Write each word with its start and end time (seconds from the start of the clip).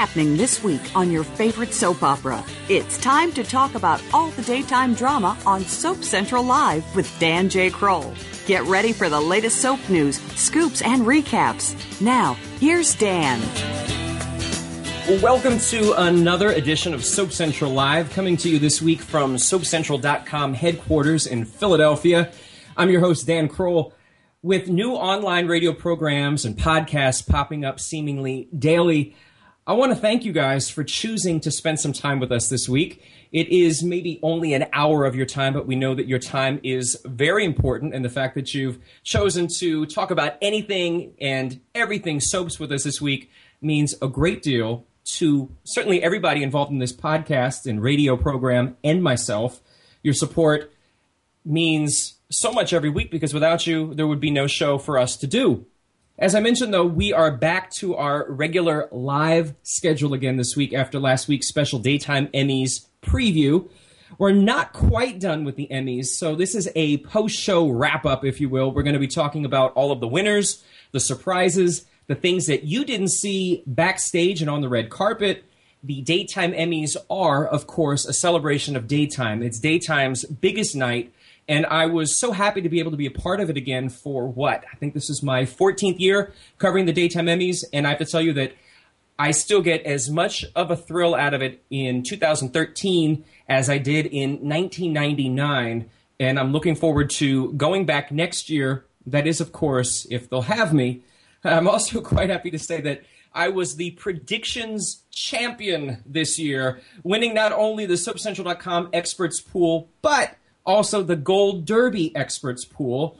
Happening 0.00 0.34
this 0.34 0.64
week 0.64 0.80
on 0.96 1.10
your 1.10 1.22
favorite 1.22 1.74
soap 1.74 2.02
opera? 2.02 2.42
It's 2.70 2.96
time 2.96 3.32
to 3.32 3.44
talk 3.44 3.74
about 3.74 4.02
all 4.14 4.30
the 4.30 4.40
daytime 4.40 4.94
drama 4.94 5.36
on 5.44 5.60
Soap 5.60 6.02
Central 6.02 6.42
Live 6.42 6.96
with 6.96 7.06
Dan 7.18 7.50
J. 7.50 7.68
Kroll. 7.68 8.14
Get 8.46 8.62
ready 8.64 8.94
for 8.94 9.10
the 9.10 9.20
latest 9.20 9.60
soap 9.60 9.78
news, 9.90 10.18
scoops, 10.40 10.80
and 10.80 11.02
recaps. 11.02 12.00
Now, 12.00 12.32
here's 12.60 12.94
Dan. 12.94 13.38
Welcome 15.20 15.58
to 15.58 15.92
another 15.98 16.48
edition 16.52 16.94
of 16.94 17.04
Soap 17.04 17.30
Central 17.30 17.70
Live, 17.70 18.10
coming 18.10 18.38
to 18.38 18.48
you 18.48 18.58
this 18.58 18.80
week 18.80 19.02
from 19.02 19.36
SoapCentral.com 19.36 20.54
headquarters 20.54 21.26
in 21.26 21.44
Philadelphia. 21.44 22.32
I'm 22.74 22.88
your 22.88 23.02
host, 23.02 23.26
Dan 23.26 23.48
Kroll. 23.48 23.92
With 24.40 24.66
new 24.66 24.92
online 24.92 25.46
radio 25.46 25.74
programs 25.74 26.46
and 26.46 26.56
podcasts 26.56 27.28
popping 27.28 27.66
up 27.66 27.78
seemingly 27.78 28.48
daily, 28.58 29.14
I 29.66 29.74
want 29.74 29.92
to 29.92 29.96
thank 29.96 30.24
you 30.24 30.32
guys 30.32 30.70
for 30.70 30.82
choosing 30.82 31.38
to 31.40 31.50
spend 31.50 31.80
some 31.80 31.92
time 31.92 32.18
with 32.18 32.32
us 32.32 32.48
this 32.48 32.68
week. 32.68 33.02
It 33.30 33.48
is 33.50 33.82
maybe 33.82 34.18
only 34.22 34.54
an 34.54 34.66
hour 34.72 35.04
of 35.04 35.14
your 35.14 35.26
time, 35.26 35.52
but 35.52 35.66
we 35.66 35.76
know 35.76 35.94
that 35.94 36.08
your 36.08 36.18
time 36.18 36.60
is 36.62 37.00
very 37.04 37.44
important. 37.44 37.94
And 37.94 38.04
the 38.04 38.08
fact 38.08 38.34
that 38.34 38.54
you've 38.54 38.78
chosen 39.04 39.48
to 39.58 39.86
talk 39.86 40.10
about 40.10 40.36
anything 40.40 41.12
and 41.20 41.60
everything 41.74 42.20
soaps 42.20 42.58
with 42.58 42.72
us 42.72 42.84
this 42.84 43.00
week 43.00 43.30
means 43.60 43.94
a 44.00 44.08
great 44.08 44.42
deal 44.42 44.86
to 45.18 45.54
certainly 45.64 46.02
everybody 46.02 46.42
involved 46.42 46.72
in 46.72 46.78
this 46.78 46.92
podcast 46.92 47.66
and 47.66 47.82
radio 47.82 48.16
program 48.16 48.76
and 48.82 49.02
myself. 49.02 49.60
Your 50.02 50.14
support 50.14 50.72
means 51.44 52.14
so 52.30 52.50
much 52.50 52.72
every 52.72 52.90
week 52.90 53.10
because 53.10 53.34
without 53.34 53.66
you, 53.66 53.94
there 53.94 54.06
would 54.06 54.20
be 54.20 54.30
no 54.30 54.46
show 54.46 54.78
for 54.78 54.98
us 54.98 55.16
to 55.18 55.26
do. 55.26 55.66
As 56.20 56.34
I 56.34 56.40
mentioned, 56.40 56.74
though, 56.74 56.84
we 56.84 57.14
are 57.14 57.30
back 57.30 57.70
to 57.76 57.96
our 57.96 58.30
regular 58.30 58.90
live 58.92 59.54
schedule 59.62 60.12
again 60.12 60.36
this 60.36 60.54
week 60.54 60.74
after 60.74 60.98
last 60.98 61.28
week's 61.28 61.48
special 61.48 61.78
daytime 61.78 62.26
Emmys 62.34 62.88
preview. 63.00 63.70
We're 64.18 64.32
not 64.32 64.74
quite 64.74 65.18
done 65.18 65.44
with 65.44 65.56
the 65.56 65.66
Emmys, 65.70 66.08
so 66.08 66.34
this 66.34 66.54
is 66.54 66.68
a 66.74 66.98
post 66.98 67.40
show 67.40 67.70
wrap 67.70 68.04
up, 68.04 68.22
if 68.22 68.38
you 68.38 68.50
will. 68.50 68.70
We're 68.70 68.82
going 68.82 68.92
to 68.92 69.00
be 69.00 69.06
talking 69.06 69.46
about 69.46 69.72
all 69.72 69.92
of 69.92 70.00
the 70.00 70.08
winners, 70.08 70.62
the 70.92 71.00
surprises, 71.00 71.86
the 72.06 72.14
things 72.14 72.44
that 72.48 72.64
you 72.64 72.84
didn't 72.84 73.12
see 73.12 73.62
backstage 73.66 74.42
and 74.42 74.50
on 74.50 74.60
the 74.60 74.68
red 74.68 74.90
carpet. 74.90 75.44
The 75.82 76.02
daytime 76.02 76.52
Emmys 76.52 76.98
are, 77.08 77.46
of 77.46 77.66
course, 77.66 78.04
a 78.04 78.12
celebration 78.12 78.76
of 78.76 78.86
daytime. 78.86 79.42
It's 79.42 79.58
daytime's 79.58 80.26
biggest 80.26 80.76
night 80.76 81.14
and 81.50 81.66
I 81.66 81.86
was 81.86 82.20
so 82.20 82.30
happy 82.30 82.62
to 82.62 82.68
be 82.68 82.78
able 82.78 82.92
to 82.92 82.96
be 82.96 83.06
a 83.06 83.10
part 83.10 83.40
of 83.40 83.50
it 83.50 83.56
again 83.56 83.88
for 83.88 84.28
what? 84.28 84.64
I 84.72 84.76
think 84.76 84.94
this 84.94 85.10
is 85.10 85.20
my 85.20 85.42
14th 85.42 85.98
year 85.98 86.32
covering 86.58 86.86
the 86.86 86.92
daytime 86.92 87.26
Emmys. 87.26 87.64
And 87.72 87.88
I 87.88 87.90
have 87.90 87.98
to 87.98 88.04
tell 88.04 88.20
you 88.20 88.32
that 88.34 88.52
I 89.18 89.32
still 89.32 89.60
get 89.60 89.82
as 89.82 90.08
much 90.08 90.44
of 90.54 90.70
a 90.70 90.76
thrill 90.76 91.12
out 91.12 91.34
of 91.34 91.42
it 91.42 91.64
in 91.68 92.04
2013 92.04 93.24
as 93.48 93.68
I 93.68 93.78
did 93.78 94.06
in 94.06 94.48
1999. 94.48 95.90
And 96.20 96.38
I'm 96.38 96.52
looking 96.52 96.76
forward 96.76 97.10
to 97.10 97.52
going 97.54 97.84
back 97.84 98.12
next 98.12 98.48
year. 98.48 98.86
That 99.04 99.26
is, 99.26 99.40
of 99.40 99.50
course, 99.50 100.06
if 100.08 100.30
they'll 100.30 100.42
have 100.42 100.72
me. 100.72 101.02
I'm 101.42 101.66
also 101.66 102.00
quite 102.12 102.30
happy 102.30 102.52
to 102.52 102.60
say 102.60 102.80
that 102.82 103.02
I 103.34 103.48
was 103.48 103.74
the 103.74 103.90
predictions 103.92 105.02
champion 105.10 106.00
this 106.06 106.38
year, 106.38 106.80
winning 107.02 107.34
not 107.34 107.50
only 107.50 107.86
the 107.86 107.94
SoapCentral.com 107.94 108.90
experts 108.92 109.40
pool, 109.40 109.88
but 110.00 110.36
also 110.64 111.02
the 111.02 111.16
Gold 111.16 111.64
Derby 111.64 112.14
experts 112.14 112.64
pool. 112.64 113.18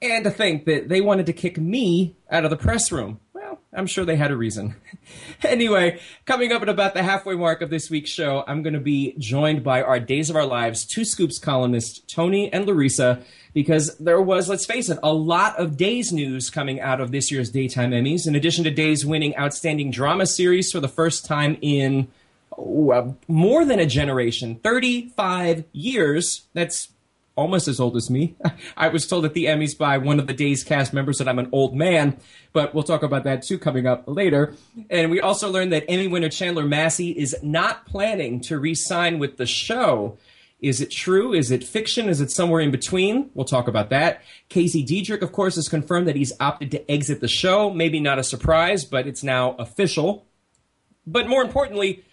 And 0.00 0.24
to 0.24 0.30
think 0.30 0.64
that 0.66 0.88
they 0.88 1.00
wanted 1.00 1.26
to 1.26 1.32
kick 1.32 1.58
me 1.58 2.14
out 2.30 2.44
of 2.44 2.50
the 2.50 2.56
press 2.56 2.92
room. 2.92 3.18
Well, 3.32 3.58
I'm 3.72 3.88
sure 3.88 4.04
they 4.04 4.14
had 4.14 4.30
a 4.30 4.36
reason. 4.36 4.76
anyway, 5.42 5.98
coming 6.24 6.52
up 6.52 6.62
at 6.62 6.68
about 6.68 6.94
the 6.94 7.02
halfway 7.02 7.34
mark 7.34 7.62
of 7.62 7.70
this 7.70 7.90
week's 7.90 8.10
show, 8.10 8.44
I'm 8.46 8.62
going 8.62 8.74
to 8.74 8.80
be 8.80 9.16
joined 9.18 9.64
by 9.64 9.82
our 9.82 9.98
Days 9.98 10.30
of 10.30 10.36
Our 10.36 10.46
Lives 10.46 10.86
two 10.86 11.04
scoops 11.04 11.40
columnists, 11.40 11.98
Tony 12.12 12.52
and 12.52 12.64
Larissa, 12.64 13.22
because 13.54 13.96
there 13.98 14.22
was, 14.22 14.48
let's 14.48 14.66
face 14.66 14.88
it, 14.88 15.00
a 15.02 15.12
lot 15.12 15.58
of 15.58 15.76
Days 15.76 16.12
news 16.12 16.48
coming 16.48 16.80
out 16.80 17.00
of 17.00 17.10
this 17.10 17.32
year's 17.32 17.50
Daytime 17.50 17.90
Emmys. 17.90 18.28
In 18.28 18.36
addition 18.36 18.62
to 18.64 18.70
Days 18.70 19.04
winning 19.04 19.36
Outstanding 19.36 19.90
Drama 19.90 20.26
Series 20.26 20.70
for 20.70 20.78
the 20.78 20.86
first 20.86 21.26
time 21.26 21.58
in 21.60 22.06
uh, 22.58 23.12
more 23.28 23.64
than 23.64 23.78
a 23.78 23.86
generation, 23.86 24.56
35 24.62 25.64
years. 25.72 26.46
That's 26.54 26.88
almost 27.36 27.68
as 27.68 27.78
old 27.78 27.96
as 27.96 28.10
me. 28.10 28.36
I 28.76 28.88
was 28.88 29.06
told 29.06 29.24
at 29.24 29.32
the 29.32 29.46
Emmys 29.46 29.78
by 29.78 29.96
one 29.98 30.18
of 30.18 30.26
the 30.26 30.34
Days 30.34 30.64
cast 30.64 30.92
members 30.92 31.18
that 31.18 31.28
I'm 31.28 31.38
an 31.38 31.48
old 31.52 31.74
man, 31.74 32.18
but 32.52 32.74
we'll 32.74 32.82
talk 32.82 33.02
about 33.02 33.24
that 33.24 33.42
too 33.42 33.58
coming 33.58 33.86
up 33.86 34.04
later. 34.06 34.54
And 34.90 35.10
we 35.10 35.20
also 35.20 35.50
learned 35.50 35.72
that 35.72 35.84
Emmy 35.88 36.08
winner 36.08 36.28
Chandler 36.28 36.66
Massey 36.66 37.10
is 37.10 37.36
not 37.42 37.86
planning 37.86 38.40
to 38.42 38.58
re 38.58 38.74
sign 38.74 39.18
with 39.18 39.36
the 39.36 39.46
show. 39.46 40.18
Is 40.60 40.80
it 40.80 40.90
true? 40.90 41.32
Is 41.32 41.52
it 41.52 41.62
fiction? 41.62 42.08
Is 42.08 42.20
it 42.20 42.32
somewhere 42.32 42.60
in 42.60 42.72
between? 42.72 43.30
We'll 43.34 43.44
talk 43.44 43.68
about 43.68 43.90
that. 43.90 44.22
Casey 44.48 44.84
Deidrick, 44.84 45.22
of 45.22 45.30
course, 45.30 45.54
has 45.54 45.68
confirmed 45.68 46.08
that 46.08 46.16
he's 46.16 46.32
opted 46.40 46.72
to 46.72 46.90
exit 46.90 47.20
the 47.20 47.28
show. 47.28 47.70
Maybe 47.70 48.00
not 48.00 48.18
a 48.18 48.24
surprise, 48.24 48.84
but 48.84 49.06
it's 49.06 49.22
now 49.22 49.52
official. 49.52 50.26
But 51.06 51.28
more 51.28 51.42
importantly, 51.42 52.04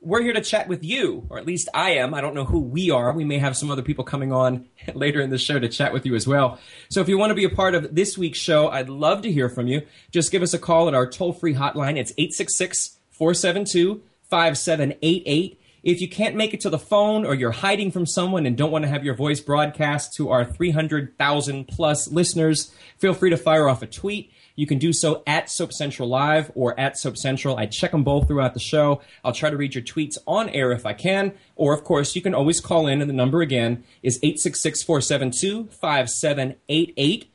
we're 0.00 0.22
here 0.22 0.32
to 0.32 0.40
chat 0.40 0.68
with 0.68 0.84
you, 0.84 1.26
or 1.28 1.38
at 1.38 1.46
least 1.46 1.68
I 1.74 1.90
am. 1.90 2.14
I 2.14 2.20
don't 2.20 2.34
know 2.34 2.44
who 2.44 2.60
we 2.60 2.90
are. 2.90 3.12
We 3.12 3.24
may 3.24 3.38
have 3.38 3.56
some 3.56 3.70
other 3.70 3.82
people 3.82 4.04
coming 4.04 4.32
on 4.32 4.66
later 4.94 5.20
in 5.20 5.30
the 5.30 5.38
show 5.38 5.58
to 5.58 5.68
chat 5.68 5.92
with 5.92 6.06
you 6.06 6.14
as 6.14 6.26
well. 6.26 6.58
So 6.88 7.00
if 7.00 7.08
you 7.08 7.18
want 7.18 7.30
to 7.30 7.34
be 7.34 7.44
a 7.44 7.50
part 7.50 7.74
of 7.74 7.94
this 7.94 8.16
week's 8.16 8.38
show, 8.38 8.68
I'd 8.68 8.88
love 8.88 9.22
to 9.22 9.32
hear 9.32 9.48
from 9.48 9.66
you. 9.66 9.82
Just 10.10 10.30
give 10.30 10.42
us 10.42 10.54
a 10.54 10.58
call 10.58 10.88
at 10.88 10.94
our 10.94 11.08
toll 11.08 11.32
free 11.32 11.54
hotline. 11.54 11.96
It's 11.96 12.12
866 12.16 12.98
472 13.10 14.02
5788. 14.30 15.60
If 15.82 16.00
you 16.00 16.08
can't 16.08 16.36
make 16.36 16.54
it 16.54 16.60
to 16.60 16.70
the 16.70 16.78
phone 16.78 17.24
or 17.24 17.34
you're 17.34 17.50
hiding 17.50 17.90
from 17.90 18.04
someone 18.04 18.46
and 18.46 18.56
don't 18.56 18.70
want 18.70 18.84
to 18.84 18.88
have 18.88 19.04
your 19.04 19.14
voice 19.14 19.40
broadcast 19.40 20.14
to 20.14 20.30
our 20.30 20.44
300,000 20.44 21.66
plus 21.66 22.10
listeners, 22.10 22.72
feel 22.98 23.14
free 23.14 23.30
to 23.30 23.36
fire 23.36 23.68
off 23.68 23.82
a 23.82 23.86
tweet. 23.86 24.32
You 24.58 24.66
can 24.66 24.78
do 24.78 24.92
so 24.92 25.22
at 25.24 25.48
Soap 25.48 25.72
Central 25.72 26.08
Live 26.08 26.50
or 26.56 26.78
at 26.80 26.98
Soap 26.98 27.16
Central. 27.16 27.56
I 27.56 27.66
check 27.66 27.92
them 27.92 28.02
both 28.02 28.26
throughout 28.26 28.54
the 28.54 28.60
show. 28.60 29.00
I'll 29.24 29.30
try 29.30 29.50
to 29.50 29.56
read 29.56 29.76
your 29.76 29.84
tweets 29.84 30.18
on 30.26 30.48
air 30.48 30.72
if 30.72 30.84
I 30.84 30.94
can. 30.94 31.32
Or, 31.54 31.72
of 31.72 31.84
course, 31.84 32.16
you 32.16 32.22
can 32.22 32.34
always 32.34 32.60
call 32.60 32.88
in, 32.88 33.00
and 33.00 33.08
the 33.08 33.14
number 33.14 33.40
again 33.40 33.84
is 34.02 34.18
866 34.20 34.82
472 34.82 35.66
5788. 35.66 37.32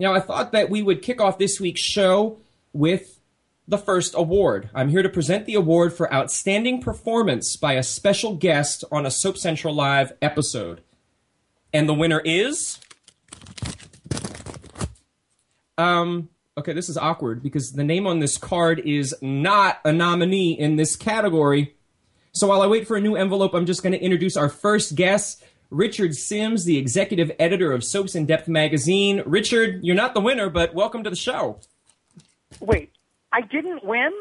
Now, 0.00 0.14
I 0.14 0.18
thought 0.18 0.50
that 0.50 0.68
we 0.68 0.82
would 0.82 1.00
kick 1.00 1.20
off 1.20 1.38
this 1.38 1.60
week's 1.60 1.80
show 1.80 2.38
with 2.72 3.20
the 3.68 3.78
first 3.78 4.12
award. 4.16 4.68
I'm 4.74 4.88
here 4.88 5.04
to 5.04 5.08
present 5.08 5.46
the 5.46 5.54
award 5.54 5.92
for 5.92 6.12
Outstanding 6.12 6.82
Performance 6.82 7.54
by 7.56 7.74
a 7.74 7.84
special 7.84 8.34
guest 8.34 8.82
on 8.90 9.06
a 9.06 9.12
Soap 9.12 9.38
Central 9.38 9.74
Live 9.74 10.12
episode. 10.20 10.80
And 11.72 11.88
the 11.88 11.94
winner 11.94 12.20
is. 12.24 12.80
Um, 15.78 16.30
okay, 16.56 16.72
this 16.72 16.88
is 16.88 16.96
awkward 16.96 17.42
because 17.42 17.72
the 17.72 17.84
name 17.84 18.06
on 18.06 18.20
this 18.20 18.36
card 18.36 18.80
is 18.80 19.14
not 19.20 19.80
a 19.84 19.92
nominee 19.92 20.52
in 20.52 20.76
this 20.76 20.94
category. 20.96 21.74
So 22.32 22.48
while 22.48 22.62
I 22.62 22.66
wait 22.66 22.86
for 22.86 22.96
a 22.96 23.00
new 23.00 23.16
envelope, 23.16 23.54
I'm 23.54 23.66
just 23.66 23.82
going 23.82 23.92
to 23.92 24.00
introduce 24.00 24.36
our 24.36 24.48
first 24.48 24.94
guest, 24.94 25.44
Richard 25.70 26.14
Simms, 26.14 26.64
the 26.64 26.78
executive 26.78 27.32
editor 27.38 27.72
of 27.72 27.82
Soaps 27.82 28.14
in 28.14 28.26
Depth 28.26 28.48
magazine. 28.48 29.22
Richard, 29.26 29.84
you're 29.84 29.96
not 29.96 30.14
the 30.14 30.20
winner, 30.20 30.48
but 30.48 30.74
welcome 30.74 31.02
to 31.04 31.10
the 31.10 31.16
show. 31.16 31.58
Wait, 32.60 32.92
I 33.32 33.40
didn't 33.40 33.84
win? 33.84 34.12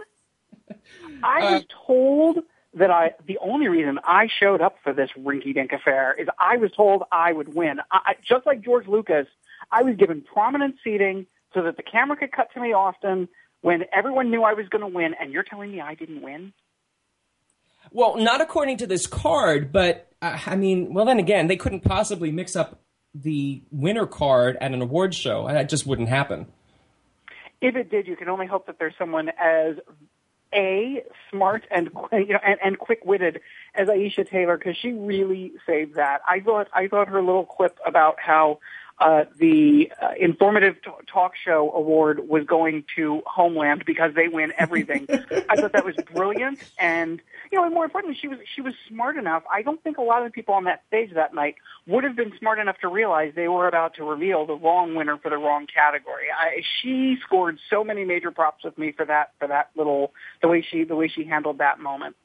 I 1.23 1.41
uh, 1.41 1.51
was 1.53 1.65
told 1.85 2.39
that 2.73 2.89
I 2.89 3.13
the 3.27 3.37
only 3.37 3.67
reason 3.67 3.99
I 4.03 4.27
showed 4.39 4.59
up 4.59 4.77
for 4.83 4.93
this 4.93 5.11
rinky 5.19 5.53
dink 5.53 5.71
affair 5.71 6.15
is 6.19 6.27
I 6.39 6.57
was 6.57 6.71
told 6.71 7.03
I 7.11 7.31
would 7.31 7.53
win. 7.53 7.79
I, 7.91 8.15
just 8.27 8.47
like 8.47 8.61
George 8.61 8.87
Lucas, 8.87 9.27
I 9.71 9.83
was 9.83 9.95
given 9.95 10.21
prominent 10.21 10.77
seating 10.83 11.27
so 11.53 11.63
that 11.63 11.77
the 11.77 11.83
camera 11.83 12.17
could 12.17 12.31
cut 12.31 12.49
to 12.53 12.61
me 12.61 12.73
often 12.73 13.27
when 13.61 13.85
everyone 13.95 14.29
knew 14.29 14.43
I 14.43 14.53
was 14.53 14.67
going 14.69 14.81
to 14.81 14.87
win, 14.87 15.15
and 15.19 15.31
you're 15.31 15.43
telling 15.43 15.71
me 15.71 15.79
I 15.79 15.95
didn't 15.95 16.21
win? 16.21 16.53
Well, 17.91 18.17
not 18.17 18.41
according 18.41 18.77
to 18.77 18.87
this 18.87 19.07
card, 19.07 19.71
but 19.71 20.11
uh, 20.21 20.37
I 20.45 20.55
mean, 20.55 20.93
well, 20.93 21.05
then 21.05 21.19
again, 21.19 21.47
they 21.47 21.57
couldn't 21.57 21.81
possibly 21.81 22.31
mix 22.31 22.55
up 22.55 22.81
the 23.13 23.61
winner 23.71 24.07
card 24.07 24.57
at 24.59 24.71
an 24.71 24.81
award 24.81 25.13
show. 25.13 25.47
That 25.47 25.69
just 25.69 25.85
wouldn't 25.85 26.09
happen. 26.09 26.47
If 27.61 27.75
it 27.75 27.89
did, 27.89 28.07
you 28.07 28.15
can 28.15 28.29
only 28.29 28.47
hope 28.47 28.67
that 28.67 28.79
there's 28.79 28.95
someone 28.97 29.29
as 29.39 29.75
a 30.53 31.03
smart 31.31 31.65
and 31.71 31.89
you 32.11 32.33
know 32.33 32.39
and, 32.45 32.59
and 32.63 32.77
quick-witted 32.77 33.41
as 33.75 33.87
Aisha 33.87 34.29
Tyler 34.29 34.57
because 34.57 34.77
she 34.77 34.91
really 34.91 35.53
saved 35.65 35.95
that. 35.95 36.21
I 36.27 36.39
thought 36.39 36.67
I 36.73 36.87
thought 36.87 37.07
her 37.07 37.21
little 37.21 37.45
clip 37.45 37.77
about 37.85 38.17
how 38.19 38.59
uh, 39.03 39.25
the 39.37 39.91
uh, 40.01 40.11
informative 40.17 40.75
t- 40.81 40.89
talk 41.11 41.33
show 41.35 41.69
award 41.73 42.25
was 42.29 42.45
going 42.45 42.85
to 42.95 43.21
Homeland 43.25 43.83
because 43.85 44.13
they 44.15 44.29
win 44.29 44.53
everything. 44.57 45.05
I 45.09 45.57
thought 45.57 45.73
that 45.73 45.83
was 45.83 45.97
brilliant, 46.13 46.59
and 46.79 47.21
you 47.51 47.57
know, 47.57 47.65
and 47.65 47.73
more 47.73 47.83
importantly, 47.83 48.17
she 48.19 48.29
was 48.29 48.37
she 48.55 48.61
was 48.61 48.73
smart 48.87 49.17
enough. 49.17 49.43
I 49.51 49.61
don't 49.61 49.83
think 49.83 49.97
a 49.97 50.01
lot 50.01 50.21
of 50.21 50.29
the 50.29 50.31
people 50.31 50.53
on 50.53 50.63
that 50.63 50.83
stage 50.87 51.13
that 51.15 51.33
night 51.33 51.55
would 51.85 52.05
have 52.05 52.15
been 52.15 52.31
smart 52.39 52.59
enough 52.59 52.77
to 52.79 52.87
realize 52.87 53.33
they 53.35 53.49
were 53.49 53.67
about 53.67 53.95
to 53.95 54.05
reveal 54.05 54.45
the 54.45 54.55
wrong 54.55 54.95
winner 54.95 55.17
for 55.17 55.29
the 55.29 55.37
wrong 55.37 55.67
category. 55.67 56.27
I, 56.33 56.61
she 56.81 57.17
scored 57.25 57.59
so 57.69 57.83
many 57.83 58.05
major 58.05 58.31
props 58.31 58.63
with 58.63 58.77
me 58.77 58.93
for 58.93 59.05
that 59.05 59.33
for 59.37 59.49
that 59.49 59.71
little 59.75 60.13
the 60.41 60.47
way 60.47 60.61
she 60.61 60.85
the 60.85 60.95
way 60.95 61.09
she 61.09 61.25
handled 61.25 61.57
that 61.57 61.77
moment. 61.77 62.15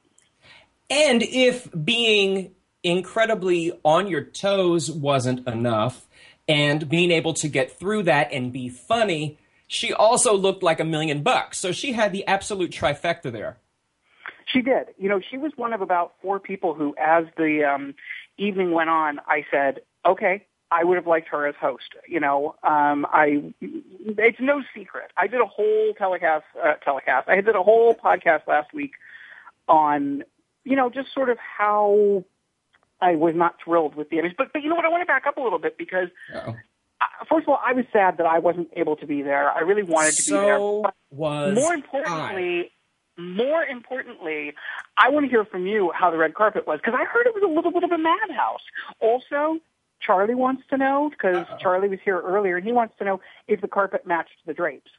And 0.88 1.24
if 1.24 1.68
being 1.84 2.52
incredibly 2.84 3.72
on 3.82 4.06
your 4.06 4.22
toes 4.22 4.90
wasn't 4.90 5.46
enough 5.48 6.07
and 6.48 6.88
being 6.88 7.10
able 7.10 7.34
to 7.34 7.48
get 7.48 7.78
through 7.78 8.04
that 8.04 8.32
and 8.32 8.52
be 8.52 8.68
funny, 8.68 9.38
she 9.66 9.92
also 9.92 10.34
looked 10.34 10.62
like 10.62 10.80
a 10.80 10.84
million 10.84 11.22
bucks. 11.22 11.58
So 11.58 11.72
she 11.72 11.92
had 11.92 12.12
the 12.12 12.26
absolute 12.26 12.70
trifecta 12.70 13.30
there. 13.30 13.58
She 14.46 14.62
did. 14.62 14.88
You 14.98 15.10
know, 15.10 15.20
she 15.20 15.36
was 15.36 15.52
one 15.56 15.74
of 15.74 15.82
about 15.82 16.14
four 16.22 16.40
people 16.40 16.72
who, 16.72 16.94
as 16.98 17.26
the 17.36 17.64
um, 17.64 17.94
evening 18.38 18.72
went 18.72 18.88
on, 18.88 19.20
I 19.26 19.44
said, 19.50 19.80
okay, 20.06 20.46
I 20.70 20.84
would 20.84 20.96
have 20.96 21.06
liked 21.06 21.28
her 21.28 21.46
as 21.46 21.54
host. 21.60 21.94
You 22.06 22.20
know, 22.20 22.54
um, 22.62 23.06
I, 23.10 23.52
it's 23.60 24.40
no 24.40 24.62
secret. 24.74 25.10
I 25.18 25.26
did 25.26 25.40
a 25.42 25.46
whole 25.46 25.92
telecast, 25.98 26.44
uh, 26.62 26.74
telecast. 26.74 27.28
I 27.28 27.42
did 27.42 27.54
a 27.54 27.62
whole 27.62 27.94
podcast 27.94 28.46
last 28.46 28.72
week 28.72 28.92
on, 29.68 30.24
you 30.64 30.76
know, 30.76 30.88
just 30.88 31.12
sort 31.12 31.28
of 31.28 31.36
how 31.38 32.24
I 33.00 33.14
was 33.14 33.34
not 33.36 33.56
thrilled 33.64 33.94
with 33.94 34.10
the 34.10 34.18
image. 34.18 34.34
But, 34.36 34.52
but 34.52 34.62
you 34.62 34.68
know 34.68 34.76
what? 34.76 34.84
I 34.84 34.88
want 34.88 35.02
to 35.02 35.06
back 35.06 35.26
up 35.26 35.36
a 35.36 35.40
little 35.40 35.58
bit 35.58 35.78
because, 35.78 36.08
first 37.28 37.44
of 37.44 37.48
all, 37.48 37.60
I 37.64 37.72
was 37.72 37.84
sad 37.92 38.18
that 38.18 38.26
I 38.26 38.38
wasn't 38.38 38.68
able 38.76 38.96
to 38.96 39.06
be 39.06 39.22
there. 39.22 39.50
I 39.50 39.60
really 39.60 39.82
wanted 39.82 40.14
to 40.14 40.22
so 40.22 40.40
be 40.40 40.46
there. 40.46 40.58
But 40.82 40.94
was 41.10 41.54
more 41.54 41.74
importantly, 41.74 42.70
I. 43.16 43.20
more 43.20 43.64
importantly, 43.64 44.54
I 44.96 45.10
want 45.10 45.24
to 45.26 45.30
hear 45.30 45.44
from 45.44 45.66
you 45.66 45.92
how 45.94 46.10
the 46.10 46.18
red 46.18 46.34
carpet 46.34 46.66
was 46.66 46.80
because 46.80 46.98
I 46.98 47.04
heard 47.04 47.26
it 47.26 47.34
was 47.34 47.44
a 47.44 47.52
little 47.52 47.70
bit 47.70 47.84
of 47.84 47.92
a 47.92 47.98
madhouse. 47.98 48.62
Also, 49.00 49.60
Charlie 50.00 50.34
wants 50.34 50.62
to 50.70 50.76
know 50.76 51.10
because 51.10 51.46
Charlie 51.60 51.88
was 51.88 51.98
here 52.04 52.20
earlier 52.20 52.56
and 52.56 52.66
he 52.66 52.72
wants 52.72 52.94
to 52.98 53.04
know 53.04 53.20
if 53.46 53.60
the 53.60 53.68
carpet 53.68 54.06
matched 54.06 54.38
the 54.46 54.54
drapes. 54.54 54.90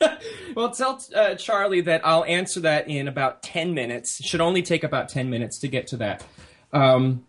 well, 0.54 0.70
tell 0.70 1.00
uh, 1.14 1.34
Charlie 1.34 1.80
that 1.82 2.00
I'll 2.04 2.24
answer 2.24 2.60
that 2.60 2.88
in 2.88 3.08
about 3.08 3.42
10 3.42 3.74
minutes. 3.74 4.24
Should 4.24 4.40
only 4.40 4.62
take 4.62 4.84
about 4.84 5.08
10 5.08 5.30
minutes 5.30 5.58
to 5.60 5.68
get 5.68 5.86
to 5.88 5.96
that. 5.98 6.24
Um, 6.76 7.24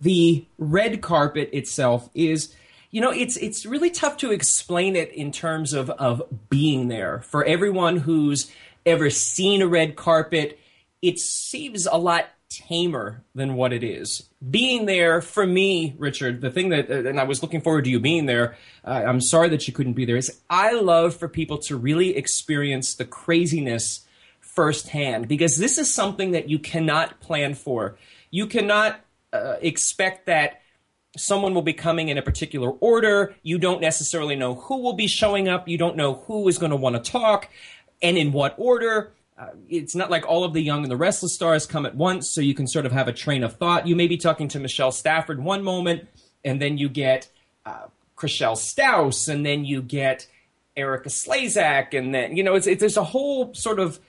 the 0.00 0.44
red 0.58 1.00
carpet 1.00 1.50
itself 1.52 2.10
is, 2.14 2.54
you 2.90 3.00
know, 3.00 3.10
it's 3.10 3.36
it's 3.36 3.64
really 3.64 3.90
tough 3.90 4.16
to 4.18 4.30
explain 4.30 4.96
it 4.96 5.10
in 5.12 5.32
terms 5.32 5.72
of 5.72 5.90
of 5.90 6.22
being 6.50 6.88
there 6.88 7.20
for 7.22 7.44
everyone 7.44 7.98
who's 7.98 8.50
ever 8.84 9.10
seen 9.10 9.62
a 9.62 9.66
red 9.66 9.96
carpet. 9.96 10.58
It 11.00 11.18
seems 11.18 11.86
a 11.86 11.96
lot 11.96 12.28
tamer 12.50 13.24
than 13.34 13.54
what 13.54 13.72
it 13.72 13.82
is. 13.82 14.28
Being 14.48 14.86
there 14.86 15.20
for 15.20 15.46
me, 15.46 15.94
Richard, 15.98 16.40
the 16.40 16.50
thing 16.50 16.68
that, 16.68 16.88
and 16.88 17.18
I 17.18 17.24
was 17.24 17.42
looking 17.42 17.60
forward 17.60 17.84
to 17.84 17.90
you 17.90 17.98
being 17.98 18.26
there. 18.26 18.56
Uh, 18.84 19.02
I'm 19.06 19.20
sorry 19.20 19.48
that 19.48 19.66
you 19.66 19.74
couldn't 19.74 19.94
be 19.94 20.04
there. 20.04 20.16
Is 20.16 20.40
I 20.48 20.72
love 20.72 21.16
for 21.16 21.28
people 21.28 21.58
to 21.58 21.76
really 21.76 22.16
experience 22.16 22.94
the 22.94 23.04
craziness 23.04 24.06
firsthand 24.40 25.26
because 25.26 25.56
this 25.56 25.78
is 25.78 25.92
something 25.92 26.30
that 26.32 26.48
you 26.48 26.58
cannot 26.58 27.20
plan 27.20 27.54
for 27.54 27.96
you 28.34 28.48
cannot 28.48 28.98
uh, 29.32 29.54
expect 29.60 30.26
that 30.26 30.60
someone 31.16 31.54
will 31.54 31.62
be 31.62 31.72
coming 31.72 32.08
in 32.08 32.18
a 32.18 32.22
particular 32.22 32.70
order. 32.70 33.32
You 33.44 33.58
don't 33.58 33.80
necessarily 33.80 34.34
know 34.34 34.56
who 34.56 34.78
will 34.78 34.94
be 34.94 35.06
showing 35.06 35.46
up. 35.48 35.68
You 35.68 35.78
don't 35.78 35.96
know 35.96 36.14
who 36.14 36.48
is 36.48 36.58
going 36.58 36.70
to 36.70 36.76
want 36.76 36.96
to 36.96 37.12
talk 37.12 37.48
and 38.02 38.18
in 38.18 38.32
what 38.32 38.56
order. 38.58 39.12
Uh, 39.38 39.50
it's 39.68 39.94
not 39.94 40.10
like 40.10 40.26
all 40.26 40.42
of 40.42 40.52
the 40.52 40.60
young 40.60 40.82
and 40.82 40.90
the 40.90 40.96
restless 40.96 41.32
stars 41.32 41.64
come 41.64 41.86
at 41.86 41.94
once, 41.94 42.28
so 42.28 42.40
you 42.40 42.54
can 42.54 42.66
sort 42.66 42.86
of 42.86 42.90
have 42.90 43.06
a 43.06 43.12
train 43.12 43.44
of 43.44 43.56
thought. 43.56 43.86
You 43.86 43.94
may 43.94 44.08
be 44.08 44.16
talking 44.16 44.48
to 44.48 44.58
Michelle 44.58 44.90
Stafford 44.90 45.40
one 45.40 45.62
moment, 45.62 46.08
and 46.44 46.60
then 46.60 46.76
you 46.76 46.88
get 46.88 47.28
uh, 47.64 47.86
Chrishell 48.16 48.56
Stause, 48.56 49.28
and 49.28 49.46
then 49.46 49.64
you 49.64 49.80
get 49.80 50.26
Erika 50.76 51.08
Slezak, 51.08 51.96
and 51.96 52.12
then 52.12 52.36
you 52.36 52.42
know 52.42 52.56
it's, 52.56 52.66
it's 52.66 52.80
there's 52.80 52.96
a 52.96 53.04
whole 53.04 53.54
sort 53.54 53.78
of 53.78 54.00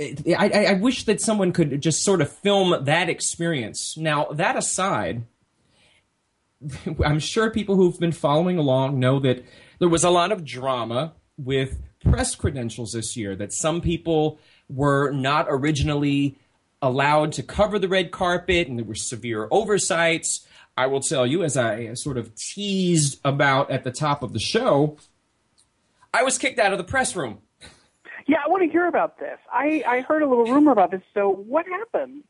I, 0.00 0.66
I, 0.70 0.72
wish 0.74 1.04
that 1.04 1.20
someone 1.20 1.52
could 1.52 1.82
just 1.82 2.02
sort 2.02 2.22
of 2.22 2.32
film 2.32 2.84
that 2.84 3.10
experience. 3.10 3.96
Now, 3.98 4.28
that 4.32 4.56
aside, 4.56 5.24
I'm 7.04 7.18
sure 7.18 7.50
people 7.50 7.76
who've 7.76 7.98
been 7.98 8.12
following 8.12 8.56
along 8.56 8.98
know 8.98 9.18
that 9.20 9.44
there 9.78 9.88
was 9.88 10.02
a 10.02 10.10
lot 10.10 10.32
of 10.32 10.44
drama 10.44 11.12
with 11.36 11.78
press 12.02 12.34
credentials 12.34 12.92
this 12.92 13.14
year, 13.14 13.36
that 13.36 13.52
some 13.52 13.82
people 13.82 14.38
were 14.70 15.10
not 15.10 15.46
originally 15.50 16.38
allowed 16.80 17.32
to 17.32 17.42
cover 17.42 17.78
the 17.78 17.88
red 17.88 18.10
carpet, 18.10 18.68
and 18.68 18.78
there 18.78 18.86
were 18.86 18.94
severe 18.94 19.48
oversights. 19.50 20.46
I 20.78 20.86
will 20.86 21.00
tell 21.00 21.26
you, 21.26 21.42
as 21.42 21.58
I 21.58 21.92
sort 21.92 22.16
of 22.16 22.34
teased 22.34 23.20
about 23.22 23.70
at 23.70 23.84
the 23.84 23.90
top 23.92 24.22
of 24.22 24.32
the 24.32 24.38
show, 24.38 24.96
I 26.14 26.22
was 26.22 26.38
kicked 26.38 26.58
out 26.58 26.72
of 26.72 26.78
the 26.78 26.84
press 26.84 27.14
room 27.14 27.42
yeah, 28.26 28.38
I 28.44 28.48
want 28.48 28.62
to 28.62 28.68
hear 28.68 28.86
about 28.86 29.18
this. 29.18 29.38
I, 29.52 29.82
I 29.86 30.00
heard 30.00 30.22
a 30.22 30.28
little 30.28 30.46
rumor 30.46 30.72
about 30.72 30.90
this. 30.90 31.02
So 31.14 31.30
what 31.30 31.66
happened? 31.66 32.24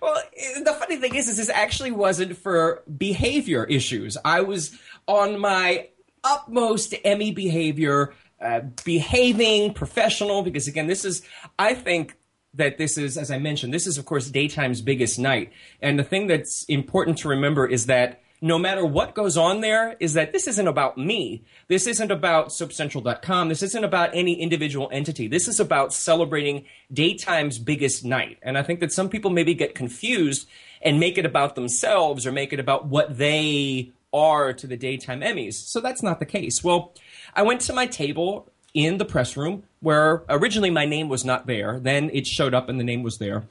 Well, 0.00 0.16
the 0.62 0.72
funny 0.74 0.96
thing 0.96 1.14
is, 1.14 1.28
is 1.28 1.36
this 1.38 1.50
actually 1.50 1.92
wasn't 1.92 2.36
for 2.36 2.82
behavior 2.96 3.64
issues. 3.64 4.16
I 4.24 4.42
was 4.42 4.78
on 5.06 5.38
my 5.38 5.88
utmost 6.24 6.94
Emmy 7.04 7.32
behavior, 7.32 8.14
uh, 8.40 8.60
behaving 8.84 9.74
professional, 9.74 10.42
because 10.42 10.68
again, 10.68 10.86
this 10.86 11.04
is, 11.04 11.22
I 11.58 11.74
think 11.74 12.16
that 12.54 12.78
this 12.78 12.98
is, 12.98 13.16
as 13.16 13.30
I 13.30 13.38
mentioned, 13.38 13.72
this 13.72 13.86
is 13.86 13.98
of 13.98 14.04
course 14.04 14.30
daytime's 14.30 14.82
biggest 14.82 15.18
night. 15.18 15.52
And 15.80 15.98
the 15.98 16.04
thing 16.04 16.26
that's 16.26 16.64
important 16.64 17.18
to 17.18 17.28
remember 17.28 17.66
is 17.66 17.86
that 17.86 18.21
no 18.42 18.58
matter 18.58 18.84
what 18.84 19.14
goes 19.14 19.36
on 19.36 19.60
there, 19.60 19.96
is 20.00 20.14
that 20.14 20.32
this 20.32 20.48
isn't 20.48 20.66
about 20.66 20.98
me. 20.98 21.44
This 21.68 21.86
isn't 21.86 22.10
about 22.10 22.48
SoapCentral.com. 22.48 23.48
This 23.48 23.62
isn't 23.62 23.84
about 23.84 24.10
any 24.14 24.34
individual 24.34 24.88
entity. 24.92 25.28
This 25.28 25.46
is 25.46 25.60
about 25.60 25.94
celebrating 25.94 26.64
daytime's 26.92 27.60
biggest 27.60 28.04
night. 28.04 28.38
And 28.42 28.58
I 28.58 28.64
think 28.64 28.80
that 28.80 28.92
some 28.92 29.08
people 29.08 29.30
maybe 29.30 29.54
get 29.54 29.76
confused 29.76 30.48
and 30.82 30.98
make 30.98 31.18
it 31.18 31.24
about 31.24 31.54
themselves 31.54 32.26
or 32.26 32.32
make 32.32 32.52
it 32.52 32.58
about 32.58 32.86
what 32.86 33.16
they 33.16 33.92
are 34.12 34.52
to 34.52 34.66
the 34.66 34.76
daytime 34.76 35.20
Emmys. 35.20 35.54
So 35.54 35.80
that's 35.80 36.02
not 36.02 36.18
the 36.18 36.26
case. 36.26 36.64
Well, 36.64 36.94
I 37.34 37.42
went 37.42 37.60
to 37.62 37.72
my 37.72 37.86
table 37.86 38.50
in 38.74 38.98
the 38.98 39.04
press 39.04 39.36
room 39.36 39.62
where 39.78 40.24
originally 40.28 40.70
my 40.70 40.84
name 40.84 41.08
was 41.08 41.24
not 41.24 41.46
there. 41.46 41.78
Then 41.78 42.10
it 42.12 42.26
showed 42.26 42.54
up 42.54 42.68
and 42.68 42.80
the 42.80 42.84
name 42.84 43.04
was 43.04 43.18
there. 43.18 43.44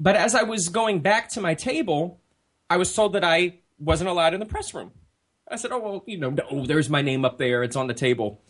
But 0.00 0.16
as 0.16 0.34
I 0.34 0.44
was 0.44 0.70
going 0.70 1.00
back 1.00 1.28
to 1.30 1.42
my 1.42 1.54
table, 1.54 2.18
I 2.70 2.78
was 2.78 2.94
told 2.94 3.12
that 3.12 3.22
I 3.22 3.58
wasn't 3.78 4.10
allowed 4.10 4.34
in 4.34 4.40
the 4.40 4.46
press 4.46 4.74
room. 4.74 4.92
I 5.48 5.56
said, 5.56 5.72
oh, 5.72 5.78
well, 5.78 6.04
you 6.06 6.18
know, 6.18 6.30
no, 6.30 6.66
there's 6.66 6.88
my 6.88 7.02
name 7.02 7.24
up 7.24 7.38
there. 7.38 7.62
It's 7.62 7.76
on 7.76 7.86
the 7.86 7.94
table. 7.94 8.42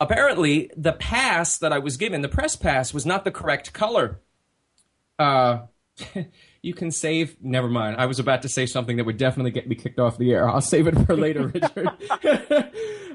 Apparently, 0.00 0.70
the 0.76 0.92
pass 0.92 1.58
that 1.58 1.72
I 1.72 1.78
was 1.78 1.96
given, 1.96 2.22
the 2.22 2.28
press 2.28 2.56
pass, 2.56 2.92
was 2.92 3.06
not 3.06 3.24
the 3.24 3.30
correct 3.30 3.72
color. 3.72 4.20
Uh, 5.18 5.66
you 6.62 6.74
can 6.74 6.90
save. 6.90 7.36
Never 7.40 7.68
mind. 7.68 7.96
I 7.98 8.06
was 8.06 8.18
about 8.18 8.42
to 8.42 8.48
say 8.48 8.66
something 8.66 8.96
that 8.96 9.04
would 9.04 9.16
definitely 9.16 9.52
get 9.52 9.68
me 9.68 9.76
kicked 9.76 10.00
off 10.00 10.18
the 10.18 10.32
air. 10.32 10.48
I'll 10.48 10.60
save 10.60 10.88
it 10.88 11.06
for 11.06 11.16
later, 11.16 11.46
Richard. 11.54 11.86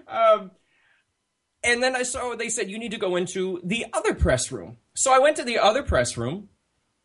um, 0.07 0.51
and 1.63 1.83
then 1.83 1.95
I 1.95 2.03
saw 2.03 2.35
they 2.35 2.49
said 2.49 2.69
you 2.69 2.79
need 2.79 2.91
to 2.91 2.97
go 2.97 3.15
into 3.15 3.59
the 3.63 3.85
other 3.93 4.13
press 4.13 4.51
room. 4.51 4.77
So 4.93 5.13
I 5.13 5.19
went 5.19 5.35
to 5.37 5.43
the 5.43 5.59
other 5.59 5.83
press 5.83 6.15
room 6.15 6.49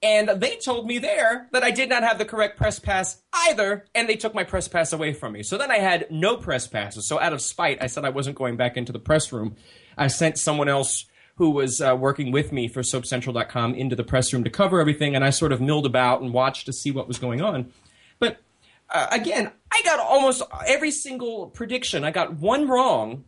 and 0.03 0.29
they 0.41 0.57
told 0.57 0.87
me 0.87 0.99
there 0.99 1.49
that 1.53 1.63
I 1.63 1.71
did 1.71 1.89
not 1.89 2.03
have 2.03 2.19
the 2.19 2.25
correct 2.25 2.57
press 2.57 2.79
pass 2.79 3.23
either, 3.33 3.85
and 3.95 4.09
they 4.09 4.17
took 4.17 4.35
my 4.35 4.45
press 4.45 4.67
pass 4.67 4.93
away 4.93 5.13
from 5.13 5.33
me. 5.33 5.43
So 5.43 5.57
then 5.57 5.71
I 5.71 5.79
had 5.79 6.11
no 6.11 6.37
press 6.37 6.67
passes. 6.67 7.07
So 7.07 7.21
out 7.21 7.33
of 7.33 7.41
spite, 7.41 7.81
I 7.81 7.87
said 7.87 8.05
I 8.05 8.11
wasn't 8.11 8.37
going 8.37 8.57
back 8.57 8.77
into 8.77 8.93
the 8.93 8.99
press 8.99 9.33
room. 9.33 9.55
I 9.97 10.09
sent 10.09 10.39
someone 10.39 10.69
else 10.69 11.07
who 11.37 11.51
was 11.51 11.81
uh, 11.81 11.97
working 11.99 12.33
with 12.33 12.53
me 12.53 12.69
for 12.69 12.83
SoapCentral.com 12.83 13.75
into 13.75 13.97
the 13.97 14.05
press 14.05 14.33
room 14.33 14.45
to 14.45 14.51
cover 14.51 14.81
everything, 14.81 15.15
and 15.15 15.25
I 15.25 15.31
sort 15.31 15.53
of 15.53 15.61
milled 15.61 15.87
about 15.87 16.21
and 16.21 16.33
watched 16.33 16.67
to 16.67 16.73
see 16.73 16.91
what 16.91 17.09
was 17.09 17.19
going 17.19 17.41
on. 17.41 17.73
But 18.19 18.39
uh, 18.91 19.07
again, 19.11 19.51
I 19.73 19.81
got 19.85 20.01
almost 20.01 20.43
every 20.67 20.91
single 20.91 21.47
prediction. 21.47 22.05
I 22.05 22.11
got 22.11 22.35
one 22.35 22.69
wrong, 22.69 23.25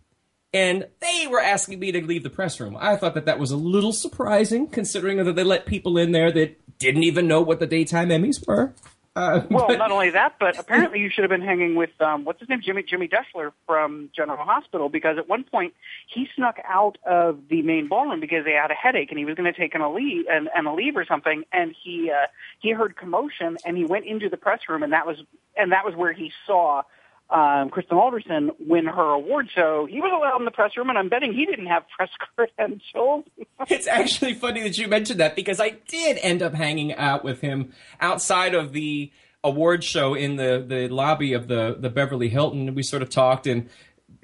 and 0.52 0.86
they 1.00 1.26
were 1.28 1.40
asking 1.40 1.78
me 1.78 1.92
to 1.92 2.04
leave 2.04 2.22
the 2.22 2.30
press 2.30 2.60
room. 2.60 2.76
I 2.78 2.96
thought 2.96 3.14
that 3.14 3.26
that 3.26 3.38
was 3.38 3.50
a 3.50 3.56
little 3.56 3.92
surprising, 3.92 4.68
considering 4.68 5.16
that 5.24 5.32
they 5.34 5.44
let 5.44 5.66
people 5.66 5.96
in 5.96 6.12
there 6.12 6.30
that 6.32 6.60
didn't 6.78 7.04
even 7.04 7.26
know 7.26 7.40
what 7.40 7.60
the 7.60 7.66
daytime 7.66 8.08
Emmys 8.08 8.46
were. 8.46 8.74
Uh, 9.16 9.42
well, 9.50 9.66
but, 9.68 9.78
not 9.78 9.92
only 9.92 10.10
that, 10.10 10.34
but 10.40 10.58
apparently 10.58 10.98
you 10.98 11.08
should 11.08 11.22
have 11.22 11.30
been 11.30 11.40
hanging 11.40 11.76
with 11.76 11.90
um, 12.00 12.24
what's 12.24 12.40
his 12.40 12.48
name, 12.48 12.60
Jimmy 12.64 12.82
Jimmy 12.82 13.08
Deshler 13.08 13.52
from 13.66 14.10
General 14.14 14.44
Hospital, 14.44 14.88
because 14.88 15.18
at 15.18 15.28
one 15.28 15.44
point 15.44 15.74
he 16.12 16.26
snuck 16.34 16.56
out 16.68 16.98
of 17.06 17.38
the 17.48 17.62
main 17.62 17.88
ballroom 17.88 18.20
because 18.20 18.44
they 18.44 18.52
had 18.52 18.70
a 18.70 18.74
headache 18.74 19.10
and 19.10 19.18
he 19.18 19.24
was 19.24 19.36
going 19.36 19.52
to 19.52 19.58
take 19.58 19.74
an 19.74 19.82
a 19.82 19.92
leave 19.92 20.24
and, 20.28 20.48
and 20.54 20.66
a 20.66 20.72
leave 20.72 20.96
or 20.96 21.04
something, 21.04 21.44
and 21.52 21.74
he 21.84 22.10
uh, 22.10 22.26
he 22.58 22.72
heard 22.72 22.96
commotion 22.96 23.56
and 23.64 23.76
he 23.76 23.84
went 23.84 24.04
into 24.04 24.28
the 24.28 24.36
press 24.36 24.60
room 24.68 24.82
and 24.82 24.92
that 24.92 25.06
was 25.06 25.18
and 25.56 25.70
that 25.70 25.84
was 25.84 25.94
where 25.94 26.12
he 26.12 26.32
saw 26.46 26.82
um, 27.30 27.70
Kristen 27.70 27.96
Alderson 27.96 28.50
win 28.60 28.86
her 28.86 29.10
award. 29.10 29.48
So 29.54 29.86
he 29.86 30.00
was 30.00 30.12
allowed 30.14 30.38
in 30.38 30.44
the 30.44 30.50
press 30.50 30.76
room, 30.76 30.88
and 30.88 30.98
I'm 30.98 31.08
betting 31.08 31.32
he 31.32 31.46
didn't 31.46 31.66
have 31.66 31.84
press 31.88 32.10
credentials. 32.36 33.24
it's 33.68 33.86
actually 33.86 34.34
funny 34.34 34.62
that 34.62 34.78
you 34.78 34.88
mentioned 34.88 35.20
that 35.20 35.34
because 35.34 35.60
I 35.60 35.70
did 35.88 36.18
end 36.22 36.42
up 36.42 36.54
hanging 36.54 36.94
out 36.94 37.24
with 37.24 37.40
him 37.40 37.72
outside 38.00 38.54
of 38.54 38.72
the 38.72 39.10
award 39.42 39.84
show 39.84 40.14
in 40.14 40.36
the, 40.36 40.64
the 40.66 40.88
lobby 40.88 41.32
of 41.32 41.48
the, 41.48 41.76
the 41.78 41.90
Beverly 41.90 42.28
Hilton. 42.28 42.74
We 42.74 42.82
sort 42.82 43.02
of 43.02 43.10
talked 43.10 43.46
and 43.46 43.68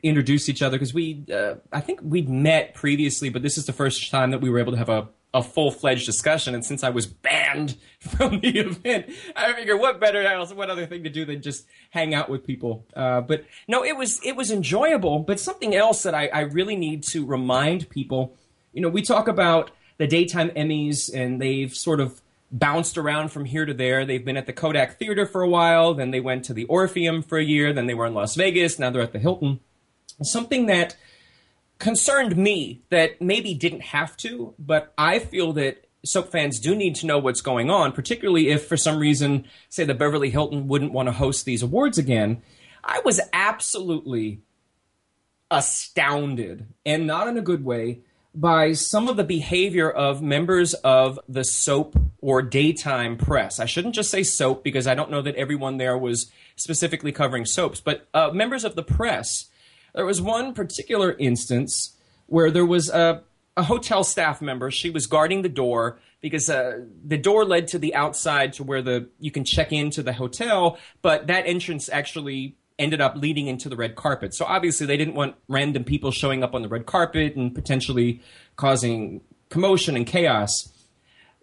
introduced 0.02 0.49
each 0.49 0.62
other 0.62 0.76
because 0.76 0.95
we, 0.95 1.25
uh, 1.33 1.54
I 1.73 1.80
think 1.80 2.00
we'd 2.02 2.28
met 2.28 2.75
previously, 2.75 3.28
but 3.28 3.42
this 3.42 3.59
is 3.59 3.66
the 3.66 3.73
first 3.73 4.11
time 4.11 4.30
that 4.30 4.40
we 4.40 4.49
were 4.49 4.59
able 4.59 4.73
to 4.73 4.78
have 4.78 4.88
a 4.88 5.09
a 5.32 5.42
full 5.42 5.70
fledged 5.70 6.06
discussion. 6.06 6.54
And 6.54 6.64
since 6.64 6.82
I 6.82 6.90
was 6.90 7.06
banned 7.06 7.76
from 8.00 8.40
the 8.40 8.58
event, 8.58 9.10
I 9.37 9.52
figure 9.52 9.76
what 9.76 10.00
better 10.00 10.22
else, 10.22 10.52
what 10.52 10.70
other 10.70 10.87
thing 10.87 11.04
to 11.04 11.10
do 11.10 11.25
than 11.25 11.42
just 11.42 11.66
hang 11.90 12.14
out 12.14 12.28
with 12.28 12.44
people. 12.46 12.84
Uh, 12.94 13.20
but 13.20 13.44
no, 13.68 13.84
it 13.84 13.96
was 13.96 14.20
it 14.25 14.37
was 14.37 14.50
enjoyable. 14.50 15.20
But 15.20 15.40
something 15.40 15.75
else 15.75 16.02
that 16.02 16.14
I, 16.14 16.28
I 16.28 16.40
really 16.40 16.76
need 16.76 17.02
to 17.04 17.25
remind 17.25 17.88
people, 17.90 18.37
you 18.72 18.82
know, 18.82 18.88
we 18.88 19.02
talk 19.02 19.28
about 19.28 19.70
the 19.99 20.06
daytime 20.06 20.50
Emmys, 20.50 21.12
and 21.12 21.40
they've 21.40 21.75
sort 21.75 22.00
of 22.00 22.22
bounced 22.50 22.99
around 22.99 23.30
from 23.30 23.44
here 23.44 23.64
to 23.64 23.75
there. 23.75 24.04
They've 24.04 24.25
been 24.25 24.37
at 24.37 24.46
the 24.46 24.52
Kodak 24.52 24.99
Theater 24.99 25.26
for 25.26 25.42
a 25.42 25.49
while, 25.49 25.94
then 25.94 26.10
they 26.10 26.20
went 26.20 26.44
to 26.46 26.54
the 26.54 26.64
Orpheum 26.64 27.22
for 27.22 27.38
a 27.38 27.44
year, 27.44 27.72
then 27.72 27.87
they 27.87 27.94
were 27.94 28.06
in 28.06 28.14
Las 28.14 28.34
Vegas, 28.34 28.78
now 28.78 28.90
they're 28.90 29.02
at 29.02 29.12
the 29.12 29.18
Hilton. 29.18 29.60
Something 30.22 30.66
that 30.66 30.96
concerned 31.80 32.37
me 32.37 32.82
that 32.90 33.20
maybe 33.20 33.54
didn't 33.54 33.82
have 33.82 34.16
to, 34.18 34.54
but 34.58 34.92
I 34.96 35.18
feel 35.18 35.52
that 35.54 35.87
soap 36.04 36.30
fans 36.30 36.60
do 36.60 36.75
need 36.75 36.94
to 36.96 37.06
know 37.06 37.18
what's 37.18 37.40
going 37.40 37.70
on, 37.70 37.92
particularly 37.92 38.49
if 38.49 38.66
for 38.66 38.76
some 38.76 38.99
reason, 38.99 39.46
say 39.68 39.84
the 39.84 39.94
Beverly 39.94 40.30
Hilton 40.30 40.68
wouldn't 40.68 40.92
want 40.92 41.08
to 41.08 41.12
host 41.12 41.44
these 41.44 41.62
awards 41.62 41.99
again. 41.99 42.42
I 42.84 43.00
was 43.04 43.20
absolutely 43.32 44.40
astounded, 45.50 46.66
and 46.87 47.06
not 47.06 47.28
in 47.28 47.37
a 47.37 47.42
good 47.42 47.64
way, 47.64 48.00
by 48.34 48.72
some 48.72 49.08
of 49.08 49.16
the 49.16 49.25
behavior 49.25 49.90
of 49.90 50.22
members 50.22 50.75
of 50.75 51.18
the 51.28 51.44
soap 51.44 51.96
or 52.20 52.42
daytime 52.42 53.16
press. 53.16 53.58
I 53.58 53.64
shouldn't 53.64 53.94
just 53.94 54.10
say 54.10 54.22
soap 54.22 54.62
because 54.62 54.87
I 54.87 54.94
don't 54.94 55.10
know 55.10 55.22
that 55.22 55.34
everyone 55.34 55.78
there 55.78 55.99
was 55.99 56.30
specifically 56.54 57.10
covering 57.10 57.44
soaps, 57.44 57.80
but 57.80 58.06
uh, 58.14 58.30
members 58.32 58.64
of 58.64 58.76
the 58.76 58.84
press 58.84 59.50
there 59.94 60.06
was 60.06 60.20
one 60.20 60.54
particular 60.54 61.14
instance 61.18 61.97
where 62.26 62.50
there 62.50 62.66
was 62.66 62.88
a, 62.88 63.23
a 63.56 63.64
hotel 63.64 64.04
staff 64.04 64.40
member. 64.40 64.70
She 64.70 64.90
was 64.90 65.06
guarding 65.06 65.42
the 65.42 65.49
door 65.49 65.99
because 66.20 66.49
uh, 66.49 66.85
the 67.04 67.18
door 67.18 67.44
led 67.44 67.68
to 67.68 67.78
the 67.78 67.94
outside 67.94 68.52
to 68.54 68.64
where 68.64 68.82
the 68.82 69.09
you 69.18 69.30
can 69.30 69.44
check 69.44 69.73
into 69.73 70.02
the 70.02 70.12
hotel, 70.12 70.78
but 71.02 71.26
that 71.26 71.47
entrance 71.47 71.88
actually 71.88 72.56
ended 72.78 73.00
up 73.00 73.14
leading 73.16 73.47
into 73.47 73.68
the 73.68 73.76
red 73.76 73.94
carpet. 73.94 74.35
So 74.35 74.47
obviously 74.47 74.87
they 74.87 74.97
didn't 74.97 75.14
want 75.14 75.37
random 75.49 75.85
people 75.85 76.11
showing 76.11 76.42
up 76.42 76.54
on 76.54 76.62
the 76.62 76.68
red 76.68 76.87
carpet 76.87 77.37
and 77.37 77.54
potentially 77.54 78.23
causing 78.56 79.20
commotion 79.50 79.97
and 79.97 80.06
chaos. 80.06 80.73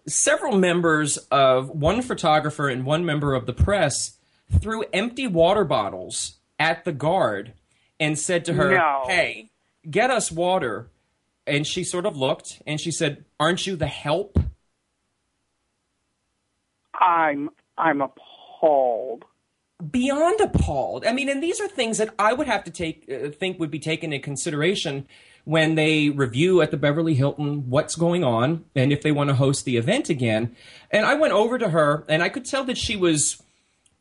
Several 0.06 0.58
members 0.58 1.16
of 1.30 1.70
one 1.70 2.02
photographer 2.02 2.68
and 2.68 2.84
one 2.84 3.04
member 3.04 3.34
of 3.34 3.46
the 3.46 3.52
press 3.52 4.16
threw 4.58 4.84
empty 4.92 5.26
water 5.26 5.64
bottles 5.64 6.38
at 6.58 6.84
the 6.84 6.92
guard 6.92 7.52
and 8.00 8.18
said 8.18 8.44
to 8.46 8.54
her, 8.54 8.70
no. 8.70 9.04
"Hey, 9.06 9.50
get 9.88 10.10
us 10.10 10.30
water." 10.30 10.88
And 11.46 11.66
she 11.66 11.82
sort 11.82 12.04
of 12.04 12.16
looked 12.16 12.62
and 12.66 12.80
she 12.80 12.90
said, 12.90 13.24
"Aren't 13.40 13.66
you 13.66 13.76
the 13.76 13.86
help?" 13.86 14.38
I'm 17.00 17.50
I'm 17.76 18.00
appalled. 18.00 19.24
Beyond 19.90 20.40
appalled. 20.40 21.06
I 21.06 21.12
mean, 21.12 21.28
and 21.28 21.42
these 21.42 21.60
are 21.60 21.68
things 21.68 21.98
that 21.98 22.12
I 22.18 22.32
would 22.32 22.48
have 22.48 22.64
to 22.64 22.70
take 22.70 23.08
uh, 23.10 23.30
think 23.30 23.60
would 23.60 23.70
be 23.70 23.78
taken 23.78 24.12
into 24.12 24.24
consideration 24.24 25.06
when 25.44 25.76
they 25.76 26.10
review 26.10 26.60
at 26.60 26.70
the 26.70 26.76
Beverly 26.76 27.14
Hilton 27.14 27.70
what's 27.70 27.94
going 27.94 28.24
on 28.24 28.64
and 28.74 28.92
if 28.92 29.00
they 29.02 29.12
want 29.12 29.30
to 29.30 29.34
host 29.34 29.64
the 29.64 29.76
event 29.76 30.10
again. 30.10 30.54
And 30.90 31.06
I 31.06 31.14
went 31.14 31.32
over 31.32 31.58
to 31.58 31.70
her 31.70 32.04
and 32.08 32.22
I 32.22 32.28
could 32.28 32.44
tell 32.44 32.64
that 32.64 32.76
she 32.76 32.96
was 32.96 33.42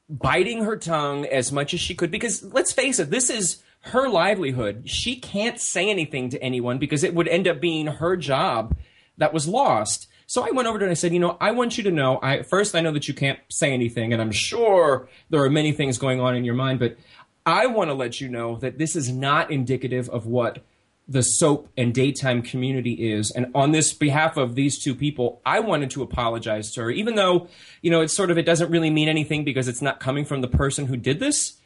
biting 0.10 0.64
her 0.64 0.76
tongue 0.76 1.26
as 1.26 1.52
much 1.52 1.74
as 1.74 1.80
she 1.80 1.96
could 1.96 2.12
because 2.12 2.44
let's 2.44 2.74
face 2.74 3.00
it, 3.00 3.12
this 3.12 3.30
is 3.30 3.64
her 3.88 4.10
livelihood. 4.10 4.90
She 4.90 5.16
can't 5.16 5.60
say 5.60 5.90
anything 5.90 6.30
to 6.30 6.42
anyone 6.42 6.78
because 6.78 7.04
it 7.04 7.14
would 7.14 7.28
end 7.28 7.48
up 7.48 7.60
being 7.60 7.88
her 7.88 8.16
job 8.16 8.76
that 9.18 9.34
was 9.34 9.48
lost. 9.48 10.08
So 10.26 10.46
I 10.46 10.52
went 10.52 10.68
over 10.68 10.78
to 10.78 10.84
her 10.84 10.88
and 10.88 10.92
I 10.92 10.96
said, 10.96 11.14
you 11.14 11.20
know, 11.20 11.38
I 11.40 11.52
want 11.52 11.78
you 11.78 11.84
to 11.86 11.92
know, 11.92 12.20
I 12.22 12.44
first 12.44 12.76
I 12.76 12.82
know 12.82 12.92
that 12.92 13.08
you 13.08 13.14
can't 13.14 13.40
say 13.50 13.74
anything, 13.74 14.12
and 14.12 14.22
I'm 14.22 14.32
sure 14.32 15.08
there 15.30 15.42
are 15.44 15.50
many 15.50 15.72
things 15.72 15.98
going 15.98 16.20
on 16.20 16.36
in 16.36 16.44
your 16.44 16.54
mind, 16.54 16.80
but 16.80 16.98
I 17.46 17.68
want 17.68 17.90
to 17.90 17.94
let 17.94 18.20
you 18.20 18.28
know 18.28 18.58
that 18.58 18.78
this 18.78 18.96
is 18.96 19.10
not 19.10 19.52
indicative 19.52 20.10
of 20.10 20.26
what 20.26 20.60
the 21.08 21.22
soap 21.24 21.70
and 21.78 21.94
daytime 21.94 22.42
community 22.42 23.12
is. 23.12 23.32
And 23.32 23.50
on 23.56 23.72
this 23.72 23.94
behalf 23.94 24.36
of 24.36 24.56
these 24.56 24.78
two 24.78 24.94
people, 24.94 25.42
I 25.46 25.62
wanted 25.62 25.90
to 25.92 26.04
apologize 26.04 26.72
to 26.74 26.82
her, 26.82 26.92
even 26.92 27.16
though, 27.16 27.48
you 27.82 27.90
know, 27.90 28.02
it's 28.02 28.14
sort 28.14 28.30
of 28.30 28.38
it 28.38 28.44
doesn't 28.44 28.70
really 28.70 28.90
mean 28.90 29.08
anything 29.08 29.46
because 29.46 29.70
it's 29.70 29.82
not 29.82 30.02
coming 30.02 30.26
from 30.26 30.42
the 30.42 30.50
person 30.50 30.88
who 30.88 30.98
did 30.98 31.22
this. 31.22 31.57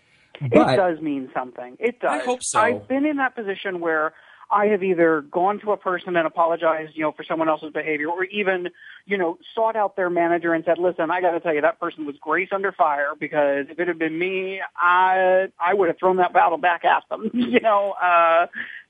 But 0.50 0.74
it 0.74 0.76
does 0.78 1.00
mean 1.02 1.30
something. 1.34 1.78
It 1.80 2.00
does. 2.00 2.22
I 2.22 2.26
hope 2.26 2.44
so. 2.44 2.60
I've 2.60 2.88
been 2.88 3.06
in 3.06 3.18
that 3.18 3.36
position 3.36 3.80
where 3.80 4.14
I 4.52 4.66
have 4.68 4.84
either 4.84 5.22
gone 5.22 5.60
to 5.62 5.72
a 5.72 5.78
person 5.78 6.16
and 6.18 6.28
apologized, 6.28 6.92
you 6.96 7.04
know, 7.04 7.14
for 7.14 7.24
someone 7.24 7.48
else's 7.48 7.72
behavior, 7.72 8.10
or 8.10 8.26
even, 8.26 8.70
you 9.06 9.18
know, 9.18 9.38
sought 9.56 9.78
out 9.78 9.96
their 9.96 10.10
manager 10.10 10.54
and 10.54 10.66
said, 10.66 10.78
"Listen, 10.78 11.10
I 11.10 11.22
got 11.22 11.32
to 11.32 11.40
tell 11.40 11.54
you, 11.54 11.62
that 11.62 11.80
person 11.80 12.06
was 12.06 12.18
grace 12.20 12.50
under 12.52 12.72
fire 12.74 13.14
because 13.18 13.68
if 13.70 13.80
it 13.80 13.88
had 13.88 13.98
been 13.98 14.18
me, 14.18 14.62
I 14.76 15.48
I 15.60 15.74
would 15.74 15.88
have 15.88 15.98
thrown 15.98 16.18
that 16.18 16.34
battle 16.34 16.58
back 16.58 16.84
at 16.84 17.04
them." 17.10 17.32
you 17.34 17.62
know, 17.62 17.92
uh, 17.92 18.48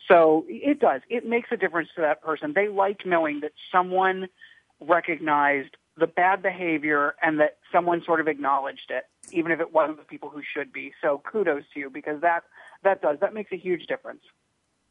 so 0.07 0.45
it 0.49 0.79
does. 0.79 1.01
It 1.09 1.27
makes 1.27 1.49
a 1.51 1.57
difference 1.57 1.89
to 1.95 2.01
that 2.01 2.23
person. 2.23 2.53
They 2.53 2.67
like 2.67 3.05
knowing 3.05 3.41
that 3.41 3.51
someone 3.71 4.29
recognized 4.79 5.77
the 5.97 6.07
bad 6.07 6.41
behavior 6.41 7.15
and 7.21 7.39
that 7.39 7.57
someone 7.71 8.01
sort 8.05 8.19
of 8.19 8.27
acknowledged 8.27 8.89
it, 8.89 9.03
even 9.31 9.51
if 9.51 9.59
it 9.59 9.73
wasn't 9.73 9.97
the 9.97 10.05
people 10.05 10.29
who 10.29 10.41
should 10.55 10.71
be. 10.71 10.93
So 11.01 11.21
kudos 11.29 11.63
to 11.73 11.79
you 11.79 11.89
because 11.89 12.21
that 12.21 12.43
that 12.83 13.01
does 13.01 13.17
that 13.21 13.33
makes 13.33 13.51
a 13.51 13.57
huge 13.57 13.87
difference. 13.87 14.21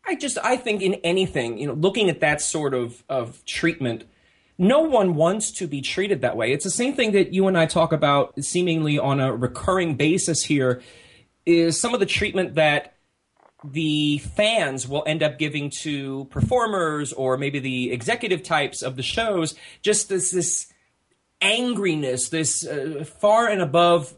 I 0.07 0.15
just 0.15 0.39
I 0.43 0.57
think 0.57 0.83
in 0.83 0.95
anything, 1.05 1.59
you 1.59 1.67
know, 1.67 1.75
looking 1.75 2.09
at 2.09 2.21
that 2.21 2.41
sort 2.41 2.75
of 2.75 3.03
of 3.09 3.45
treatment, 3.45 4.05
no 4.59 4.81
one 4.81 5.15
wants 5.15 5.51
to 5.53 5.67
be 5.67 5.81
treated 5.81 6.21
that 6.21 6.37
way. 6.37 6.53
It's 6.53 6.65
the 6.65 6.71
same 6.71 6.95
thing 6.95 7.13
that 7.13 7.33
you 7.33 7.49
and 7.49 7.57
I 7.57 7.67
talk 7.67 7.93
about 7.93 8.43
seemingly 8.45 8.99
on 8.99 9.21
a 9.21 9.35
recurring 9.35 9.97
basis 9.97 10.45
here 10.45 10.83
is 11.47 11.81
some 11.81 11.95
of 11.95 12.01
the 12.01 12.07
treatment 12.07 12.55
that 12.55 12.95
the 13.65 14.19
fans 14.19 14.89
will 14.89 15.03
end 15.07 15.23
up 15.23 15.39
giving 15.39 15.71
to 15.71 16.25
performers 16.27 17.13
or 17.13 17.37
maybe 17.37 17.59
the 17.59 17.93
executive 17.93 18.43
types 18.43 18.83
of 18.83 18.97
the 18.97 19.03
shows 19.03 19.55
just 19.83 20.09
this 20.09 20.31
this 20.31 20.73
angriness, 21.41 22.31
this 22.31 22.67
uh, 22.67 23.05
far 23.21 23.49
and 23.49 23.63
above 23.63 24.15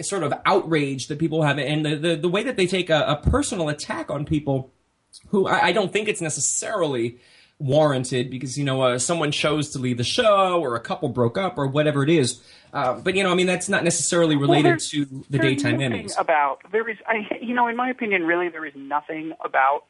sort 0.00 0.22
of 0.22 0.34
outrage 0.44 1.08
that 1.08 1.18
people 1.18 1.42
have, 1.42 1.58
and 1.58 1.84
the, 1.84 1.96
the, 1.96 2.16
the 2.16 2.28
way 2.28 2.42
that 2.42 2.56
they 2.56 2.66
take 2.66 2.90
a, 2.90 3.00
a, 3.02 3.30
personal 3.30 3.68
attack 3.68 4.10
on 4.10 4.26
people 4.26 4.70
who 5.28 5.46
I, 5.46 5.68
I, 5.68 5.72
don't 5.72 5.90
think 5.90 6.08
it's 6.08 6.20
necessarily 6.20 7.18
warranted 7.58 8.30
because, 8.30 8.58
you 8.58 8.64
know, 8.64 8.82
uh, 8.82 8.98
someone 8.98 9.32
chose 9.32 9.70
to 9.70 9.78
leave 9.78 9.96
the 9.96 10.04
show 10.04 10.60
or 10.60 10.76
a 10.76 10.80
couple 10.80 11.08
broke 11.08 11.38
up 11.38 11.56
or 11.56 11.66
whatever 11.66 12.02
it 12.02 12.10
is. 12.10 12.42
Uh, 12.74 13.00
but, 13.00 13.14
you 13.16 13.22
know, 13.22 13.30
I 13.30 13.34
mean, 13.34 13.46
that's 13.46 13.70
not 13.70 13.84
necessarily 13.84 14.36
related 14.36 14.68
well, 14.68 14.78
to 14.78 15.24
the 15.30 15.38
daytime 15.38 15.78
Emmys. 15.78 16.18
About, 16.18 16.60
there 16.70 16.86
is, 16.90 16.98
I, 17.06 17.38
you 17.40 17.54
know, 17.54 17.66
in 17.68 17.76
my 17.76 17.88
opinion, 17.88 18.26
really, 18.26 18.50
there 18.50 18.66
is 18.66 18.74
nothing 18.76 19.32
about 19.42 19.84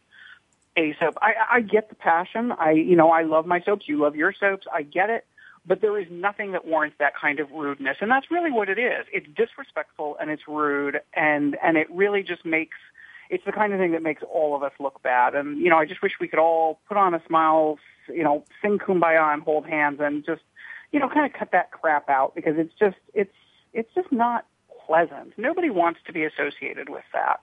a 0.76 0.94
soap. 1.00 1.18
I, 1.20 1.32
I 1.50 1.60
get 1.62 1.88
the 1.88 1.96
passion. 1.96 2.52
I, 2.52 2.72
you 2.72 2.94
know, 2.94 3.10
I 3.10 3.22
love 3.22 3.46
my 3.46 3.60
soaps. 3.62 3.88
You 3.88 3.98
love 3.98 4.14
your 4.14 4.32
soaps. 4.32 4.66
I 4.72 4.82
get 4.82 5.10
it 5.10 5.26
but 5.66 5.80
there 5.80 5.98
is 5.98 6.06
nothing 6.10 6.52
that 6.52 6.66
warrants 6.66 6.96
that 6.98 7.12
kind 7.20 7.40
of 7.40 7.50
rudeness. 7.50 7.96
And 8.00 8.10
that's 8.10 8.30
really 8.30 8.52
what 8.52 8.68
it 8.68 8.78
is. 8.78 9.06
It's 9.12 9.26
disrespectful 9.34 10.16
and 10.20 10.30
it's 10.30 10.42
rude 10.46 11.00
and, 11.14 11.56
and 11.62 11.76
it 11.76 11.88
really 11.90 12.22
just 12.22 12.44
makes, 12.44 12.76
it's 13.30 13.44
the 13.44 13.52
kind 13.52 13.72
of 13.72 13.80
thing 13.80 13.92
that 13.92 14.02
makes 14.02 14.22
all 14.32 14.54
of 14.54 14.62
us 14.62 14.72
look 14.78 15.02
bad. 15.02 15.34
And, 15.34 15.58
you 15.58 15.68
know, 15.68 15.78
I 15.78 15.84
just 15.84 16.02
wish 16.02 16.12
we 16.20 16.28
could 16.28 16.38
all 16.38 16.78
put 16.88 16.96
on 16.96 17.14
a 17.14 17.22
smile, 17.26 17.78
you 18.08 18.22
know, 18.22 18.44
sing 18.62 18.78
kumbaya 18.78 19.32
and 19.34 19.42
hold 19.42 19.66
hands 19.66 19.98
and 20.00 20.24
just, 20.24 20.42
you 20.92 21.00
know, 21.00 21.08
kind 21.08 21.26
of 21.26 21.36
cut 21.36 21.50
that 21.50 21.72
crap 21.72 22.08
out 22.08 22.34
because 22.34 22.54
it's 22.56 22.72
just, 22.78 22.96
it's, 23.12 23.34
it's 23.72 23.92
just 23.94 24.12
not 24.12 24.46
pleasant. 24.86 25.32
Nobody 25.36 25.70
wants 25.70 26.00
to 26.06 26.12
be 26.12 26.24
associated 26.24 26.88
with 26.88 27.04
that. 27.12 27.40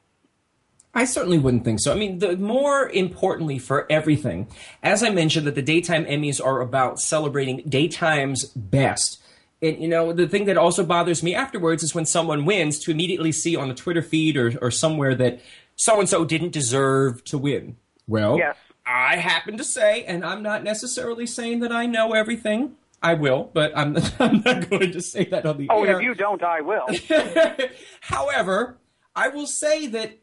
I 0.95 1.05
certainly 1.05 1.39
wouldn't 1.39 1.63
think 1.65 1.79
so. 1.79 1.91
I 1.91 1.95
mean, 1.95 2.19
the 2.19 2.37
more 2.37 2.87
importantly 2.89 3.57
for 3.57 3.87
everything, 3.91 4.47
as 4.83 5.01
I 5.01 5.09
mentioned, 5.09 5.47
that 5.47 5.55
the 5.55 5.61
daytime 5.63 6.05
Emmys 6.05 6.43
are 6.43 6.61
about 6.61 6.99
celebrating 6.99 7.63
daytime's 7.67 8.45
best. 8.55 9.19
And 9.61 9.81
you 9.81 9.87
know, 9.87 10.13
the 10.13 10.27
thing 10.27 10.45
that 10.45 10.57
also 10.57 10.83
bothers 10.85 11.23
me 11.23 11.33
afterwards 11.33 11.81
is 11.83 11.95
when 11.95 12.05
someone 12.05 12.45
wins 12.45 12.77
to 12.79 12.91
immediately 12.91 13.31
see 13.31 13.55
on 13.55 13.69
the 13.69 13.73
Twitter 13.73 14.01
feed 14.03 14.37
or, 14.37 14.53
or 14.61 14.69
somewhere 14.69 15.15
that 15.15 15.41
so 15.75 15.99
and 15.99 16.07
so 16.07 16.25
didn't 16.25 16.51
deserve 16.51 17.23
to 17.25 17.37
win. 17.37 17.77
Well, 18.07 18.37
Yes. 18.37 18.55
I 18.85 19.15
happen 19.15 19.57
to 19.57 19.63
say, 19.63 20.03
and 20.03 20.25
I'm 20.25 20.43
not 20.43 20.61
necessarily 20.63 21.25
saying 21.25 21.61
that 21.61 21.71
I 21.71 21.85
know 21.85 22.11
everything. 22.11 22.75
I 23.01 23.13
will, 23.15 23.49
but 23.53 23.71
I'm, 23.77 23.97
I'm 24.19 24.41
not 24.45 24.69
going 24.69 24.91
to 24.91 25.01
say 25.01 25.23
that 25.25 25.45
on 25.45 25.57
the 25.57 25.67
Oh, 25.69 25.83
air. 25.85 25.97
if 25.97 26.03
you 26.03 26.13
don't, 26.13 26.43
I 26.43 26.59
will. 26.61 26.87
However, 28.01 28.77
I 29.15 29.29
will 29.29 29.47
say 29.47 29.87
that 29.87 30.19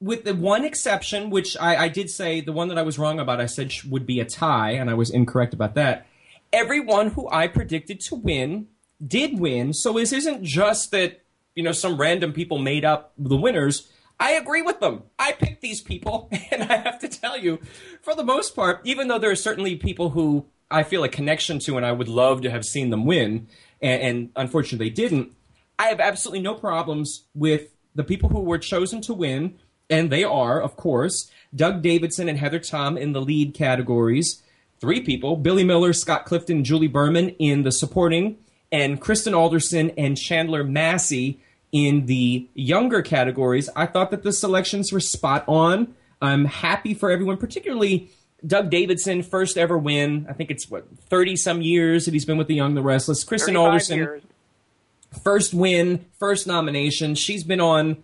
with 0.00 0.24
the 0.24 0.34
one 0.34 0.64
exception, 0.64 1.30
which 1.30 1.56
I, 1.58 1.84
I 1.84 1.88
did 1.88 2.10
say, 2.10 2.40
the 2.40 2.52
one 2.52 2.68
that 2.68 2.78
I 2.78 2.82
was 2.82 2.98
wrong 2.98 3.18
about, 3.18 3.40
I 3.40 3.46
said 3.46 3.72
would 3.88 4.06
be 4.06 4.20
a 4.20 4.24
tie, 4.24 4.72
and 4.72 4.90
I 4.90 4.94
was 4.94 5.10
incorrect 5.10 5.54
about 5.54 5.74
that. 5.74 6.06
Everyone 6.52 7.08
who 7.10 7.28
I 7.30 7.48
predicted 7.48 8.00
to 8.00 8.14
win 8.14 8.68
did 9.04 9.38
win. 9.38 9.72
So 9.72 9.92
this 9.94 10.12
isn't 10.12 10.42
just 10.42 10.90
that, 10.90 11.22
you 11.54 11.62
know, 11.62 11.72
some 11.72 11.96
random 11.96 12.32
people 12.32 12.58
made 12.58 12.84
up 12.84 13.12
the 13.18 13.36
winners. 13.36 13.90
I 14.18 14.32
agree 14.32 14.62
with 14.62 14.80
them. 14.80 15.04
I 15.18 15.32
picked 15.32 15.60
these 15.60 15.80
people, 15.80 16.28
and 16.50 16.64
I 16.64 16.76
have 16.76 16.98
to 17.00 17.08
tell 17.08 17.38
you, 17.38 17.60
for 18.02 18.14
the 18.14 18.24
most 18.24 18.54
part, 18.54 18.80
even 18.84 19.08
though 19.08 19.18
there 19.18 19.30
are 19.30 19.36
certainly 19.36 19.76
people 19.76 20.10
who 20.10 20.46
I 20.70 20.82
feel 20.82 21.04
a 21.04 21.08
connection 21.08 21.58
to 21.60 21.76
and 21.76 21.86
I 21.86 21.92
would 21.92 22.08
love 22.08 22.42
to 22.42 22.50
have 22.50 22.64
seen 22.64 22.90
them 22.90 23.06
win, 23.06 23.48
and, 23.80 24.02
and 24.02 24.30
unfortunately 24.36 24.88
they 24.88 24.94
didn't, 24.94 25.32
I 25.78 25.88
have 25.88 26.00
absolutely 26.00 26.42
no 26.42 26.54
problems 26.54 27.24
with 27.34 27.74
the 27.94 28.04
people 28.04 28.28
who 28.28 28.40
were 28.40 28.58
chosen 28.58 29.00
to 29.02 29.14
win, 29.14 29.58
and 29.88 30.10
they 30.10 30.24
are, 30.24 30.60
of 30.60 30.76
course, 30.76 31.30
Doug 31.54 31.82
Davidson 31.82 32.28
and 32.28 32.38
Heather 32.38 32.58
Tom 32.58 32.96
in 32.96 33.12
the 33.12 33.20
lead 33.20 33.54
categories. 33.54 34.42
Three 34.80 35.00
people 35.00 35.36
Billy 35.36 35.64
Miller, 35.64 35.92
Scott 35.92 36.26
Clifton, 36.26 36.64
Julie 36.64 36.88
Berman 36.88 37.30
in 37.38 37.62
the 37.62 37.72
supporting, 37.72 38.38
and 38.70 39.00
Kristen 39.00 39.34
Alderson 39.34 39.90
and 39.96 40.16
Chandler 40.16 40.64
Massey 40.64 41.40
in 41.72 42.06
the 42.06 42.48
younger 42.54 43.02
categories. 43.02 43.68
I 43.74 43.86
thought 43.86 44.10
that 44.10 44.22
the 44.22 44.32
selections 44.32 44.92
were 44.92 45.00
spot 45.00 45.44
on. 45.46 45.94
I'm 46.20 46.46
happy 46.46 46.94
for 46.94 47.10
everyone, 47.10 47.36
particularly 47.36 48.10
Doug 48.46 48.70
Davidson, 48.70 49.22
first 49.22 49.56
ever 49.56 49.76
win. 49.76 50.26
I 50.28 50.32
think 50.32 50.50
it's 50.50 50.70
what, 50.70 50.86
30 51.08 51.36
some 51.36 51.62
years 51.62 52.04
that 52.04 52.14
he's 52.14 52.24
been 52.24 52.38
with 52.38 52.48
the 52.48 52.54
Young 52.54 52.74
the 52.74 52.82
Restless. 52.82 53.24
Kristen 53.24 53.56
Alderson 53.56 53.98
years. 53.98 54.22
first 55.22 55.52
win, 55.54 56.04
first 56.18 56.46
nomination. 56.46 57.14
She's 57.14 57.44
been 57.44 57.60
on 57.60 58.02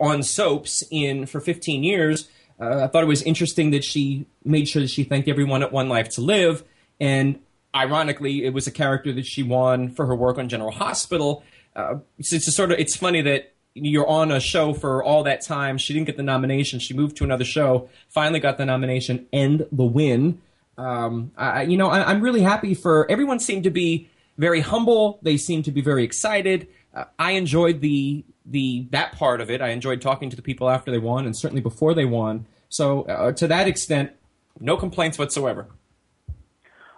on 0.00 0.22
soaps 0.22 0.82
in 0.90 1.26
for 1.26 1.40
15 1.40 1.84
years. 1.84 2.28
Uh, 2.60 2.84
I 2.84 2.86
thought 2.88 3.02
it 3.02 3.06
was 3.08 3.22
interesting 3.22 3.70
that 3.70 3.84
she 3.84 4.26
made 4.44 4.68
sure 4.68 4.82
that 4.82 4.90
she 4.90 5.04
thanked 5.04 5.28
everyone 5.28 5.62
at 5.62 5.72
One 5.72 5.88
Life 5.88 6.08
to 6.10 6.20
Live, 6.20 6.64
and 7.00 7.40
ironically, 7.74 8.44
it 8.44 8.52
was 8.52 8.66
a 8.66 8.70
character 8.70 9.12
that 9.12 9.26
she 9.26 9.42
won 9.42 9.90
for 9.90 10.06
her 10.06 10.14
work 10.14 10.38
on 10.38 10.48
General 10.48 10.70
Hospital. 10.72 11.44
Uh, 11.76 11.96
it's, 12.18 12.54
sort 12.54 12.72
of 12.72 12.78
it's 12.78 12.96
funny 12.96 13.22
that 13.22 13.54
you're 13.74 14.08
on 14.08 14.32
a 14.32 14.40
show 14.40 14.72
for 14.72 15.04
all 15.04 15.22
that 15.24 15.42
time. 15.42 15.78
She 15.78 15.92
didn't 15.92 16.06
get 16.06 16.16
the 16.16 16.22
nomination. 16.22 16.80
She 16.80 16.94
moved 16.94 17.16
to 17.18 17.24
another 17.24 17.44
show, 17.44 17.88
finally 18.08 18.40
got 18.40 18.58
the 18.58 18.66
nomination 18.66 19.26
and 19.32 19.66
the 19.70 19.84
win. 19.84 20.40
Um, 20.76 21.32
I, 21.36 21.62
you 21.62 21.76
know, 21.76 21.88
I, 21.88 22.10
I'm 22.10 22.20
really 22.20 22.40
happy 22.40 22.74
for 22.74 23.10
everyone. 23.10 23.40
Seemed 23.40 23.64
to 23.64 23.70
be 23.70 24.08
very 24.36 24.60
humble. 24.60 25.18
They 25.22 25.36
seemed 25.36 25.64
to 25.66 25.72
be 25.72 25.80
very 25.80 26.04
excited. 26.04 26.68
Uh, 26.94 27.04
I 27.18 27.32
enjoyed 27.32 27.80
the 27.80 28.24
the 28.50 28.86
that 28.90 29.12
part 29.12 29.40
of 29.40 29.50
it. 29.50 29.60
I 29.60 29.68
enjoyed 29.68 30.00
talking 30.00 30.30
to 30.30 30.36
the 30.36 30.42
people 30.42 30.70
after 30.70 30.90
they 30.90 30.98
won, 30.98 31.26
and 31.26 31.36
certainly 31.36 31.62
before 31.62 31.94
they 31.94 32.04
won. 32.04 32.46
So 32.68 33.02
uh, 33.02 33.32
to 33.32 33.46
that 33.48 33.68
extent, 33.68 34.12
no 34.60 34.76
complaints 34.76 35.18
whatsoever. 35.18 35.66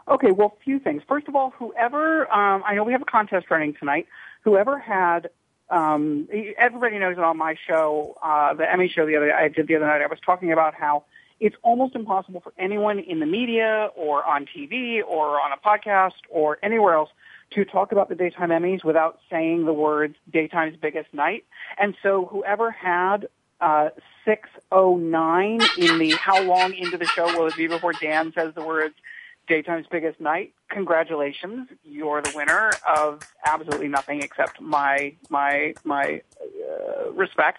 Okay, 0.09 0.33
well, 0.33 0.57
a 0.61 0.65
few 0.65 0.81
things. 0.81 1.03
First 1.07 1.29
of 1.29 1.37
all, 1.37 1.51
whoever, 1.51 2.31
um, 2.33 2.65
I 2.67 2.75
know 2.75 2.83
we 2.83 2.93
have 2.93 3.03
a 3.03 3.07
contest 3.07 3.47
running 3.49 3.75
tonight. 3.79 4.09
Whoever 4.43 4.79
had, 4.79 5.31
um, 5.69 6.29
everybody 6.59 6.99
knows 6.99 7.15
that 7.17 7.25
on 7.25 7.37
my 7.37 7.55
show, 7.69 8.17
uh, 8.23 8.55
the 8.55 8.71
Emmy 8.71 8.89
show 8.89 9.07
the 9.07 9.17
other 9.17 9.33
I 9.33 9.49
did 9.49 9.69
the 9.69 9.77
other 9.77 9.87
night, 9.87 10.03
I 10.03 10.07
was 10.07 10.19
talking 10.25 10.53
about 10.53 10.75
how 10.75 11.05
it's 11.39 11.57
almost 11.63 11.95
impossible 11.95 12.41
for 12.41 12.53
anyone 12.59 12.99
in 12.99 13.21
the 13.21 13.27
media 13.27 13.91
or 13.95 14.25
on 14.25 14.47
TV 14.47 15.01
or 15.07 15.41
on 15.41 15.53
a 15.53 15.57
podcast 15.57 16.21
or 16.29 16.59
anywhere 16.63 16.95
else 16.95 17.11
to 17.53 17.65
talk 17.65 17.93
about 17.93 18.09
the 18.09 18.15
daytime 18.15 18.51
Emmys 18.51 18.85
without 18.85 19.19
saying 19.31 19.65
the 19.65 19.73
words 19.73 20.17
daytime's 20.33 20.77
biggest 20.77 21.13
night. 21.13 21.45
And 21.79 21.97
so 22.03 22.27
whoever 22.27 22.71
had 22.71 23.29
uh, 23.61 23.91
609 24.25 25.61
in 25.79 25.99
the 25.99 26.11
how 26.13 26.43
long 26.43 26.75
into 26.75 26.97
the 26.97 27.07
show 27.07 27.27
will 27.39 27.49
it 27.49 27.57
be 27.57 27.67
before 27.67 27.93
Dan 27.93 28.33
says 28.33 28.55
the 28.55 28.65
words 28.65 28.95
daytime's 29.49 29.87
biggest 29.91 30.21
night. 30.21 30.55
Congratulations, 30.71 31.69
you're 31.85 32.23
the 32.23 32.33
winner 32.35 32.71
of 32.97 33.21
absolutely 33.45 33.89
nothing 33.89 34.23
except 34.23 34.61
my 34.61 35.15
my 35.29 35.75
my 35.85 36.23
uh, 36.41 37.11
respect. 37.13 37.59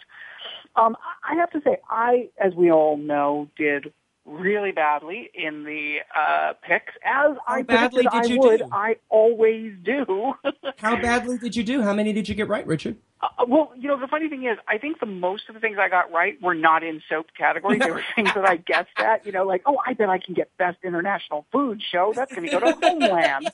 Um, 0.75 0.95
I 1.29 1.35
have 1.35 1.51
to 1.51 1.61
say, 1.61 1.77
I, 1.89 2.29
as 2.39 2.53
we 2.53 2.71
all 2.71 2.95
know, 2.95 3.49
did 3.57 3.91
really 4.31 4.71
badly 4.71 5.29
in 5.33 5.63
the 5.63 5.97
uh, 6.15 6.53
picks, 6.61 6.93
as 7.03 7.35
I 7.47 7.61
badly 7.61 8.03
did 8.03 8.13
I 8.13 8.23
you 8.25 8.39
would. 8.39 8.59
do? 8.59 8.69
I 8.71 8.95
always 9.09 9.73
do. 9.83 10.33
How 10.77 10.95
badly 10.95 11.37
did 11.37 11.55
you 11.55 11.63
do? 11.63 11.81
How 11.81 11.93
many 11.93 12.13
did 12.13 12.29
you 12.29 12.35
get 12.35 12.47
right, 12.47 12.65
Richard? 12.65 12.97
Uh, 13.21 13.45
well, 13.47 13.71
you 13.75 13.87
know, 13.87 13.99
the 13.99 14.07
funny 14.07 14.29
thing 14.29 14.45
is, 14.45 14.57
I 14.67 14.77
think 14.77 14.99
the 14.99 15.05
most 15.05 15.43
of 15.49 15.53
the 15.53 15.61
things 15.61 15.77
I 15.79 15.89
got 15.89 16.11
right 16.11 16.41
were 16.41 16.55
not 16.55 16.83
in 16.83 17.01
soap 17.07 17.27
category. 17.37 17.77
They 17.77 17.91
were 17.91 18.03
things 18.15 18.33
that 18.33 18.45
I 18.45 18.57
guessed 18.57 18.97
at. 18.97 19.25
You 19.25 19.31
know, 19.31 19.45
like, 19.45 19.61
oh, 19.65 19.77
I 19.85 19.93
bet 19.93 20.09
I 20.09 20.17
can 20.17 20.33
get 20.33 20.49
best 20.57 20.77
international 20.83 21.45
food 21.51 21.81
show. 21.91 22.13
That's 22.15 22.33
going 22.33 22.47
to 22.47 22.51
go 22.51 22.59
to 22.59 22.71
Homeland. 22.81 23.51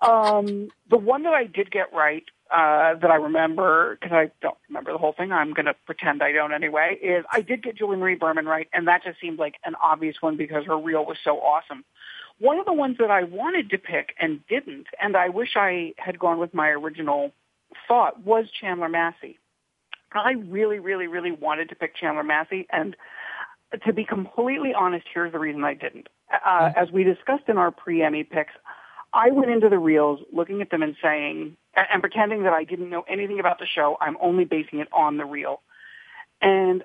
Um, 0.00 0.70
the 0.90 0.98
one 0.98 1.22
that 1.24 1.34
I 1.34 1.44
did 1.44 1.70
get 1.70 1.92
right, 1.92 2.24
uh, 2.50 2.94
that 2.94 3.10
I 3.10 3.16
remember, 3.16 3.98
because 4.00 4.12
I 4.12 4.30
don't 4.40 4.56
remember 4.68 4.92
the 4.92 4.98
whole 4.98 5.12
thing, 5.12 5.32
I'm 5.32 5.52
going 5.52 5.66
to 5.66 5.74
pretend 5.86 6.22
I 6.22 6.32
don't 6.32 6.52
anyway, 6.52 6.98
is 7.02 7.24
I 7.30 7.40
did 7.42 7.62
get 7.62 7.76
Julie 7.76 7.96
Marie 7.96 8.14
Berman 8.14 8.46
right, 8.46 8.68
and 8.72 8.88
that 8.88 9.04
just 9.04 9.20
seemed 9.20 9.38
like 9.38 9.56
an 9.64 9.74
obvious 9.82 10.16
one 10.20 10.36
because 10.36 10.64
her 10.66 10.78
reel 10.78 11.04
was 11.04 11.18
so 11.22 11.38
awesome. 11.38 11.84
One 12.38 12.58
of 12.58 12.66
the 12.66 12.72
ones 12.72 12.96
that 12.98 13.10
I 13.10 13.24
wanted 13.24 13.70
to 13.70 13.78
pick 13.78 14.14
and 14.20 14.40
didn't, 14.48 14.86
and 15.00 15.16
I 15.16 15.28
wish 15.28 15.50
I 15.56 15.94
had 15.98 16.18
gone 16.18 16.38
with 16.38 16.54
my 16.54 16.68
original 16.68 17.32
thought, 17.86 18.24
was 18.24 18.46
Chandler 18.60 18.88
Massey. 18.88 19.38
I 20.12 20.32
really, 20.32 20.78
really, 20.78 21.06
really 21.06 21.32
wanted 21.32 21.68
to 21.68 21.74
pick 21.74 21.96
Chandler 21.96 22.22
Massey, 22.24 22.66
and 22.72 22.96
to 23.84 23.92
be 23.92 24.04
completely 24.04 24.72
honest, 24.72 25.06
here's 25.12 25.32
the 25.32 25.38
reason 25.38 25.64
I 25.64 25.74
didn't. 25.74 26.08
Uh, 26.32 26.70
as 26.76 26.90
we 26.90 27.04
discussed 27.04 27.44
in 27.48 27.58
our 27.58 27.70
pre-Emmy 27.70 28.24
picks, 28.24 28.52
I 29.12 29.30
went 29.30 29.50
into 29.50 29.68
the 29.68 29.78
reels 29.78 30.20
looking 30.32 30.60
at 30.60 30.70
them 30.70 30.82
and 30.82 30.96
saying, 31.02 31.56
and, 31.90 32.02
pretending 32.02 32.42
that 32.44 32.52
I 32.52 32.64
didn't 32.64 32.90
know 32.90 33.04
anything 33.08 33.40
about 33.40 33.58
the 33.58 33.66
show. 33.66 33.96
I'm 34.00 34.16
only 34.20 34.44
basing 34.44 34.80
it 34.80 34.88
on 34.92 35.16
the 35.16 35.24
reel. 35.24 35.62
And 36.40 36.84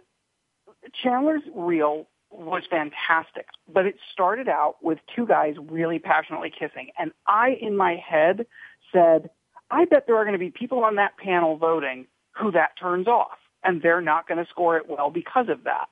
Chandler's 1.02 1.44
reel 1.56 2.08
was 2.32 2.64
fantastic, 2.70 3.48
but 3.72 3.86
it 3.86 3.96
started 4.12 4.48
out 4.48 4.78
with 4.82 5.00
two 5.16 5.28
guys 5.28 5.56
really 5.70 6.00
passionately 6.00 6.50
kissing. 6.52 6.90
And 6.98 7.12
I, 7.28 7.58
in 7.62 7.78
my 7.78 7.96
head, 7.96 8.48
said, 8.92 9.30
I 9.70 9.86
bet 9.86 10.06
there 10.08 10.18
are 10.18 10.24
going 10.24 10.34
to 10.34 10.40
be 10.40 10.50
people 10.50 10.84
on 10.84 10.96
that 10.96 11.18
panel 11.18 11.58
voting 11.58 12.08
who 12.32 12.52
that 12.52 12.72
turns 12.80 13.08
off, 13.08 13.38
and 13.64 13.82
they're 13.82 14.02
not 14.02 14.28
going 14.28 14.44
to 14.44 14.50
score 14.50 14.78
it 14.78 14.90
well 14.90 15.10
because 15.10 15.48
of 15.50 15.64
that. 15.66 15.88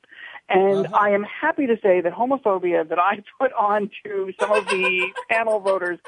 And 0.54 0.88
Uh-huh. 0.88 0.98
I 0.98 1.10
am 1.12 1.24
happy 1.24 1.66
to 1.68 1.78
say 1.82 2.02
that 2.02 2.14
homophobia 2.14 2.88
that 2.90 3.00
I 3.00 3.24
put 3.40 3.54
on 3.54 3.90
to 4.04 4.34
some 4.40 4.52
of 4.52 4.66
the 4.68 5.08
panel 5.30 5.60
voters 5.60 6.00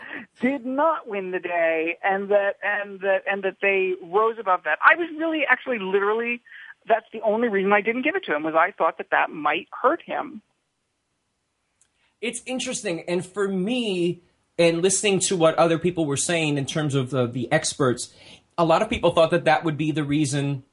did 0.42 0.66
not 0.66 1.08
win 1.08 1.32
the 1.32 1.40
day, 1.40 1.98
and 2.04 2.30
that 2.30 2.56
and 2.62 3.00
that 3.00 3.24
and 3.30 3.44
that 3.44 3.58
they 3.62 3.94
rose 4.04 4.36
above 4.40 4.64
that. 4.66 4.80
I 4.86 4.96
was 4.96 5.08
really, 5.18 5.44
actually, 5.50 5.80
literally, 5.80 6.42
that's 6.88 7.06
the 7.14 7.22
only 7.22 7.48
reason 7.48 7.72
I 7.72 7.82
didn't 7.82 8.02
give 8.04 8.16
it 8.16 8.26
to 8.26 8.36
him 8.36 8.44
was 8.44 8.54
I 8.56 8.72
thought 8.72 8.98
that 8.98 9.12
that 9.12 9.30
might 9.30 9.68
hurt 9.82 10.02
him. 10.06 10.42
it's 12.22 12.42
interesting 12.46 13.04
and 13.08 13.26
for 13.26 13.48
me 13.48 14.22
and 14.58 14.82
listening 14.82 15.20
to 15.20 15.36
what 15.36 15.56
other 15.56 15.78
people 15.78 16.06
were 16.06 16.18
saying 16.18 16.58
in 16.58 16.66
terms 16.66 16.96
of 16.96 17.10
the, 17.10 17.28
the 17.28 17.52
experts 17.52 18.14
a 18.58 18.64
lot 18.66 18.82
of 18.82 18.90
people 18.90 19.12
thought 19.12 19.32
that 19.32 19.46
that 19.46 19.64
would 19.64 19.78
be 19.78 19.92
the 19.92 20.04
reason 20.04 20.64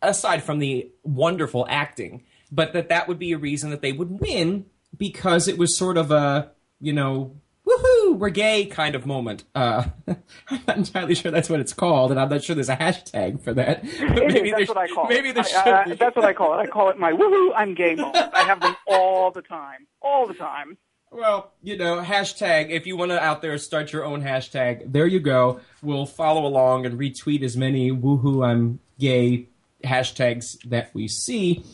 aside 0.00 0.42
from 0.42 0.58
the 0.58 0.90
wonderful 1.02 1.66
acting 1.68 2.22
but 2.52 2.72
that 2.74 2.88
that 2.90 3.08
would 3.08 3.18
be 3.18 3.32
a 3.32 3.38
reason 3.38 3.70
that 3.70 3.80
they 3.82 3.90
would 3.92 4.20
win 4.20 4.66
because 4.96 5.48
it 5.48 5.58
was 5.58 5.76
sort 5.76 5.96
of 5.96 6.10
a 6.12 6.50
you 6.80 6.92
know 6.92 7.34
woohoo 7.66 8.18
we're 8.18 8.28
gay 8.28 8.66
kind 8.66 8.94
of 8.94 9.06
moment 9.06 9.44
uh, 9.54 9.84
i'm 10.06 10.60
not 10.66 10.76
entirely 10.76 11.14
sure 11.14 11.30
that's 11.32 11.48
what 11.48 11.60
it's 11.60 11.72
called 11.72 12.10
and 12.10 12.20
i'm 12.20 12.28
not 12.28 12.42
sure 12.44 12.54
there's 12.54 12.68
a 12.68 12.76
hashtag 12.76 13.40
for 13.42 13.54
that 13.54 13.82
but 13.82 14.18
It 14.18 14.26
is, 14.28 14.34
maybe 14.34 14.50
that's 14.50 14.68
what 14.68 14.76
I 14.78 14.88
call 14.88 15.06
maybe 15.08 15.28
it. 15.30 15.34
there 15.34 15.44
I- 15.44 15.84
should 15.84 15.92
uh. 15.92 15.94
That's 15.98 16.14
what 16.16 16.24
I 16.24 16.32
call 16.32 16.58
it. 16.58 16.62
I 16.62 16.66
call 16.66 16.90
it 16.90 16.98
my 16.98 17.12
woohoo, 17.12 17.52
I'm 17.56 17.74
gay 17.74 17.94
moment. 17.94 18.30
I 18.34 18.42
have 18.42 18.60
them 18.60 18.76
all 18.86 19.30
the 19.30 19.42
time. 19.42 19.86
All 20.02 20.26
the 20.26 20.34
time. 20.34 20.76
Well, 21.10 21.52
you 21.62 21.76
know, 21.76 22.00
hashtag, 22.02 22.70
if 22.70 22.86
you 22.86 22.96
want 22.96 23.10
to 23.10 23.20
out 23.22 23.42
there 23.42 23.56
start 23.58 23.92
your 23.92 24.04
own 24.04 24.22
hashtag, 24.22 24.90
there 24.92 25.06
you 25.06 25.20
go. 25.20 25.60
We'll 25.82 26.06
follow 26.06 26.46
along 26.46 26.86
and 26.86 26.98
retweet 26.98 27.42
as 27.42 27.54
many 27.56 27.92
woohoo 27.92 28.44
I'm 28.44 28.80
gay 28.98 29.48
hashtags 29.84 30.58
that 30.70 30.90
we 30.94 31.06
see. 31.08 31.64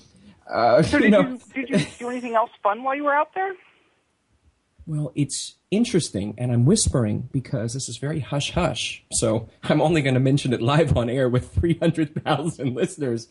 Uh, 0.49 0.83
so 0.83 0.97
you 0.99 1.03
did 1.05 1.11
know, 1.11 1.39
you 1.55 1.67
did 1.67 1.81
you 1.81 1.87
do 1.99 2.09
anything 2.09 2.35
else 2.35 2.51
fun 2.63 2.83
while 2.83 2.95
you 2.95 3.05
were 3.05 3.15
out 3.15 3.35
there? 3.35 3.55
Well, 4.87 5.13
it's 5.15 5.57
interesting, 5.71 6.35
and 6.39 6.51
I'm 6.51 6.65
whispering 6.65 7.29
because 7.31 7.75
this 7.75 7.91
is 7.91 7.99
very 7.99 8.21
hush 8.21 8.53
hush. 8.53 9.05
So 9.13 9.49
I'm 9.63 9.83
only 9.83 10.01
going 10.01 10.15
to 10.15 10.21
mention 10.21 10.55
it 10.55 10.63
live 10.63 10.97
on 10.97 11.11
air 11.11 11.29
with 11.29 11.53
300,000 11.53 12.75
listeners. 12.75 13.29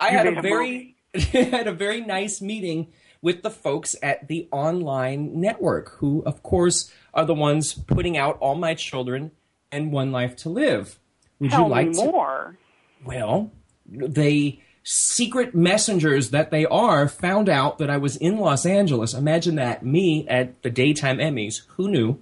I 0.00 0.10
You 0.10 0.16
had 0.16 0.26
a 0.28 0.38
a 0.38 0.42
very 0.42 0.96
had 1.14 1.66
a 1.66 1.72
very 1.72 2.00
nice 2.00 2.40
meeting 2.40 2.88
with 3.20 3.42
the 3.42 3.50
folks 3.50 3.94
at 4.02 4.28
the 4.28 4.48
online 4.50 5.40
network, 5.40 5.90
who, 5.98 6.22
of 6.24 6.42
course, 6.42 6.90
are 7.12 7.24
the 7.24 7.34
ones 7.34 7.74
putting 7.74 8.16
out 8.16 8.38
All 8.40 8.54
My 8.54 8.74
Children 8.74 9.30
and 9.70 9.92
One 9.92 10.10
Life 10.10 10.36
to 10.36 10.48
Live. 10.48 10.98
Would 11.38 11.50
Tell 11.50 11.64
you 11.64 11.68
like 11.68 11.88
me 11.88 11.94
to? 11.94 12.04
more. 12.04 12.58
Well, 13.04 13.52
they 13.86 14.62
secret 14.84 15.54
messengers 15.54 16.30
that 16.30 16.50
they 16.50 16.66
are 16.66 17.08
found 17.08 17.48
out 17.48 17.78
that 17.78 17.90
I 17.90 17.96
was 17.96 18.16
in 18.16 18.38
Los 18.38 18.66
Angeles. 18.66 19.14
Imagine 19.14 19.56
that 19.56 19.84
me 19.84 20.28
at 20.28 20.62
the 20.62 20.70
daytime 20.70 21.18
Emmys. 21.18 21.62
Who 21.76 21.88
knew? 21.88 22.20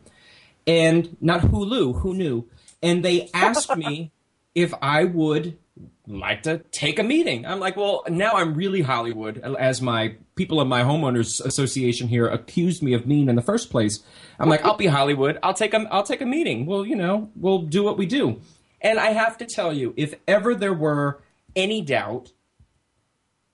And 0.67 1.17
not 1.21 1.43
Hulu. 1.43 2.01
Who 2.01 2.15
knew? 2.15 2.49
And 2.81 3.05
they 3.05 3.29
asked 3.35 3.77
me 3.77 4.13
if 4.55 4.73
I 4.81 5.05
would 5.05 5.59
like 6.07 6.45
to 6.45 6.59
take 6.71 6.99
a 6.99 7.03
meeting. 7.03 7.47
I'm 7.47 7.61
like, 7.61 7.77
well, 7.77 8.05
now 8.09 8.33
I'm 8.35 8.55
really 8.55 8.83
Hollywood, 8.83 9.39
as 9.39 9.83
my 9.83 10.17
people 10.35 10.61
in 10.61 10.69
my 10.69 10.83
homeowners 10.83 11.45
association 11.45 12.09
here 12.09 12.27
accused 12.27 12.83
me 12.83 12.95
of 12.95 13.07
being 13.07 13.29
in 13.29 13.37
the 13.37 13.43
first 13.43 13.71
place. 13.71 14.01
I'm 14.39 14.49
like, 14.49 14.65
I'll 14.65 14.77
be 14.77 14.87
Hollywood. 14.87 15.39
I'll 15.43 15.55
take 15.55 15.75
a, 15.75 15.87
I'll 15.91 16.03
take 16.03 16.21
a 16.21 16.27
meeting. 16.27 16.67
Well, 16.67 16.87
you 16.87 16.97
know, 16.97 17.31
we'll 17.37 17.63
do 17.63 17.83
what 17.83 17.99
we 17.99 18.07
do. 18.07 18.41
And 18.81 18.99
I 18.99 19.13
have 19.13 19.39
to 19.39 19.47
tell 19.47 19.73
you, 19.73 19.95
if 19.97 20.15
ever 20.27 20.55
there 20.55 20.75
were 20.75 21.21
any 21.55 21.83
doubt, 21.83 22.33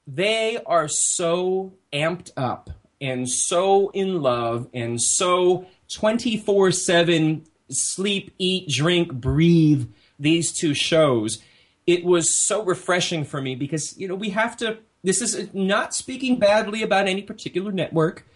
they 0.08 0.58
are 0.64 0.88
so 0.88 1.74
amped 1.92 2.30
up 2.36 2.70
and 3.00 3.28
so 3.28 3.90
in 3.90 4.22
love 4.22 4.68
and 4.72 5.00
so 5.00 5.66
24 5.88 6.72
7 6.72 7.44
sleep, 7.70 8.32
eat, 8.38 8.68
drink, 8.68 9.12
breathe 9.12 9.90
these 10.18 10.52
two 10.52 10.72
shows. 10.72 11.42
It 11.86 12.04
was 12.04 12.34
so 12.34 12.64
refreshing 12.64 13.24
for 13.24 13.40
me 13.40 13.54
because, 13.54 13.98
you 13.98 14.08
know, 14.08 14.14
we 14.14 14.30
have 14.30 14.56
to. 14.58 14.78
This 15.04 15.22
is 15.22 15.54
not 15.54 15.94
speaking 15.94 16.38
badly 16.38 16.82
about 16.82 17.06
any 17.06 17.22
particular 17.22 17.70
network. 17.70 18.26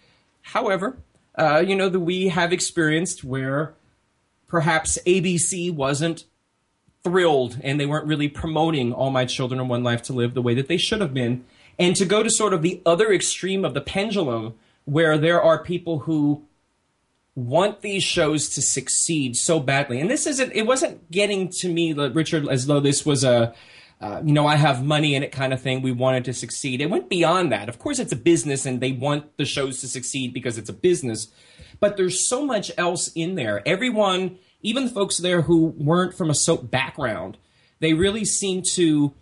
However, 0.43 0.99
uh, 1.37 1.65
you 1.67 1.75
know, 1.75 1.89
that 1.89 2.01
we 2.01 2.29
have 2.29 2.53
experienced 2.53 3.25
where 3.25 3.75
perhaps 4.47 4.99
ABC 5.07 5.75
wasn't 5.75 6.25
thrilled 7.03 7.59
and 7.63 7.81
they 7.81 7.87
weren't 7.87 8.07
really 8.07 8.29
promoting 8.29 8.93
All 8.93 9.11
My 9.11 9.25
Children 9.25 9.61
and 9.61 9.69
One 9.69 9.83
Life 9.83 10.03
to 10.03 10.13
Live 10.13 10.35
the 10.35 10.43
way 10.43 10.55
that 10.55 10.69
they 10.69 10.77
should 10.77 11.01
have 11.01 11.13
been. 11.13 11.45
And 11.79 11.97
to 11.97 12.05
go 12.05 12.23
to 12.23 12.31
sort 12.31 12.53
of 12.53 12.63
the 12.63 12.83
other 12.85 13.13
extreme 13.13 13.65
of 13.65 13.75
the 13.75 13.81
pendulum 13.81 14.55
where 14.85 15.17
there 15.17 15.41
are 15.43 15.63
people 15.63 16.01
who 16.01 16.45
want 17.35 17.81
these 17.81 18.03
shows 18.03 18.49
to 18.51 18.63
succeed 18.63 19.37
so 19.37 19.59
badly. 19.59 20.01
And 20.01 20.11
this 20.11 20.27
isn't, 20.27 20.53
it 20.53 20.67
wasn't 20.67 21.11
getting 21.11 21.49
to 21.61 21.73
me, 21.73 21.93
Richard, 21.93 22.49
as 22.49 22.67
though 22.67 22.81
this 22.81 23.07
was 23.07 23.25
a, 23.25 23.55
uh, 24.01 24.21
you 24.25 24.33
know, 24.33 24.47
I 24.47 24.57
have 24.57 24.85
money 24.85 25.15
in 25.15 25.23
it 25.23 25.33
kind 25.33 25.53
of 25.53 25.61
thing. 25.61 25.81
We 25.81 25.93
wanted 25.93 26.25
to 26.27 26.35
succeed. 26.35 26.81
It 26.81 26.91
went 26.91 27.09
beyond 27.09 27.53
that. 27.53 27.69
Of 27.69 27.79
course, 27.79 27.99
it's 27.99 28.13
a 28.13 28.17
business 28.17 28.67
and 28.67 28.81
they 28.81 28.93
want 28.93 29.37
the 29.39 29.45
shows 29.45 29.81
to 29.81 29.89
succeed 29.89 30.35
because 30.35 30.59
it's 30.59 30.69
a 30.69 30.75
business. 30.75 31.29
But 31.81 31.97
there's 31.97 32.29
so 32.29 32.45
much 32.45 32.71
else 32.77 33.11
in 33.15 33.37
there. 33.37 33.67
Everyone, 33.67 34.39
even 34.61 34.85
the 34.85 34.91
folks 34.91 35.19
there 35.19 35.43
who 35.43 35.67
weren't 35.79 36.15
from 36.15 36.31
a 36.31 36.35
soap 36.35 36.71
background, 36.71 37.39
they 37.81 37.95
really 37.95 38.25
seem 38.25 38.63
to 38.75 39.15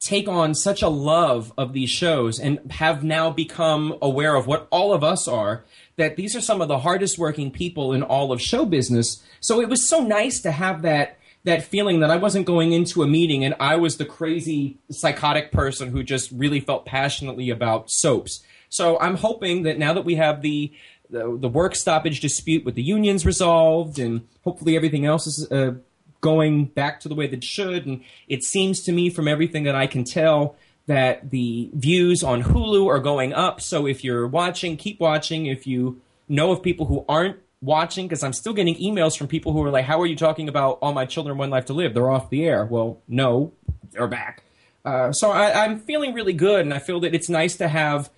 take 0.00 0.28
on 0.28 0.54
such 0.54 0.82
a 0.82 0.88
love 0.88 1.52
of 1.58 1.72
these 1.72 1.90
shows 1.90 2.38
and 2.38 2.60
have 2.72 3.02
now 3.02 3.30
become 3.30 3.96
aware 4.00 4.36
of 4.36 4.46
what 4.46 4.68
all 4.70 4.92
of 4.92 5.02
us 5.02 5.26
are 5.26 5.64
that 5.96 6.16
these 6.16 6.36
are 6.36 6.40
some 6.40 6.60
of 6.60 6.68
the 6.68 6.78
hardest 6.78 7.18
working 7.18 7.50
people 7.50 7.92
in 7.92 8.02
all 8.02 8.30
of 8.30 8.40
show 8.40 8.64
business. 8.64 9.22
So 9.40 9.60
it 9.60 9.68
was 9.68 9.88
so 9.88 10.00
nice 10.02 10.40
to 10.42 10.52
have 10.52 10.82
that 10.82 11.18
that 11.44 11.62
feeling 11.62 12.00
that 12.00 12.10
I 12.10 12.16
wasn't 12.16 12.46
going 12.46 12.72
into 12.72 13.02
a 13.02 13.06
meeting 13.06 13.44
and 13.44 13.54
I 13.60 13.76
was 13.76 13.96
the 13.96 14.04
crazy 14.04 14.78
psychotic 14.90 15.50
person 15.50 15.90
who 15.90 16.02
just 16.02 16.30
really 16.32 16.60
felt 16.60 16.84
passionately 16.84 17.48
about 17.48 17.90
soaps. 17.90 18.44
So 18.68 18.98
I'm 18.98 19.16
hoping 19.16 19.62
that 19.62 19.78
now 19.78 19.92
that 19.94 20.04
we 20.04 20.16
have 20.16 20.42
the 20.42 20.72
the, 21.10 21.38
the 21.40 21.48
work 21.48 21.74
stoppage 21.74 22.20
dispute 22.20 22.64
with 22.64 22.74
the 22.74 22.82
unions 22.82 23.24
resolved 23.24 23.98
and 23.98 24.26
hopefully 24.44 24.76
everything 24.76 25.06
else 25.06 25.26
is 25.26 25.50
uh, 25.50 25.72
going 26.20 26.64
back 26.66 27.00
to 27.00 27.08
the 27.08 27.14
way 27.14 27.26
that 27.26 27.38
it 27.38 27.44
should 27.44 27.86
and 27.86 28.02
it 28.26 28.42
seems 28.42 28.82
to 28.82 28.92
me 28.92 29.08
from 29.08 29.28
everything 29.28 29.64
that 29.64 29.74
I 29.74 29.86
can 29.86 30.04
tell 30.04 30.56
that 30.88 31.30
the 31.30 31.70
views 31.74 32.24
on 32.24 32.42
Hulu 32.42 32.86
are 32.88 32.98
going 32.98 33.34
up. 33.34 33.60
So 33.60 33.86
if 33.86 34.02
you're 34.02 34.26
watching, 34.26 34.76
keep 34.76 34.98
watching. 34.98 35.46
If 35.46 35.66
you 35.66 36.00
know 36.28 36.50
of 36.50 36.62
people 36.62 36.86
who 36.86 37.04
aren't 37.08 37.36
watching, 37.60 38.06
because 38.08 38.24
I'm 38.24 38.32
still 38.32 38.54
getting 38.54 38.74
emails 38.76 39.16
from 39.16 39.28
people 39.28 39.52
who 39.52 39.62
are 39.62 39.70
like, 39.70 39.84
"How 39.84 40.00
are 40.00 40.06
you 40.06 40.16
talking 40.16 40.48
about 40.48 40.78
All 40.80 40.94
My 40.94 41.04
Children, 41.04 41.36
One 41.36 41.50
Life 41.50 41.66
to 41.66 41.74
Live? 41.74 41.92
They're 41.92 42.10
off 42.10 42.30
the 42.30 42.44
air." 42.44 42.64
Well, 42.64 43.00
no, 43.06 43.52
they're 43.92 44.08
back. 44.08 44.42
Uh, 44.84 45.12
so 45.12 45.30
I, 45.30 45.64
I'm 45.64 45.78
feeling 45.78 46.14
really 46.14 46.32
good, 46.32 46.60
and 46.60 46.72
I 46.72 46.78
feel 46.78 47.00
that 47.00 47.14
it's 47.14 47.28
nice 47.28 47.56
to 47.56 47.68
have 47.68 48.10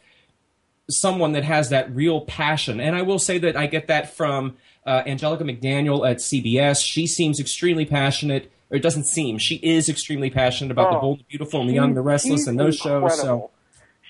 someone 0.89 1.33
that 1.33 1.45
has 1.45 1.71
that 1.71 1.93
real 1.95 2.21
passion. 2.21 2.81
And 2.81 2.95
I 2.95 3.03
will 3.03 3.19
say 3.19 3.39
that 3.39 3.57
I 3.57 3.67
get 3.67 3.89
that 3.89 4.15
from 4.15 4.57
uh, 4.91 5.03
Angelica 5.07 5.45
McDaniel 5.45 6.09
at 6.09 6.19
CBS. 6.19 6.85
She 6.85 7.07
seems 7.07 7.39
extremely 7.39 7.87
passionate 7.87 8.51
or 8.71 8.77
it 8.77 8.83
doesn't 8.83 9.05
seem 9.05 9.39
she 9.39 9.57
is 9.57 9.89
extremely 9.89 10.31
passionate 10.31 10.71
about 10.71 10.91
Oh, 10.91 10.95
the 10.95 11.01
bold, 11.01 11.19
the 11.21 11.25
beautiful, 11.25 11.61
and 11.61 11.69
the 11.69 11.75
young, 11.75 11.89
and 11.89 11.97
the 11.97 12.03
restless, 12.03 12.47
and 12.47 12.59
those 12.59 12.77
shows. 12.77 13.21
So 13.21 13.51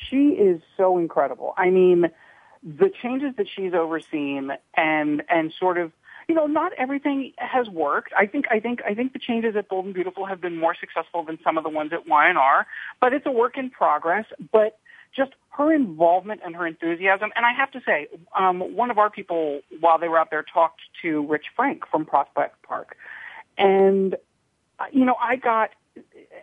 she 0.08 0.28
is 0.28 0.60
so 0.76 0.98
incredible. 0.98 1.54
I 1.56 1.70
mean, 1.70 2.10
the 2.62 2.90
changes 3.02 3.34
that 3.36 3.46
she's 3.54 3.72
overseen 3.74 4.50
and 4.76 5.22
and 5.28 5.52
sort 5.58 5.78
of 5.78 5.92
you 6.28 6.34
know 6.34 6.46
not 6.46 6.72
everything 6.74 7.32
has 7.38 7.68
worked. 7.68 8.12
I 8.16 8.26
think 8.26 8.46
I 8.50 8.60
think 8.60 8.80
I 8.86 8.94
think 8.94 9.12
the 9.12 9.18
changes 9.18 9.56
at 9.56 9.68
Bold 9.68 9.86
and 9.86 9.94
Beautiful 9.94 10.26
have 10.26 10.40
been 10.40 10.58
more 10.58 10.76
successful 10.78 11.24
than 11.24 11.38
some 11.42 11.56
of 11.56 11.64
the 11.64 11.70
ones 11.70 11.92
at 11.92 12.06
Y&R, 12.06 12.66
but 13.00 13.12
it's 13.12 13.26
a 13.26 13.32
work 13.32 13.56
in 13.56 13.70
progress. 13.70 14.26
But 14.52 14.78
just 15.14 15.32
her 15.50 15.72
involvement 15.72 16.40
and 16.44 16.54
her 16.56 16.66
enthusiasm. 16.66 17.30
And 17.36 17.44
I 17.44 17.52
have 17.52 17.70
to 17.72 17.80
say, 17.84 18.08
um, 18.38 18.60
one 18.76 18.90
of 18.90 18.98
our 18.98 19.10
people, 19.10 19.60
while 19.80 19.98
they 19.98 20.08
were 20.08 20.18
out 20.18 20.30
there, 20.30 20.44
talked 20.44 20.80
to 21.02 21.26
Rich 21.26 21.46
Frank 21.56 21.84
from 21.90 22.04
Prospect 22.06 22.62
Park. 22.62 22.96
And, 23.58 24.14
uh, 24.78 24.84
you 24.92 25.04
know, 25.04 25.16
I 25.20 25.36
got, 25.36 25.70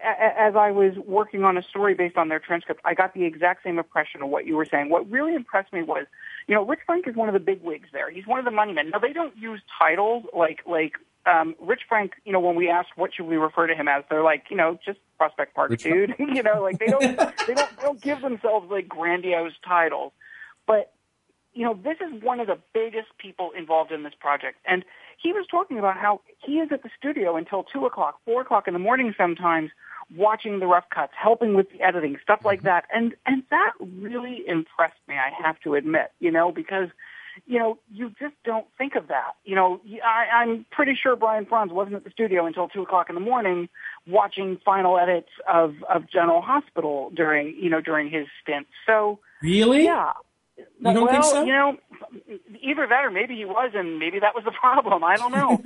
as 0.04 0.56
I 0.56 0.72
was 0.72 0.94
working 0.98 1.44
on 1.44 1.58
a 1.58 1.64
story 1.64 1.94
based 1.94 2.18
on 2.18 2.28
their 2.28 2.40
transcript, 2.40 2.82
I 2.84 2.94
got 2.94 3.14
the 3.14 3.24
exact 3.24 3.64
same 3.64 3.80
impression 3.80 4.22
of 4.22 4.30
what 4.30 4.46
you 4.46 4.56
were 4.56 4.66
saying. 4.66 4.90
What 4.90 5.10
really 5.10 5.34
impressed 5.34 5.72
me 5.74 5.82
was, 5.84 6.06
you 6.48 6.54
know, 6.54 6.66
Rich 6.66 6.82
Frank 6.86 7.08
is 7.08 7.16
one 7.16 7.30
of 7.30 7.34
the 7.34 7.40
big 7.40 7.64
wigs 7.64 7.90
there. 7.94 8.12
He's 8.12 8.28
one 8.28 8.40
of 8.40 8.46
the 8.46 8.52
money 8.52 8.74
men. 8.74 8.90
Now, 8.90 9.00
they 9.00 9.14
don't 9.14 9.36
use 9.38 9.62
titles 9.80 10.26
like, 10.34 10.62
like, 10.68 10.94
um, 11.28 11.56
Rich 11.60 11.82
Frank, 11.88 12.14
you 12.26 12.32
know, 12.32 12.40
when 12.40 12.56
we 12.56 12.70
ask 12.70 12.90
what 12.96 13.14
should 13.14 13.26
we 13.26 13.38
refer 13.38 13.68
to 13.68 13.76
him 13.76 13.88
as, 13.88 14.04
they're 14.10 14.24
like, 14.24 14.46
you 14.50 14.58
know, 14.58 14.80
just 14.86 15.00
Prospect 15.18 15.54
Park 15.54 15.72
Rich 15.72 15.84
dude. 15.84 16.16
you 16.20 16.44
know, 16.44 16.62
like 16.62 16.80
they 16.80 16.88
don't, 16.88 17.02
they 17.48 17.54
don't, 17.54 17.78
they 17.78 17.84
don't 17.84 18.02
give 18.02 18.22
themselves 18.22 18.70
like 18.72 18.88
grandiose 18.88 19.54
titles. 19.66 20.14
But, 20.66 20.94
you 21.54 21.66
know, 21.66 21.74
this 21.74 21.98
is 22.02 22.22
one 22.22 22.40
of 22.40 22.48
the 22.48 22.58
biggest 22.74 23.10
people 23.18 23.52
involved 23.58 23.92
in 23.92 24.04
this 24.04 24.14
project. 24.20 24.60
And 24.66 24.86
he 25.22 25.34
was 25.34 25.46
talking 25.50 25.80
about 25.80 25.98
how 25.98 26.22
he 26.46 26.60
is 26.60 26.70
at 26.72 26.84
the 26.84 26.90
studio 26.98 27.36
until 27.36 27.64
two 27.64 27.86
o'clock, 27.86 28.20
four 28.26 28.42
o'clock 28.42 28.68
in 28.68 28.74
the 28.74 28.80
morning 28.80 29.14
sometimes, 29.18 29.72
watching 30.16 30.60
the 30.60 30.68
rough 30.68 30.90
cuts, 30.94 31.14
helping 31.20 31.56
with 31.56 31.70
the 31.72 31.82
editing, 31.82 32.18
stuff 32.22 32.42
like 32.46 32.64
that. 32.64 32.86
And 32.94 33.16
and 33.26 33.44
that 33.50 33.74
really 33.80 34.44
impressed 34.48 35.00
me, 35.08 35.16
I 35.16 35.32
have 35.44 35.60
to 35.62 35.76
admit, 35.76 36.12
you 36.20 36.32
know, 36.32 36.52
because 36.52 36.90
you 37.46 37.60
know, 37.60 37.78
you 37.92 38.12
just 38.20 38.36
don't 38.44 38.66
think 38.78 38.96
of 38.96 39.08
that. 39.08 39.34
You 39.46 39.56
know, 39.56 39.82
I, 40.04 40.38
I'm 40.38 40.66
pretty 40.72 40.98
sure 41.02 41.16
Brian 41.16 41.46
Frons 41.46 41.72
wasn't 41.72 41.96
at 41.96 42.04
the 42.04 42.10
studio 42.12 42.46
until 42.46 42.68
two 42.68 42.82
o'clock 42.82 43.10
in 43.10 43.16
the 43.16 43.22
morning 43.22 43.70
watching 44.08 44.60
final 44.64 44.98
edits 44.98 45.30
of, 45.52 45.76
of 45.90 46.10
General 46.10 46.42
Hospital 46.42 47.12
during, 47.16 47.56
you 47.60 47.70
know, 47.70 47.82
during 47.82 48.10
his 48.10 48.28
stint. 48.42 48.68
So, 48.86 49.20
really, 49.42 49.84
yeah. 49.86 50.14
You 50.58 50.66
don't 50.82 51.06
well, 51.06 51.08
think 51.08 51.24
so? 51.24 51.44
you 51.44 51.54
know, 51.54 51.78
either 52.62 52.88
that 52.88 53.06
or 53.06 53.12
maybe 53.12 53.36
he 53.36 53.46
was, 53.46 53.72
and 53.76 54.00
maybe 54.00 54.20
that 54.20 54.34
was 54.34 54.44
the 54.44 54.52
problem. 54.60 55.04
I 55.04 55.16
don't 55.16 55.32
know. 55.32 55.62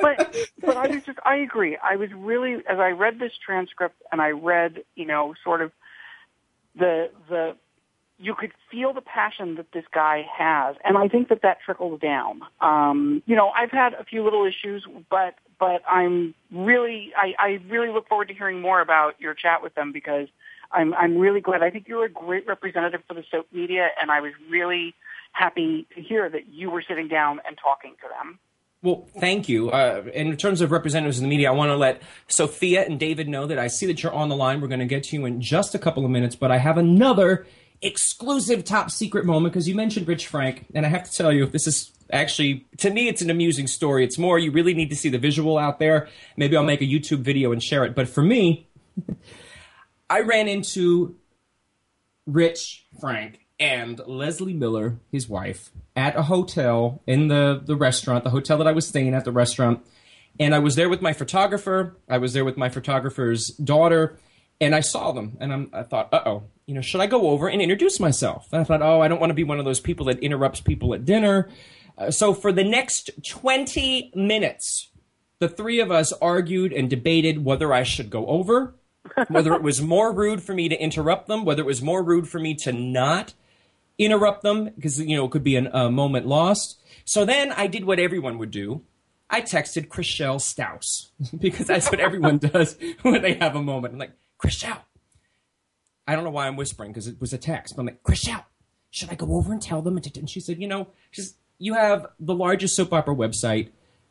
but 0.00 0.36
but 0.60 0.76
I 0.76 0.88
was 0.88 1.04
just 1.04 1.18
I 1.24 1.36
agree. 1.36 1.76
I 1.76 1.96
was 1.96 2.10
really 2.14 2.54
as 2.54 2.78
I 2.78 2.90
read 2.90 3.18
this 3.18 3.32
transcript 3.44 3.96
and 4.10 4.20
I 4.20 4.30
read, 4.30 4.82
you 4.94 5.04
know, 5.04 5.34
sort 5.44 5.60
of 5.60 5.72
the 6.74 7.10
the 7.28 7.56
you 8.20 8.34
could 8.34 8.52
feel 8.70 8.92
the 8.92 9.00
passion 9.00 9.54
that 9.54 9.72
this 9.72 9.84
guy 9.92 10.26
has, 10.30 10.76
and 10.84 10.98
I 10.98 11.08
think 11.08 11.28
that 11.30 11.40
that 11.42 11.58
trickles 11.64 12.00
down. 12.00 12.42
Um, 12.60 13.22
you 13.24 13.34
know, 13.34 13.48
I've 13.48 13.70
had 13.70 13.94
a 13.94 14.04
few 14.04 14.22
little 14.22 14.46
issues, 14.46 14.86
but 15.08 15.36
but 15.58 15.82
I'm 15.88 16.34
really 16.52 17.12
I, 17.16 17.34
I 17.38 17.48
really 17.68 17.88
look 17.88 18.08
forward 18.08 18.28
to 18.28 18.34
hearing 18.34 18.60
more 18.60 18.80
about 18.80 19.18
your 19.20 19.32
chat 19.34 19.62
with 19.62 19.74
them 19.74 19.90
because 19.92 20.28
I'm 20.70 20.92
I'm 20.94 21.16
really 21.16 21.40
glad. 21.40 21.62
I 21.62 21.70
think 21.70 21.88
you're 21.88 22.04
a 22.04 22.10
great 22.10 22.46
representative 22.46 23.00
for 23.08 23.14
the 23.14 23.24
soap 23.30 23.46
media, 23.52 23.88
and 24.00 24.10
I 24.10 24.20
was 24.20 24.32
really 24.50 24.94
happy 25.32 25.86
to 25.94 26.02
hear 26.02 26.28
that 26.28 26.48
you 26.48 26.70
were 26.70 26.84
sitting 26.86 27.08
down 27.08 27.40
and 27.46 27.56
talking 27.56 27.94
to 28.02 28.08
them. 28.08 28.38
Well, 28.82 29.08
thank 29.18 29.48
you. 29.48 29.70
Uh, 29.70 30.04
in 30.14 30.36
terms 30.36 30.60
of 30.60 30.72
representatives 30.72 31.18
in 31.18 31.24
the 31.24 31.28
media, 31.28 31.50
I 31.50 31.54
want 31.54 31.70
to 31.70 31.76
let 31.76 32.02
Sophia 32.28 32.84
and 32.84 32.98
David 32.98 33.28
know 33.28 33.46
that 33.46 33.58
I 33.58 33.68
see 33.68 33.86
that 33.86 34.02
you're 34.02 34.12
on 34.12 34.30
the 34.30 34.36
line. 34.36 34.60
We're 34.60 34.68
going 34.68 34.80
to 34.80 34.86
get 34.86 35.04
to 35.04 35.16
you 35.16 35.26
in 35.26 35.40
just 35.40 35.74
a 35.74 35.78
couple 35.78 36.04
of 36.04 36.10
minutes, 36.10 36.34
but 36.34 36.50
I 36.50 36.56
have 36.56 36.78
another 36.78 37.46
exclusive 37.82 38.64
top 38.64 38.90
secret 38.90 39.24
moment 39.24 39.52
because 39.52 39.68
you 39.68 39.74
mentioned 39.74 40.06
Rich 40.06 40.26
Frank, 40.26 40.66
and 40.74 40.84
I 40.84 40.88
have 40.88 41.04
to 41.04 41.12
tell 41.12 41.32
you, 41.32 41.46
this 41.46 41.66
is 41.66 41.92
actually 42.12 42.66
to 42.78 42.90
me 42.90 43.08
it's 43.08 43.22
an 43.22 43.30
amusing 43.30 43.66
story. 43.66 44.04
It's 44.04 44.18
more 44.18 44.38
you 44.38 44.50
really 44.50 44.74
need 44.74 44.90
to 44.90 44.96
see 44.96 45.08
the 45.08 45.18
visual 45.18 45.58
out 45.58 45.78
there. 45.78 46.08
Maybe 46.36 46.56
I'll 46.56 46.64
make 46.64 46.80
a 46.80 46.86
YouTube 46.86 47.20
video 47.20 47.52
and 47.52 47.62
share 47.62 47.84
it. 47.84 47.94
But 47.94 48.08
for 48.08 48.22
me, 48.22 48.68
I 50.10 50.20
ran 50.20 50.48
into 50.48 51.16
Rich 52.26 52.86
Frank 53.00 53.40
and 53.58 54.00
Leslie 54.06 54.54
Miller, 54.54 54.98
his 55.12 55.28
wife, 55.28 55.70
at 55.94 56.16
a 56.16 56.22
hotel 56.22 57.02
in 57.06 57.28
the, 57.28 57.60
the 57.62 57.76
restaurant, 57.76 58.24
the 58.24 58.30
hotel 58.30 58.56
that 58.58 58.66
I 58.66 58.72
was 58.72 58.88
staying 58.88 59.14
at, 59.14 59.24
the 59.24 59.32
restaurant. 59.32 59.84
And 60.38 60.54
I 60.54 60.58
was 60.58 60.76
there 60.76 60.88
with 60.88 61.02
my 61.02 61.12
photographer. 61.12 61.96
I 62.08 62.18
was 62.18 62.32
there 62.32 62.44
with 62.44 62.56
my 62.56 62.70
photographer's 62.70 63.48
daughter. 63.48 64.18
And 64.60 64.74
I 64.74 64.80
saw 64.80 65.12
them. 65.12 65.36
And 65.40 65.52
I'm, 65.52 65.70
I 65.72 65.82
thought, 65.82 66.12
uh 66.12 66.22
oh, 66.26 66.42
you 66.66 66.74
know, 66.74 66.80
should 66.80 67.00
I 67.00 67.06
go 67.06 67.30
over 67.30 67.48
and 67.48 67.62
introduce 67.62 67.98
myself? 67.98 68.48
And 68.52 68.60
I 68.60 68.64
thought, 68.64 68.82
oh, 68.82 69.00
I 69.00 69.08
don't 69.08 69.20
want 69.20 69.30
to 69.30 69.34
be 69.34 69.44
one 69.44 69.58
of 69.58 69.64
those 69.64 69.80
people 69.80 70.06
that 70.06 70.18
interrupts 70.20 70.60
people 70.60 70.94
at 70.94 71.04
dinner. 71.04 71.48
Uh, 71.96 72.10
so 72.10 72.32
for 72.34 72.52
the 72.52 72.64
next 72.64 73.10
20 73.28 74.12
minutes, 74.14 74.90
the 75.38 75.48
three 75.48 75.80
of 75.80 75.90
us 75.90 76.12
argued 76.12 76.72
and 76.72 76.88
debated 76.88 77.44
whether 77.44 77.72
I 77.72 77.82
should 77.82 78.10
go 78.10 78.26
over, 78.26 78.74
whether 79.28 79.54
it 79.54 79.62
was 79.62 79.80
more 79.80 80.12
rude 80.12 80.42
for 80.42 80.54
me 80.54 80.68
to 80.68 80.80
interrupt 80.80 81.26
them, 81.26 81.44
whether 81.44 81.62
it 81.62 81.66
was 81.66 81.82
more 81.82 82.02
rude 82.02 82.28
for 82.28 82.38
me 82.38 82.54
to 82.56 82.72
not 82.72 83.34
interrupt 83.98 84.42
them 84.42 84.70
because 84.74 84.98
you 84.98 85.16
know 85.16 85.26
it 85.26 85.30
could 85.30 85.44
be 85.44 85.56
an, 85.56 85.68
a 85.72 85.90
moment 85.90 86.26
lost. 86.26 86.80
So 87.04 87.24
then 87.24 87.52
I 87.52 87.66
did 87.66 87.84
what 87.84 87.98
everyone 87.98 88.38
would 88.38 88.50
do. 88.50 88.82
I 89.28 89.42
texted 89.42 89.88
Chrishell 89.88 90.40
Stause 90.40 91.10
because 91.38 91.66
that's 91.66 91.90
what 91.90 92.00
everyone 92.00 92.38
does 92.38 92.76
when 93.02 93.22
they 93.22 93.34
have 93.34 93.56
a 93.56 93.62
moment. 93.62 93.94
I'm 93.94 94.00
like, 94.00 94.12
Chrishell. 94.42 94.78
I 96.06 96.14
don't 96.14 96.24
know 96.24 96.30
why 96.30 96.46
I'm 96.46 96.56
whispering 96.56 96.90
because 96.90 97.06
it 97.06 97.20
was 97.20 97.32
a 97.32 97.38
text. 97.38 97.76
But 97.76 97.82
I'm 97.82 97.86
like, 97.86 98.02
Chrishell, 98.02 98.44
should 98.90 99.10
I 99.10 99.14
go 99.14 99.34
over 99.34 99.52
and 99.52 99.62
tell 99.62 99.82
them? 99.82 99.96
And 99.96 100.30
she 100.30 100.40
said, 100.40 100.60
you 100.60 100.66
know, 100.66 100.88
she's, 101.10 101.34
you 101.58 101.74
have 101.74 102.06
the 102.18 102.34
largest 102.34 102.74
soap 102.74 102.92
opera 102.92 103.14
website. 103.14 103.68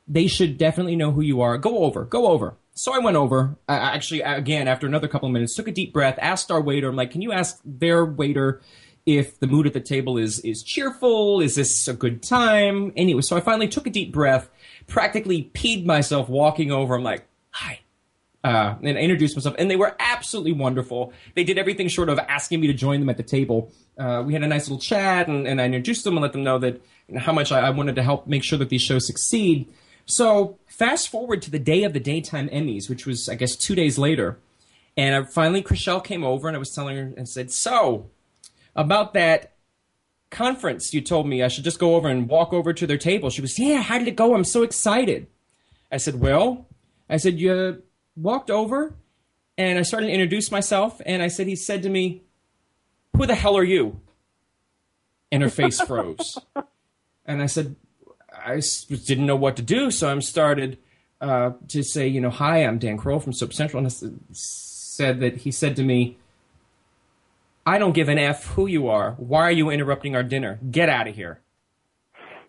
They 0.08 0.28
should 0.28 0.58
definitely 0.58 0.96
know 0.96 1.12
who 1.12 1.22
you 1.22 1.42
are. 1.42 1.58
Go 1.58 1.80
over, 1.80 2.06
go 2.06 2.28
over. 2.28 2.58
So 2.74 2.94
I 2.94 3.00
went 3.00 3.18
over. 3.18 3.58
I 3.68 3.76
actually, 3.76 4.22
again, 4.22 4.68
after 4.68 4.88
another 4.88 5.08
couple 5.08 5.28
of 5.28 5.34
minutes, 5.34 5.56
took 5.56 5.68
a 5.68 5.72
deep 5.72 5.92
breath, 5.92 6.18
asked 6.22 6.50
our 6.50 6.62
waiter. 6.62 6.88
I'm 6.88 6.96
like, 6.96 7.12
can 7.12 7.22
you 7.22 7.32
ask 7.32 7.60
their 7.66 8.06
waiter 8.06 8.62
if 9.06 9.40
the 9.40 9.48
mood 9.48 9.66
at 9.66 9.74
the 9.74 9.80
table 9.80 10.18
is 10.18 10.40
is 10.42 10.62
cheerful. 10.62 11.42
Is 11.42 11.56
this 11.56 11.88
a 11.88 11.94
good 11.94 12.22
time? 12.22 12.94
Anyway, 12.96 13.22
so 13.22 13.36
I 13.36 13.42
finally 13.42 13.68
took 13.68 13.88
a 13.88 13.90
deep 13.90 14.14
breath, 14.14 14.50
practically 14.88 15.50
peed 15.54 15.86
myself 15.86 16.30
walking 16.30 16.72
over. 16.72 16.96
I'm 16.96 17.04
like, 17.04 17.26
hi. 17.50 17.80
Uh, 18.44 18.76
and 18.82 18.98
I 18.98 19.02
introduced 19.02 19.36
myself, 19.36 19.56
and 19.60 19.70
they 19.70 19.76
were 19.76 19.96
absolutely 20.00 20.54
wonderful. 20.54 21.12
They 21.36 21.44
did 21.44 21.58
everything 21.58 21.90
short 21.90 22.10
of 22.10 22.20
asking 22.20 22.62
me 22.62 22.68
to 22.68 22.74
join 22.74 23.02
them 23.02 23.10
at 23.10 23.18
the 23.18 23.24
table. 23.24 23.72
Uh, 23.98 24.24
we 24.26 24.34
had 24.34 24.44
a 24.44 24.48
nice 24.48 24.70
little 24.70 24.80
chat, 24.80 25.28
and, 25.28 25.46
and 25.46 25.60
I 25.60 25.66
introduced 25.66 26.06
them 26.06 26.14
and 26.14 26.22
let 26.22 26.32
them 26.32 26.44
know 26.44 26.58
that 26.60 26.82
you 27.08 27.16
know, 27.16 27.20
how 27.20 27.34
much 27.34 27.52
I, 27.52 27.60
I 27.60 27.70
wanted 27.72 27.96
to 27.96 28.04
help 28.04 28.28
make 28.28 28.44
sure 28.44 28.58
that 28.58 28.70
these 28.70 28.82
shows 28.82 29.06
succeed. 29.06 29.72
So 30.06 30.58
fast 30.68 31.10
forward 31.10 31.42
to 31.44 31.52
the 31.52 31.60
day 31.60 31.84
of 31.84 31.94
the 31.94 32.00
daytime 32.00 32.48
Emmys, 32.50 32.90
which 32.90 33.06
was 33.06 33.28
I 33.28 33.36
guess 33.36 33.56
two 33.56 33.76
days 33.76 33.98
later, 33.98 34.40
and 34.96 35.16
I, 35.16 35.28
finally 35.30 35.62
Chrishell 35.62 36.04
came 36.04 36.24
over 36.24 36.48
and 36.48 36.56
I 36.56 36.60
was 36.60 36.72
telling 36.72 36.96
her 36.96 37.14
and 37.18 37.28
said, 37.28 37.52
"So, 37.52 38.10
about 38.76 39.14
that 39.14 39.54
conference 40.30 40.94
you 40.94 41.02
told 41.02 41.28
me 41.28 41.44
I 41.44 41.48
should 41.48 41.64
just 41.64 41.80
go 41.80 41.96
over 41.96 42.08
and 42.08 42.28
walk 42.28 42.54
over 42.54 42.74
to 42.74 42.88
their 42.88 42.98
table. 42.98 43.30
She 43.30 43.42
was, 43.42 43.58
Yeah, 43.58 43.82
how 43.82 43.98
did 43.98 44.08
it 44.08 44.16
go? 44.16 44.36
I'm 44.36 44.44
so 44.44 44.64
excited. 44.64 45.28
I 45.92 45.98
said, 45.98 46.20
Well, 46.20 46.68
I 47.10 47.18
said, 47.18 47.40
You 47.40 47.82
walked 48.16 48.50
over 48.50 48.94
and 49.58 49.78
I 49.78 49.82
started 49.82 50.08
to 50.08 50.14
introduce 50.14 50.52
myself. 50.52 51.02
And 51.06 51.22
I 51.22 51.28
said, 51.28 51.48
He 51.48 51.56
said 51.56 51.84
to 51.84 51.90
me, 51.90 52.24
Who 53.16 53.26
the 53.26 53.36
hell 53.36 53.58
are 53.58 53.64
you? 53.64 54.00
And 55.32 55.44
her 55.44 55.50
face 55.50 55.82
froze. 55.82 56.38
and 57.26 57.42
I 57.42 57.46
said, 57.46 57.76
I 58.34 58.62
didn't 58.88 59.26
know 59.26 59.36
what 59.36 59.58
to 59.58 59.62
do. 59.62 59.92
So 59.92 60.10
I 60.10 60.18
started 60.20 60.78
uh, 61.20 61.52
to 61.68 61.84
say, 61.84 62.08
You 62.08 62.22
know, 62.22 62.30
hi, 62.30 62.64
I'm 62.64 62.80
Dan 62.80 62.98
Kroll 62.98 63.20
from 63.20 63.34
Soap 63.34 63.54
Central. 63.54 63.80
And 63.80 63.88
I 63.88 64.10
said 64.32 65.20
that 65.20 65.38
he 65.38 65.52
said 65.52 65.76
to 65.76 65.84
me, 65.84 66.18
I 67.66 67.78
don't 67.78 67.94
give 67.94 68.10
an 68.10 68.18
F 68.18 68.46
who 68.48 68.66
you 68.66 68.88
are. 68.88 69.12
Why 69.18 69.42
are 69.42 69.52
you 69.52 69.70
interrupting 69.70 70.16
our 70.16 70.24
dinner? 70.24 70.58
Get 70.72 70.90
out 70.90 71.08
of 71.08 71.16
here. 71.16 71.42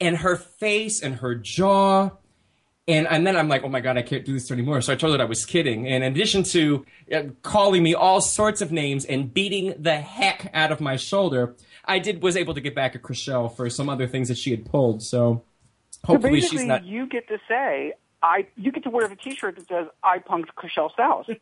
And 0.01 0.19
her 0.19 0.37
face 0.37 1.03
and 1.03 1.17
her 1.17 1.35
jaw. 1.35 2.13
And, 2.89 3.07
and 3.07 3.27
then 3.27 3.37
I'm 3.37 3.49
like, 3.49 3.63
oh 3.63 3.69
my 3.69 3.81
God, 3.81 3.97
I 3.99 4.03
can't 4.03 4.25
do 4.25 4.33
this 4.33 4.51
anymore. 4.51 4.81
So 4.81 4.93
I 4.93 4.97
told 4.97 5.15
her 5.15 5.23
I 5.23 5.29
was 5.29 5.45
kidding. 5.45 5.87
And 5.87 6.03
in 6.03 6.13
addition 6.13 6.43
to 6.45 6.85
uh, 7.15 7.23
calling 7.43 7.83
me 7.83 7.95
all 7.95 8.21
sorts 8.21 8.63
of 8.63 8.73
names 8.73 9.05
and 9.05 9.33
beating 9.33 9.75
the 9.79 9.97
heck 9.97 10.51
out 10.55 10.73
of 10.73 10.81
my 10.81 10.97
shoulder, 10.97 11.55
I 11.85 11.99
did 11.99 12.23
was 12.23 12.37
able 12.37 12.55
to 12.55 12.61
get 12.61 12.75
back 12.75 12.97
at 12.97 13.03
Chrishell 13.03 13.55
for 13.55 13.71
some 13.71 13.89
other 13.89 14.07
things 14.07 14.29
that 14.29 14.39
she 14.39 14.51
had 14.51 14.65
pulled. 14.65 15.03
So 15.03 15.45
hopefully 16.05 16.41
so 16.41 16.49
she's 16.49 16.65
not. 16.65 16.85
You 16.85 17.07
get 17.07 17.29
to 17.29 17.39
say, 17.49 17.93
I 18.23 18.47
you 18.57 18.73
get 18.73 18.83
to 18.85 18.91
wear 18.91 19.09
the 19.09 19.17
T-shirt 19.17 19.57
that 19.57 19.69
says 19.69 19.87
"I 20.03 20.19
punked 20.19 20.49
Chrishell 20.57 20.91
Stause," 20.93 21.37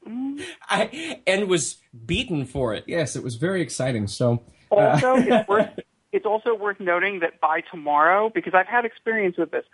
I 0.68 1.20
and 1.26 1.48
was 1.48 1.78
beaten 2.06 2.44
for 2.44 2.74
it. 2.74 2.84
Yes, 2.86 3.16
it 3.16 3.22
was 3.22 3.36
very 3.36 3.62
exciting. 3.62 4.06
So 4.06 4.42
uh, 4.70 4.76
also, 4.76 5.14
it's, 5.18 5.48
worth, 5.48 5.70
it's 6.12 6.24
also 6.24 6.54
worth 6.54 6.80
noting 6.80 7.20
that 7.20 7.40
by 7.40 7.60
tomorrow, 7.60 8.30
because 8.34 8.54
I've 8.54 8.66
had 8.66 8.84
experience 8.84 9.36
with 9.36 9.50
this, 9.50 9.64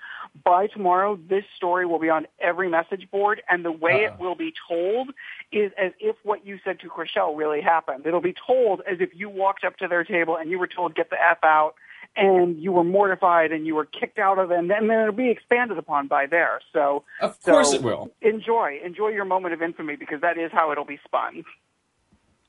by 0.45 0.67
tomorrow 0.67 1.19
this 1.29 1.45
story 1.57 1.87
will 1.87 2.01
be 2.01 2.11
on 2.11 2.27
every 2.41 2.69
message 2.69 3.09
board, 3.11 3.43
and 3.49 3.65
the 3.65 3.73
way 3.73 4.07
uh, 4.07 4.13
it 4.13 4.19
will 4.19 4.35
be 4.35 4.53
told 4.69 5.11
is 5.53 5.71
as 5.79 5.93
if 6.01 6.17
what 6.25 6.45
you 6.45 6.59
said 6.65 6.81
to 6.81 6.89
Chrishell 6.89 7.37
really 7.37 7.61
happened. 7.61 8.07
It'll 8.07 8.21
be 8.21 8.35
told 8.47 8.81
as 8.81 8.99
if 9.01 9.11
you 9.15 9.29
walked 9.29 9.65
up 9.65 9.77
to 9.79 9.89
their 9.89 10.05
table 10.05 10.37
and 10.37 10.51
you 10.51 10.59
were 10.59 10.67
told, 10.67 10.95
"Get 10.95 11.11
the 11.11 11.23
f 11.23 11.39
out." 11.43 11.75
and 12.17 12.63
you 12.63 12.71
were 12.71 12.85
mortified 12.85 13.51
and 13.51 13.67
you 13.67 13.75
were 13.75 13.87
kicked 13.87 14.19
out 14.19 14.39
of 14.39 14.51
it, 14.53 14.59
and 14.59 14.71
then 14.71 14.89
it'll 14.89 15.13
be 15.13 15.31
expanded 15.31 15.79
upon 15.79 16.07
by 16.07 16.27
there. 16.27 16.61
So, 16.73 17.03
of 17.21 17.41
course, 17.43 17.71
so 17.71 17.77
it 17.77 17.83
will. 17.83 18.11
Enjoy, 18.21 18.79
enjoy 18.85 19.09
your 19.09 19.25
moment 19.25 19.55
of 19.55 19.63
infamy 19.63 19.97
because 19.97 20.21
that 20.21 20.39
is 20.39 20.53
how 20.53 20.71
it'll 20.71 20.85
be 20.85 21.01
spun. 21.05 21.45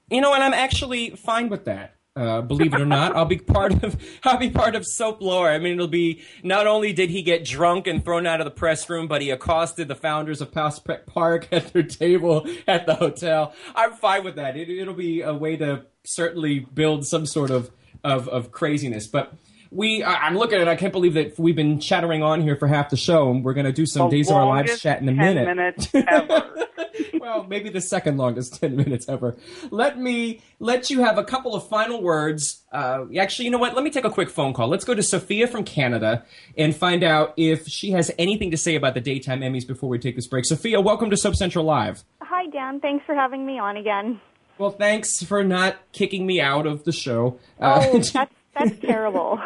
You 0.10 0.22
know, 0.22 0.34
and 0.34 0.44
I'm 0.44 0.54
actually 0.54 1.12
fine 1.12 1.50
with 1.50 1.66
that. 1.66 1.96
Uh, 2.18 2.40
believe 2.40 2.74
it 2.74 2.80
or 2.80 2.86
not, 2.86 3.14
I'll 3.14 3.26
be 3.26 3.38
part 3.38 3.84
of 3.84 4.02
I'll 4.24 4.38
be 4.38 4.50
part 4.50 4.74
of 4.76 4.86
soap 4.86 5.22
lore. 5.22 5.50
I 5.50 5.60
mean, 5.60 5.74
it'll 5.74 5.88
be 5.88 6.22
not 6.44 6.66
only 6.66 6.94
did 6.94 7.10
he 7.10 7.22
get 7.22 7.44
drunk 7.44 7.88
and 7.88 8.06
thrown 8.06 8.26
out 8.26 8.40
of 8.40 8.46
the 8.46 8.52
press 8.52 8.90
room, 8.90 9.08
but 9.08 9.22
he 9.22 9.32
accosted 9.32 9.90
the 9.90 9.96
founders 9.96 10.40
of 10.40 10.50
Prospect 10.54 11.08
Park 11.08 11.50
at 11.52 11.74
their 11.74 11.84
table 11.84 12.48
at 12.68 12.86
the 12.86 12.96
hotel. 12.96 13.54
I'm 13.76 13.92
fine 13.94 14.24
with 14.24 14.38
that. 14.38 14.56
It, 14.56 14.70
it'll 14.70 14.94
be 14.94 15.22
a 15.22 15.34
way 15.34 15.58
to 15.58 15.84
certainly 16.06 16.60
build 16.60 17.06
some 17.06 17.26
sort 17.26 17.52
of 17.52 17.70
of, 18.02 18.30
of 18.30 18.52
craziness, 18.52 19.08
but 19.08 19.34
we 19.70 20.02
I, 20.02 20.28
am 20.28 20.38
looking 20.38 20.56
at 20.56 20.62
it. 20.62 20.68
I 20.70 20.78
can't 20.78 20.94
believe 20.94 21.16
that 21.16 21.38
we've 21.38 21.56
been 21.56 21.82
chattering 21.82 22.24
on 22.24 22.42
here 22.42 22.56
for 22.56 22.68
half 22.68 22.92
the 22.92 22.98
show, 22.98 23.30
and 23.30 23.44
we're 23.44 23.54
going 23.54 23.66
to 23.66 23.74
do 23.74 23.86
some 23.86 24.10
the 24.10 24.16
Days 24.16 24.30
of 24.30 24.38
Our 24.38 24.48
Lives 24.48 24.80
chat 24.80 25.02
in 25.02 25.10
a 25.10 25.12
minute. 25.12 25.90
well, 27.26 27.44
maybe 27.44 27.70
the 27.70 27.82
second 27.82 28.18
longest 28.18 28.60
ten 28.62 28.76
minutes 28.76 29.10
ever. 29.10 29.36
Let 29.72 29.98
me 29.98 30.42
let 30.60 30.90
you 30.90 31.04
have 31.04 31.18
a 31.18 31.24
couple 31.24 31.56
of 31.56 31.68
final 31.68 32.02
words. 32.02 32.64
Uh, 32.72 33.06
actually, 33.20 33.46
you 33.46 33.52
know 33.52 33.58
what? 33.58 33.74
Let 33.74 33.84
me 33.84 33.90
take 33.90 34.06
a 34.06 34.12
quick 34.12 34.30
phone 34.30 34.54
call. 34.54 34.68
Let's 34.68 34.86
go 34.86 34.94
to 34.94 35.02
Sophia 35.02 35.48
from 35.48 35.64
Canada 35.64 36.24
and 36.58 36.76
find 36.76 37.04
out 37.04 37.34
if 37.36 37.68
she 37.68 37.92
has 37.92 38.12
anything 38.20 38.52
to 38.52 38.58
say 38.58 38.76
about 38.76 38.94
the 38.94 39.02
daytime 39.02 39.42
Emmys 39.42 39.68
before 39.68 39.90
we 39.90 39.98
take 39.98 40.16
this 40.16 40.28
break. 40.28 40.46
Sophia, 40.46 40.80
welcome 40.80 41.10
to 41.10 41.18
Soap 41.18 41.36
Central 41.36 41.66
Live. 41.66 42.04
Hi, 42.22 42.48
Dan. 42.48 42.80
Thanks 42.80 43.06
for 43.06 43.16
having 43.16 43.46
me 43.46 43.58
on 43.58 43.76
again. 43.76 44.22
Well, 44.58 44.72
thanks 44.72 45.24
for 45.24 45.44
not 45.44 45.78
kicking 45.92 46.26
me 46.26 46.40
out 46.40 46.68
of 46.68 46.84
the 46.84 46.92
show. 46.92 47.40
Oh, 47.60 47.66
uh, 47.66 47.92
that's 48.14 48.34
that's 48.54 48.80
terrible. 48.80 49.42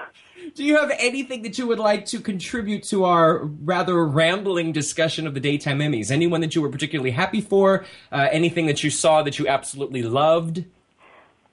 Do 0.56 0.64
you 0.64 0.78
have 0.78 0.92
anything 0.98 1.42
that 1.44 1.58
you 1.58 1.68
would 1.68 1.80
like 1.80 2.06
to 2.08 2.20
contribute 2.20 2.84
to 2.84 3.06
our 3.06 3.40
rather 3.44 4.06
rambling 4.06 4.72
discussion 4.72 5.28
of 5.28 5.34
the 5.34 5.40
daytime 5.40 5.80
Emmys? 5.80 6.12
Anyone 6.12 6.42
that 6.42 6.56
you 6.56 6.62
were 6.62 6.70
particularly 6.70 7.12
happy 7.12 7.42
for? 7.42 7.86
Uh, 8.12 8.28
anything 8.32 8.66
that 8.68 8.84
you 8.84 8.90
saw 8.90 9.22
that 9.24 9.38
you 9.38 9.48
absolutely 9.48 10.02
loved? 10.02 10.64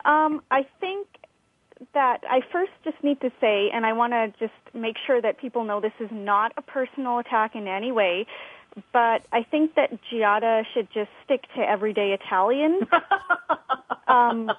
Um, 0.05 0.43
I 0.51 0.67
think 0.81 1.09
that 1.95 2.23
I 2.29 2.41
first 2.53 2.73
just 2.85 3.03
need 3.03 3.21
to 3.21 3.31
say, 3.41 3.71
and 3.73 3.85
I 3.85 3.93
want 3.93 4.13
to 4.13 4.33
just 4.39 4.75
make 4.75 4.97
sure 5.07 5.21
that 5.21 5.39
people 5.39 5.65
know 5.65 5.81
this 5.81 5.93
is 6.01 6.11
not 6.11 6.53
a 6.57 6.63
personal 6.63 7.19
attack 7.19 7.55
in 7.55 7.67
any 7.67 7.93
way, 7.93 8.27
but 8.93 9.23
I 9.33 9.43
think 9.43 9.75
that 9.75 9.99
Giada 10.11 10.65
should 10.73 10.89
just 10.93 11.11
stick 11.25 11.45
to 11.55 11.61
everyday 11.61 12.13
Italian. 12.13 12.87
um, 14.09 14.53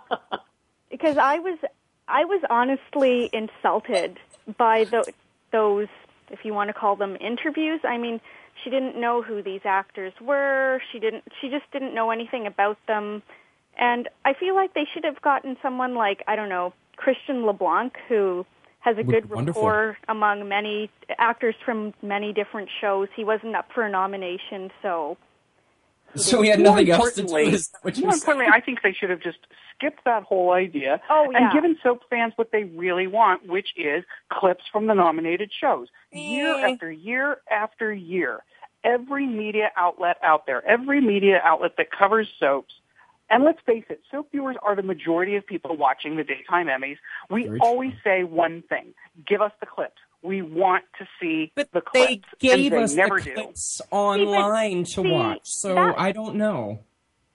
because 0.91 1.17
I 1.17 1.39
was 1.39 1.57
I 2.07 2.25
was 2.25 2.41
honestly 2.49 3.29
insulted 3.33 4.17
by 4.57 4.85
the, 4.85 5.11
those, 5.51 5.87
if 6.29 6.39
you 6.43 6.53
want 6.53 6.69
to 6.69 6.73
call 6.73 6.95
them 6.95 7.17
interviews. 7.19 7.81
I 7.83 7.97
mean, 7.97 8.21
she 8.63 8.69
didn't 8.69 8.99
know 8.99 9.21
who 9.21 9.41
these 9.43 9.61
actors 9.65 10.13
were. 10.21 10.81
She 10.91 10.99
didn't. 10.99 11.23
She 11.41 11.49
just 11.49 11.69
didn't 11.71 11.93
know 11.93 12.11
anything 12.11 12.47
about 12.47 12.77
them. 12.87 13.21
And 13.77 14.09
I 14.25 14.33
feel 14.33 14.55
like 14.55 14.73
they 14.73 14.85
should 14.93 15.03
have 15.03 15.21
gotten 15.21 15.57
someone 15.61 15.95
like 15.95 16.23
I 16.27 16.35
don't 16.35 16.49
know 16.49 16.73
Christian 16.95 17.45
LeBlanc, 17.45 17.93
who 18.07 18.45
has 18.79 18.97
a 18.97 19.03
good 19.03 19.29
Wonderful. 19.29 19.61
rapport 19.61 19.97
among 20.07 20.47
many 20.47 20.89
actors 21.17 21.55
from 21.65 21.93
many 22.01 22.33
different 22.33 22.69
shows. 22.81 23.09
He 23.15 23.23
wasn't 23.23 23.55
up 23.55 23.67
for 23.73 23.83
a 23.83 23.89
nomination, 23.89 24.71
so 24.81 25.17
So 26.17 26.41
he 26.41 26.49
had 26.49 26.59
nothing 26.59 26.89
else 26.89 27.13
to 27.13 27.15
do. 27.15 27.21
importantly- 27.23 27.53
Is 27.55 27.69
that 27.69 27.83
what 27.83 27.97
you're 27.97 28.05
More 28.05 28.11
saying? 28.13 28.21
importantly, 28.21 28.53
I 28.53 28.61
think 28.61 28.81
they 28.81 28.93
should 28.93 29.09
have 29.09 29.21
just 29.21 29.39
skipped 29.75 30.03
that 30.05 30.23
whole 30.23 30.51
idea 30.51 31.01
Oh, 31.09 31.29
yeah. 31.31 31.37
and 31.45 31.53
given 31.53 31.77
soap 31.83 32.01
fans 32.09 32.33
what 32.35 32.51
they 32.51 32.63
really 32.65 33.07
want, 33.07 33.47
which 33.47 33.69
is 33.75 34.03
clips 34.31 34.63
from 34.71 34.87
the 34.87 34.93
nominated 34.93 35.51
shows. 35.59 35.87
Year 36.11 36.65
after 36.65 36.91
year 36.91 37.37
after 37.51 37.93
year, 37.93 38.39
every 38.83 39.25
media 39.27 39.71
outlet 39.75 40.17
out 40.23 40.45
there, 40.45 40.65
every 40.67 41.01
media 41.01 41.39
outlet 41.43 41.73
that 41.77 41.87
covers 41.91 42.27
soaps, 42.39 42.73
and 43.29 43.43
let's 43.43 43.59
face 43.65 43.83
it, 43.89 44.01
soap 44.09 44.31
viewers 44.31 44.55
are 44.63 44.75
the 44.75 44.83
majority 44.83 45.35
of 45.35 45.45
people 45.45 45.75
watching 45.75 46.15
the 46.15 46.23
daytime 46.23 46.67
Emmys. 46.67 46.97
We 47.29 47.47
Very 47.47 47.59
always 47.59 47.91
say 48.03 48.23
one 48.23 48.63
thing: 48.69 48.93
give 49.27 49.41
us 49.41 49.51
the 49.59 49.65
clips. 49.65 49.97
We 50.27 50.41
want 50.41 50.83
to 50.99 51.07
see 51.21 51.51
But 51.55 51.71
the 51.71 51.81
they 51.93 52.05
clips. 52.17 52.27
gave 52.39 52.65
and 52.65 52.73
they 52.73 52.83
us 52.83 52.93
never 52.95 53.19
the 53.19 53.23
do. 53.25 53.33
clips 53.35 53.81
online 53.91 54.83
to 54.83 55.01
see, 55.01 55.11
watch, 55.11 55.39
so 55.43 55.73
that- 55.73 55.97
I 55.97 56.11
don't 56.11 56.35
know. 56.35 56.79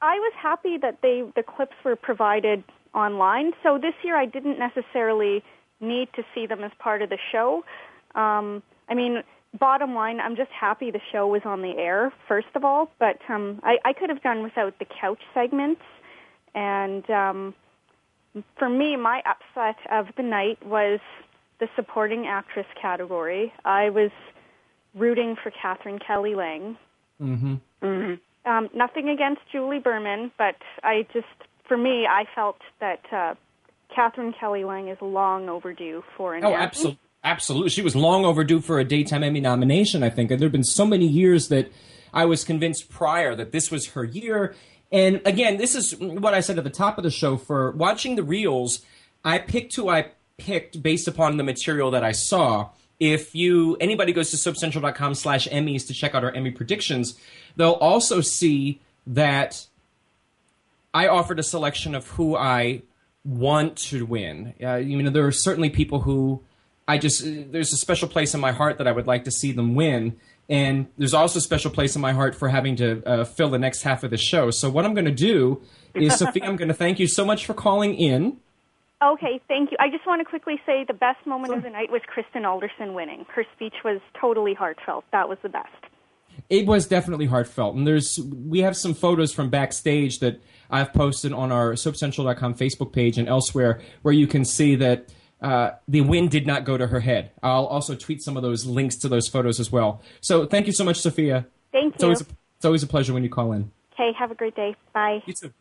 I 0.02 0.16
was 0.18 0.32
happy 0.36 0.76
that 0.78 1.00
they 1.00 1.22
the 1.34 1.42
clips 1.42 1.76
were 1.84 1.96
provided 1.96 2.64
online. 2.94 3.52
So 3.62 3.78
this 3.78 3.94
year 4.04 4.16
I 4.16 4.26
didn't 4.26 4.58
necessarily 4.58 5.42
need 5.80 6.08
to 6.14 6.22
see 6.34 6.46
them 6.46 6.62
as 6.64 6.72
part 6.78 7.02
of 7.02 7.08
the 7.08 7.18
show. 7.30 7.64
Um, 8.14 8.62
I 8.88 8.94
mean, 8.94 9.22
bottom 9.58 9.94
line, 9.94 10.20
I'm 10.20 10.36
just 10.36 10.50
happy 10.50 10.90
the 10.90 11.00
show 11.12 11.26
was 11.28 11.42
on 11.44 11.62
the 11.62 11.76
air 11.78 12.12
first 12.28 12.48
of 12.54 12.64
all. 12.64 12.90
But 12.98 13.18
um, 13.28 13.60
I, 13.62 13.78
I 13.84 13.92
could 13.92 14.10
have 14.10 14.22
done 14.22 14.42
without 14.42 14.78
the 14.78 14.84
couch 15.00 15.22
segments. 15.32 15.80
And 16.54 17.08
um, 17.10 17.54
for 18.58 18.68
me, 18.68 18.96
my 18.96 19.22
upset 19.24 19.76
of 19.90 20.08
the 20.16 20.22
night 20.24 20.58
was 20.66 21.00
the 21.62 21.68
supporting 21.76 22.26
actress 22.26 22.66
category. 22.80 23.52
I 23.64 23.88
was 23.90 24.10
rooting 24.96 25.36
for 25.40 25.52
Katherine 25.52 26.00
Kelly 26.04 26.34
Lang. 26.34 26.76
Mm-hmm. 27.22 28.14
Um, 28.44 28.68
nothing 28.74 29.08
against 29.08 29.42
Julie 29.52 29.78
Berman, 29.78 30.32
but 30.36 30.56
I 30.82 31.06
just, 31.12 31.28
for 31.68 31.76
me, 31.76 32.04
I 32.10 32.24
felt 32.34 32.56
that 32.80 33.00
uh, 33.12 33.34
Katherine 33.94 34.34
Kelly 34.38 34.64
Lang 34.64 34.88
is 34.88 34.98
long 35.00 35.48
overdue 35.48 36.02
for 36.16 36.34
an 36.34 36.44
Oh, 36.44 36.48
Emmy. 36.48 36.56
absolutely. 36.56 36.98
Absolutely. 37.22 37.70
She 37.70 37.82
was 37.82 37.94
long 37.94 38.24
overdue 38.24 38.60
for 38.60 38.80
a 38.80 38.84
daytime 38.84 39.22
Emmy 39.22 39.38
nomination, 39.38 40.02
I 40.02 40.10
think. 40.10 40.32
And 40.32 40.40
there 40.40 40.46
have 40.46 40.52
been 40.52 40.64
so 40.64 40.84
many 40.84 41.06
years 41.06 41.46
that 41.50 41.70
I 42.12 42.24
was 42.24 42.42
convinced 42.42 42.90
prior 42.90 43.36
that 43.36 43.52
this 43.52 43.70
was 43.70 43.86
her 43.90 44.02
year. 44.02 44.56
And 44.90 45.20
again, 45.24 45.58
this 45.58 45.76
is 45.76 45.96
what 46.00 46.34
I 46.34 46.40
said 46.40 46.58
at 46.58 46.64
the 46.64 46.70
top 46.70 46.98
of 46.98 47.04
the 47.04 47.12
show 47.12 47.36
for 47.36 47.70
watching 47.70 48.16
the 48.16 48.24
reels. 48.24 48.84
I 49.24 49.38
picked 49.38 49.76
who 49.76 49.88
I 49.88 50.06
picked 50.44 50.82
based 50.82 51.08
upon 51.08 51.36
the 51.36 51.44
material 51.44 51.90
that 51.92 52.04
I 52.04 52.12
saw. 52.12 52.70
If 52.98 53.34
you 53.34 53.76
anybody 53.80 54.12
goes 54.12 54.30
to 54.30 54.36
soapcentral.com 54.36 55.14
slash 55.14 55.48
Emmys 55.48 55.86
to 55.88 55.94
check 55.94 56.14
out 56.14 56.24
our 56.24 56.32
Emmy 56.32 56.50
predictions, 56.50 57.18
they'll 57.56 57.72
also 57.72 58.20
see 58.20 58.80
that 59.06 59.66
I 60.94 61.08
offered 61.08 61.38
a 61.38 61.42
selection 61.42 61.94
of 61.94 62.06
who 62.08 62.36
I 62.36 62.82
want 63.24 63.76
to 63.76 64.04
win. 64.04 64.54
Uh, 64.62 64.76
you 64.76 65.02
know, 65.02 65.10
there 65.10 65.26
are 65.26 65.32
certainly 65.32 65.70
people 65.70 66.00
who 66.00 66.42
I 66.86 66.98
just 66.98 67.22
there's 67.24 67.72
a 67.72 67.76
special 67.76 68.08
place 68.08 68.34
in 68.34 68.40
my 68.40 68.52
heart 68.52 68.78
that 68.78 68.86
I 68.86 68.92
would 68.92 69.06
like 69.06 69.24
to 69.24 69.30
see 69.30 69.52
them 69.52 69.74
win, 69.74 70.16
and 70.48 70.86
there's 70.98 71.14
also 71.14 71.38
a 71.38 71.42
special 71.42 71.70
place 71.70 71.94
in 71.94 72.02
my 72.02 72.12
heart 72.12 72.34
for 72.34 72.48
having 72.48 72.76
to 72.76 73.02
uh, 73.04 73.24
fill 73.24 73.48
the 73.48 73.58
next 73.58 73.82
half 73.82 74.04
of 74.04 74.10
the 74.10 74.16
show. 74.16 74.50
So 74.50 74.68
what 74.68 74.84
I'm 74.84 74.94
going 74.94 75.06
to 75.06 75.10
do 75.10 75.62
is, 75.94 76.14
Sophia, 76.18 76.44
I'm 76.44 76.56
going 76.56 76.68
to 76.68 76.74
thank 76.74 76.98
you 76.98 77.06
so 77.06 77.24
much 77.24 77.46
for 77.46 77.54
calling 77.54 77.94
in. 77.94 78.38
Okay, 79.02 79.40
thank 79.48 79.72
you. 79.72 79.76
I 79.80 79.88
just 79.90 80.06
want 80.06 80.20
to 80.20 80.24
quickly 80.24 80.60
say 80.64 80.84
the 80.86 80.94
best 80.94 81.26
moment 81.26 81.54
of 81.54 81.62
the 81.62 81.70
night 81.70 81.90
was 81.90 82.02
Kristen 82.06 82.44
Alderson 82.44 82.94
winning. 82.94 83.26
Her 83.34 83.44
speech 83.54 83.74
was 83.84 84.00
totally 84.20 84.54
heartfelt. 84.54 85.04
That 85.10 85.28
was 85.28 85.38
the 85.42 85.48
best. 85.48 85.68
It 86.48 86.66
was 86.66 86.86
definitely 86.86 87.26
heartfelt, 87.26 87.74
and 87.74 87.86
there's 87.86 88.18
we 88.46 88.60
have 88.60 88.76
some 88.76 88.94
photos 88.94 89.32
from 89.32 89.50
backstage 89.50 90.20
that 90.20 90.40
I've 90.70 90.92
posted 90.92 91.32
on 91.32 91.52
our 91.52 91.72
SoapCentral.com 91.72 92.54
Facebook 92.54 92.92
page 92.92 93.18
and 93.18 93.28
elsewhere, 93.28 93.80
where 94.02 94.14
you 94.14 94.26
can 94.26 94.44
see 94.44 94.76
that 94.76 95.12
uh, 95.42 95.72
the 95.88 96.00
win 96.00 96.28
did 96.28 96.46
not 96.46 96.64
go 96.64 96.78
to 96.78 96.86
her 96.86 97.00
head. 97.00 97.32
I'll 97.42 97.66
also 97.66 97.94
tweet 97.94 98.22
some 98.22 98.36
of 98.36 98.42
those 98.42 98.64
links 98.64 98.96
to 98.98 99.08
those 99.08 99.28
photos 99.28 99.60
as 99.60 99.70
well. 99.72 100.00
So 100.20 100.46
thank 100.46 100.66
you 100.66 100.72
so 100.72 100.84
much, 100.84 101.00
Sophia. 101.00 101.46
Thank 101.72 101.94
It's 101.94 102.02
you. 102.02 102.06
always 102.06 102.20
a, 102.22 102.26
it's 102.56 102.64
always 102.64 102.82
a 102.82 102.86
pleasure 102.86 103.12
when 103.12 103.24
you 103.24 103.30
call 103.30 103.52
in. 103.52 103.70
Okay, 103.92 104.12
have 104.18 104.30
a 104.30 104.34
great 104.34 104.54
day. 104.54 104.74
Bye. 104.94 105.22
You 105.26 105.34
too. 105.34 105.52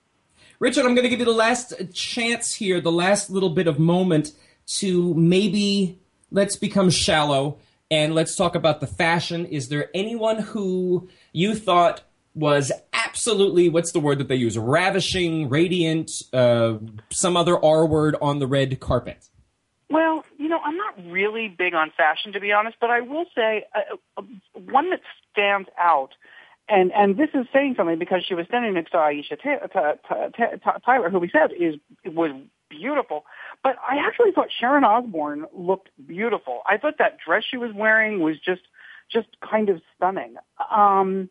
Richard, 0.62 0.86
I'm 0.86 0.94
going 0.94 1.06
to 1.06 1.10
give 1.10 1.18
you 1.18 1.26
the 1.26 1.32
last 1.32 1.74
chance 1.92 2.54
here, 2.54 2.80
the 2.80 2.92
last 2.92 3.32
little 3.32 3.50
bit 3.50 3.66
of 3.66 3.80
moment 3.80 4.34
to 4.78 5.12
maybe 5.16 6.00
let's 6.30 6.56
become 6.56 6.92
shallow 6.92 7.58
and 7.90 8.14
let's 8.14 8.36
talk 8.36 8.54
about 8.54 8.80
the 8.80 8.86
fashion. 8.86 9.48
Is 9.48 9.70
there 9.70 9.90
anyone 9.96 10.38
who 10.38 11.10
you 11.34 11.56
thought 11.56 12.04
was 12.36 12.72
absolutely, 12.94 13.70
what's 13.70 13.92
the 13.92 14.00
word 14.00 14.20
that 14.20 14.28
they 14.28 14.36
use? 14.36 14.56
Ravishing, 14.56 15.50
radiant, 15.50 16.12
uh, 16.32 16.76
some 17.10 17.36
other 17.36 17.58
R 17.66 17.88
word 17.88 18.16
on 18.22 18.38
the 18.38 18.46
red 18.46 18.80
carpet? 18.80 19.30
Well, 19.90 20.24
you 20.38 20.48
know, 20.48 20.60
I'm 20.64 20.78
not 20.78 20.94
really 21.08 21.48
big 21.48 21.74
on 21.74 21.92
fashion, 21.98 22.34
to 22.34 22.40
be 22.40 22.52
honest, 22.52 22.78
but 22.80 22.92
I 22.92 23.02
will 23.02 23.26
say 23.34 23.66
uh, 23.74 23.96
uh, 24.16 24.22
one 24.54 24.92
that 24.92 25.02
stands 25.32 25.70
out, 25.80 26.12
and 26.70 26.92
and 26.94 27.18
this 27.18 27.30
is 27.34 27.46
saying 27.54 27.76
something 27.78 28.00
because 28.00 28.24
she 28.28 28.34
was 28.34 28.46
standing 28.48 28.74
next 28.74 28.92
to 28.92 28.98
Aisha 28.98 29.38
Tyler, 30.86 31.10
who 31.10 31.20
we 31.20 31.30
said 31.30 31.52
is 31.58 31.76
was 32.06 32.32
beautiful. 32.70 33.26
But 33.64 33.76
I 33.88 33.98
actually 33.98 34.32
thought 34.32 34.48
Sharon 34.58 34.84
Osbourne 34.84 35.46
looked 35.54 35.90
beautiful. 36.08 36.62
I 36.68 36.78
thought 36.78 36.98
that 37.00 37.18
dress 37.26 37.44
she 37.50 37.58
was 37.58 37.72
wearing 37.76 38.22
was 38.22 38.40
just 38.40 38.62
just 39.12 39.28
kind 39.48 39.70
of 39.70 39.82
stunning. 39.96 40.36
Um, 40.74 41.30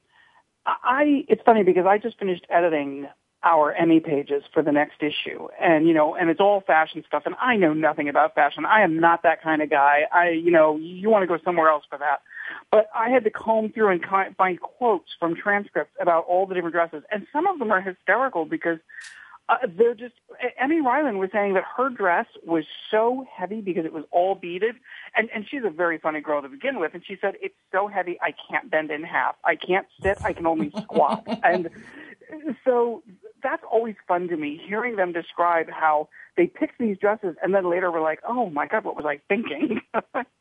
I 0.67 1.25
it's 1.29 1.43
funny 1.45 1.63
because 1.63 1.87
I 1.87 1.99
just 1.99 2.19
finished 2.19 2.47
editing 2.51 3.09
our 3.43 3.73
Emmy 3.73 4.01
pages 4.01 4.43
for 4.53 4.63
the 4.63 4.71
next 4.71 5.03
issue, 5.03 5.49
and 5.59 5.89
you 5.89 5.95
know, 5.95 6.15
and 6.15 6.29
it's 6.29 6.41
all 6.41 6.61
fashion 6.61 7.03
stuff, 7.07 7.23
and 7.25 7.35
I 7.41 7.57
know 7.57 7.73
nothing 7.73 8.09
about 8.09 8.35
fashion. 8.35 8.67
I 8.67 8.83
am 8.83 9.01
not 9.01 9.23
that 9.23 9.43
kind 9.43 9.63
of 9.63 9.71
guy. 9.71 10.03
I, 10.13 10.31
you 10.31 10.51
know, 10.51 10.77
you 10.77 11.09
want 11.09 11.23
to 11.23 11.27
go 11.27 11.43
somewhere 11.43 11.71
else 11.71 11.85
for 11.89 11.97
that. 11.99 12.21
But 12.71 12.89
I 12.95 13.11
had 13.11 13.25
to 13.25 13.31
comb 13.31 13.73
through 13.73 13.89
and 13.89 14.35
find 14.37 14.61
quotes 14.61 15.11
from 15.19 15.35
transcripts 15.35 15.95
about 16.01 16.25
all 16.27 16.47
the 16.47 16.55
different 16.55 16.75
dresses, 16.75 17.03
and 17.11 17.27
some 17.33 17.47
of 17.47 17.59
them 17.59 17.71
are 17.71 17.81
hysterical 17.81 18.45
because 18.45 18.79
uh, 19.49 19.57
they're 19.77 19.95
just. 19.95 20.15
Emme 20.59 20.85
Rylan 20.85 21.19
was 21.19 21.31
saying 21.33 21.55
that 21.55 21.65
her 21.77 21.91
dress 21.91 22.27
was 22.45 22.65
so 22.91 23.27
heavy 23.35 23.61
because 23.61 23.85
it 23.85 23.93
was 23.93 24.05
all 24.13 24.35
beaded, 24.35 24.77
and 25.17 25.29
and 25.35 25.45
she's 25.51 25.65
a 25.65 25.71
very 25.71 25.99
funny 25.99 26.21
girl 26.21 26.41
to 26.43 26.49
begin 26.49 26.79
with, 26.79 26.95
and 26.95 27.03
she 27.05 27.17
said 27.21 27.35
it's 27.43 27.57
so 27.73 27.89
heavy 27.89 28.19
I 28.23 28.33
can't 28.49 28.71
bend 28.71 28.91
in 28.91 29.03
half, 29.03 29.35
I 29.45 29.57
can't 29.57 29.87
sit, 30.03 30.25
I 30.25 30.33
can 30.33 30.47
only 30.47 30.71
squat, 30.83 31.25
and 31.43 31.69
so 32.65 33.03
that's 33.43 33.63
always 33.71 33.97
fun 34.07 34.29
to 34.29 34.37
me 34.37 34.61
hearing 34.67 34.97
them 34.97 35.13
describe 35.13 35.69
how 35.71 36.09
they 36.37 36.47
picked 36.47 36.79
these 36.79 36.99
dresses 36.99 37.37
and 37.43 37.55
then 37.55 37.69
later 37.69 37.91
were 37.91 38.01
like, 38.01 38.21
oh 38.27 38.51
my 38.51 38.67
god, 38.67 38.85
what 38.85 38.97
was 38.97 39.07
I 39.07 39.21
thinking? 39.29 39.81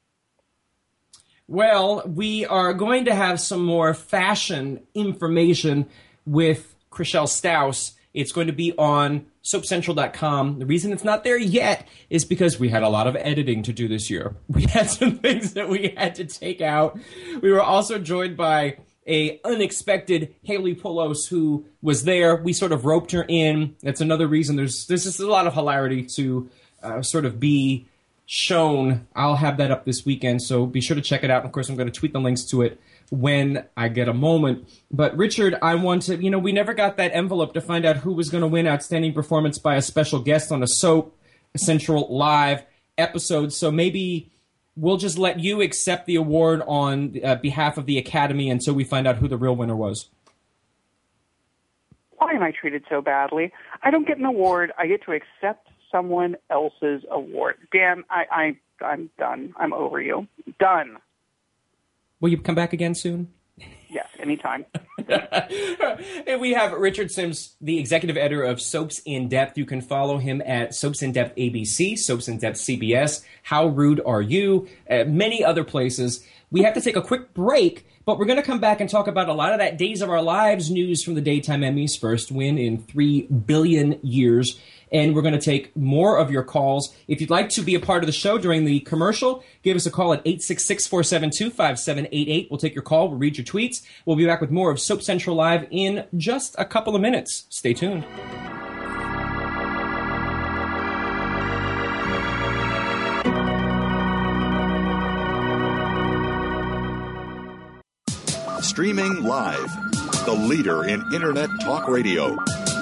Well, 1.49 2.03
we 2.05 2.45
are 2.45 2.75
going 2.75 3.05
to 3.05 3.15
have 3.15 3.39
some 3.39 3.65
more 3.65 3.95
fashion 3.95 4.81
information 4.93 5.88
with 6.23 6.75
Chrishell 6.91 7.27
Stause. 7.27 7.93
It's 8.13 8.31
going 8.31 8.45
to 8.45 8.53
be 8.53 8.71
on 8.77 9.25
soapcentral.com. 9.43 10.59
The 10.59 10.67
reason 10.67 10.93
it's 10.93 11.03
not 11.03 11.23
there 11.23 11.39
yet 11.39 11.88
is 12.12 12.23
because 12.23 12.59
we 12.59 12.69
had 12.69 12.83
a 12.83 12.88
lot 12.88 13.07
of 13.07 13.15
editing 13.15 13.63
to 13.63 13.73
do 13.73 13.88
this 13.88 14.12
year. 14.12 14.35
We 14.47 14.65
had 14.65 14.91
some 14.91 15.17
things 15.17 15.53
that 15.53 15.69
we 15.69 15.95
had 15.97 16.13
to 16.15 16.25
take 16.25 16.62
out. 16.62 16.99
We 17.41 17.51
were 17.51 17.63
also 17.63 17.97
joined 17.97 18.38
by 18.38 18.77
a 19.07 19.41
unexpected 19.43 20.35
Haley 20.43 20.75
Pullos 20.75 21.27
who 21.29 21.65
was 21.81 22.03
there. 22.03 22.35
We 22.35 22.53
sort 22.53 22.73
of 22.73 22.85
roped 22.85 23.12
her 23.13 23.25
in. 23.27 23.75
That's 23.81 24.01
another 24.01 24.27
reason 24.27 24.55
there's 24.55 24.85
there's 24.85 25.05
just 25.05 25.19
a 25.19 25.25
lot 25.25 25.47
of 25.47 25.55
hilarity 25.55 26.03
to 26.15 26.47
uh, 26.83 27.01
sort 27.01 27.25
of 27.25 27.39
be 27.39 27.88
shown. 28.32 29.08
I'll 29.15 29.38
have 29.38 29.58
that 29.58 29.72
up 29.72 29.86
this 29.86 30.06
weekend, 30.06 30.44
so 30.44 30.68
be 30.68 30.82
sure 30.82 30.96
to 30.96 31.02
check 31.02 31.24
it 31.24 31.32
out. 31.32 31.46
Of 31.46 31.52
course, 31.52 31.68
I'm 31.68 31.76
going 31.76 31.92
to 31.92 32.00
tweet 32.00 32.13
the 32.13 32.20
links 32.20 32.46
to 32.52 32.62
it 32.62 32.80
when 33.10 33.65
I 33.76 33.88
get 33.88 34.08
a 34.08 34.13
moment. 34.13 34.70
But 34.92 35.18
Richard, 35.18 35.58
I 35.63 35.74
want 35.74 36.04
to, 36.04 36.15
you 36.15 36.30
know, 36.30 36.38
we 36.38 36.52
never 36.52 36.76
got 36.76 36.98
that 36.98 37.10
envelope 37.15 37.56
to 37.56 37.62
find 37.62 37.88
out 37.88 37.98
who 37.98 38.13
was 38.13 38.30
going 38.30 38.42
to 38.42 38.48
win 38.48 38.68
Outstanding 38.68 39.13
Performance 39.13 39.58
by 39.58 39.78
a 39.78 39.82
special 39.82 40.20
guest 40.20 40.52
on 40.52 40.62
a 40.62 40.68
Soap 40.68 41.18
Central 41.58 42.15
Live 42.15 42.63
episode. 43.00 43.52
So 43.52 43.71
maybe 43.71 44.30
we'll 44.75 44.98
just 44.98 45.17
let 45.17 45.40
you 45.40 45.63
accept 45.63 46.06
the 46.06 46.15
award 46.15 46.62
on 46.67 47.15
uh, 47.23 47.34
behalf 47.34 47.80
of 47.80 47.88
the 47.88 47.98
Academy 47.98 48.52
until 48.52 48.75
we 48.75 48.84
find 48.84 49.08
out 49.08 49.17
who 49.17 49.27
the 49.27 49.38
real 49.38 49.56
winner 49.56 49.75
was. 49.75 50.08
Why 52.17 52.34
am 52.34 52.44
I 52.44 52.52
treated 52.52 52.84
so 52.90 53.02
badly? 53.02 53.52
I 53.82 53.90
don't 53.90 54.08
get 54.08 54.19
an 54.19 54.25
award. 54.25 54.71
I 54.77 54.86
get 54.86 55.02
to 55.06 55.13
accept 55.13 55.69
someone 55.92 56.35
else's 56.50 57.04
award. 57.10 57.58
Dan, 57.71 58.04
I, 58.10 58.25
I 58.31 58.85
I'm 58.85 59.10
done. 59.17 59.54
I'm 59.58 59.73
over 59.73 60.02
you. 60.02 60.27
Done. 60.60 60.98
Will 62.19 62.29
you 62.29 62.37
come 62.37 62.56
back 62.56 62.73
again 62.73 62.96
soon? 62.96 63.31
Yes, 63.90 64.08
anytime. 64.19 64.65
and 66.27 66.40
we 66.40 66.54
have 66.54 66.73
Richard 66.73 67.12
Simms, 67.12 67.56
the 67.60 67.79
executive 67.79 68.17
editor 68.17 68.44
of 68.44 68.62
Soaps 68.62 69.02
in 69.04 69.27
Depth. 69.29 69.58
You 69.58 69.65
can 69.65 69.81
follow 69.81 70.19
him 70.19 70.44
at 70.46 70.75
Soaps 70.75 71.02
in 71.02 71.12
Depth 71.12 71.35
ABC, 71.37 71.98
Soaps 71.98 72.27
in 72.27 72.37
Depth 72.37 72.58
CBS, 72.58 73.23
How 73.42 73.67
Rude 73.67 74.00
Are 74.06 74.21
You, 74.21 74.67
uh, 74.90 75.06
many 75.06 75.44
other 75.44 75.63
places. 75.63 76.23
We 76.52 76.62
have 76.62 76.75
to 76.75 76.81
take 76.81 76.96
a 76.96 77.02
quick 77.02 77.33
break, 77.33 77.87
but 78.06 78.19
we're 78.19 78.25
going 78.25 78.37
to 78.37 78.44
come 78.44 78.60
back 78.60 78.79
and 78.79 78.90
talk 78.90 79.08
about 79.08 79.27
a 79.27 79.33
lot 79.33 79.54
of 79.54 79.60
that 79.60 79.79
Days 79.79 80.04
of 80.04 80.10
Our 80.10 80.21
Lives 80.21 80.69
news 80.69 81.04
from 81.04 81.15
the 81.15 81.21
Daytime 81.21 81.62
Emmys, 81.62 82.00
first 82.00 82.31
win 82.31 82.60
in 82.60 82.77
three 82.77 83.23
billion 83.23 84.00
years 84.04 84.60
and 84.92 85.15
we're 85.15 85.21
going 85.21 85.33
to 85.33 85.42
take 85.42 85.75
more 85.75 86.17
of 86.17 86.31
your 86.31 86.44
calls. 86.44 86.96
If 87.08 87.21
you'd 87.21 87.29
like 87.29 87.50
to 87.50 87.62
be 87.62 87.75
a 87.75 87.79
part 87.79 88.04
of 88.04 88.08
the 88.08 88.13
show 88.13 88.37
during 88.37 88.65
the 88.65 88.79
commercial, 88.81 89.44
give 89.63 89.75
us 89.75 89.85
a 89.85 89.92
call 89.92 90.13
at 90.13 90.23
866-472-5788. 90.25 92.50
We'll 92.50 92.58
take 92.58 92.75
your 92.75 92.83
call. 92.83 93.10
We'll 93.10 93.17
read 93.17 93.37
your 93.37 93.46
tweets. 93.46 93.81
We'll 94.06 94.15
be 94.15 94.25
back 94.25 94.40
with 94.42 94.52
more 94.52 94.71
of 94.71 94.79
Soap 94.79 95.02
Central 95.02 95.35
Live 95.35 95.67
in 95.71 96.06
just 96.17 96.56
a 96.58 96.65
couple 96.65 96.96
of 96.96 97.02
minutes. 97.02 97.46
Stay 97.50 97.73
tuned. 97.73 98.06
Streaming 108.62 109.23
live, 109.23 109.69
the 110.25 110.31
leader 110.31 110.85
in 110.85 111.04
Internet 111.13 111.50
talk 111.60 111.90
radio, 111.90 112.35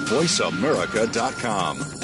voiceamerica.com. 0.06 1.97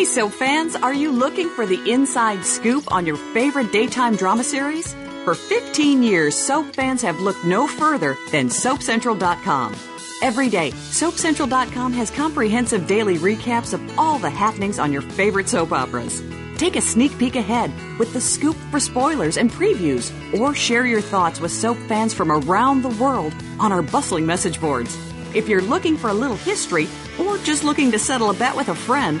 Hey, 0.00 0.06
soap 0.06 0.32
fans, 0.32 0.76
are 0.76 0.94
you 0.94 1.12
looking 1.12 1.50
for 1.50 1.66
the 1.66 1.92
inside 1.92 2.42
scoop 2.42 2.90
on 2.90 3.04
your 3.04 3.18
favorite 3.34 3.70
daytime 3.70 4.16
drama 4.16 4.42
series? 4.42 4.94
For 5.24 5.34
15 5.34 6.02
years, 6.02 6.34
soap 6.34 6.74
fans 6.74 7.02
have 7.02 7.20
looked 7.20 7.44
no 7.44 7.66
further 7.66 8.16
than 8.32 8.48
SoapCentral.com. 8.48 9.76
Every 10.22 10.48
day, 10.48 10.70
SoapCentral.com 10.70 11.92
has 11.92 12.10
comprehensive 12.10 12.86
daily 12.86 13.18
recaps 13.18 13.74
of 13.74 13.98
all 13.98 14.18
the 14.18 14.30
happenings 14.30 14.78
on 14.78 14.90
your 14.90 15.02
favorite 15.02 15.50
soap 15.50 15.70
operas. 15.70 16.22
Take 16.56 16.76
a 16.76 16.80
sneak 16.80 17.18
peek 17.18 17.36
ahead 17.36 17.70
with 17.98 18.14
the 18.14 18.22
scoop 18.22 18.56
for 18.70 18.80
spoilers 18.80 19.36
and 19.36 19.50
previews, 19.50 20.10
or 20.40 20.54
share 20.54 20.86
your 20.86 21.02
thoughts 21.02 21.42
with 21.42 21.52
soap 21.52 21.76
fans 21.88 22.14
from 22.14 22.32
around 22.32 22.80
the 22.80 22.96
world 23.04 23.34
on 23.58 23.70
our 23.70 23.82
bustling 23.82 24.24
message 24.24 24.62
boards. 24.62 24.96
If 25.34 25.46
you're 25.46 25.60
looking 25.60 25.98
for 25.98 26.08
a 26.08 26.14
little 26.14 26.38
history, 26.38 26.88
or 27.18 27.36
just 27.36 27.64
looking 27.64 27.92
to 27.92 27.98
settle 27.98 28.30
a 28.30 28.34
bet 28.34 28.56
with 28.56 28.70
a 28.70 28.74
friend, 28.74 29.20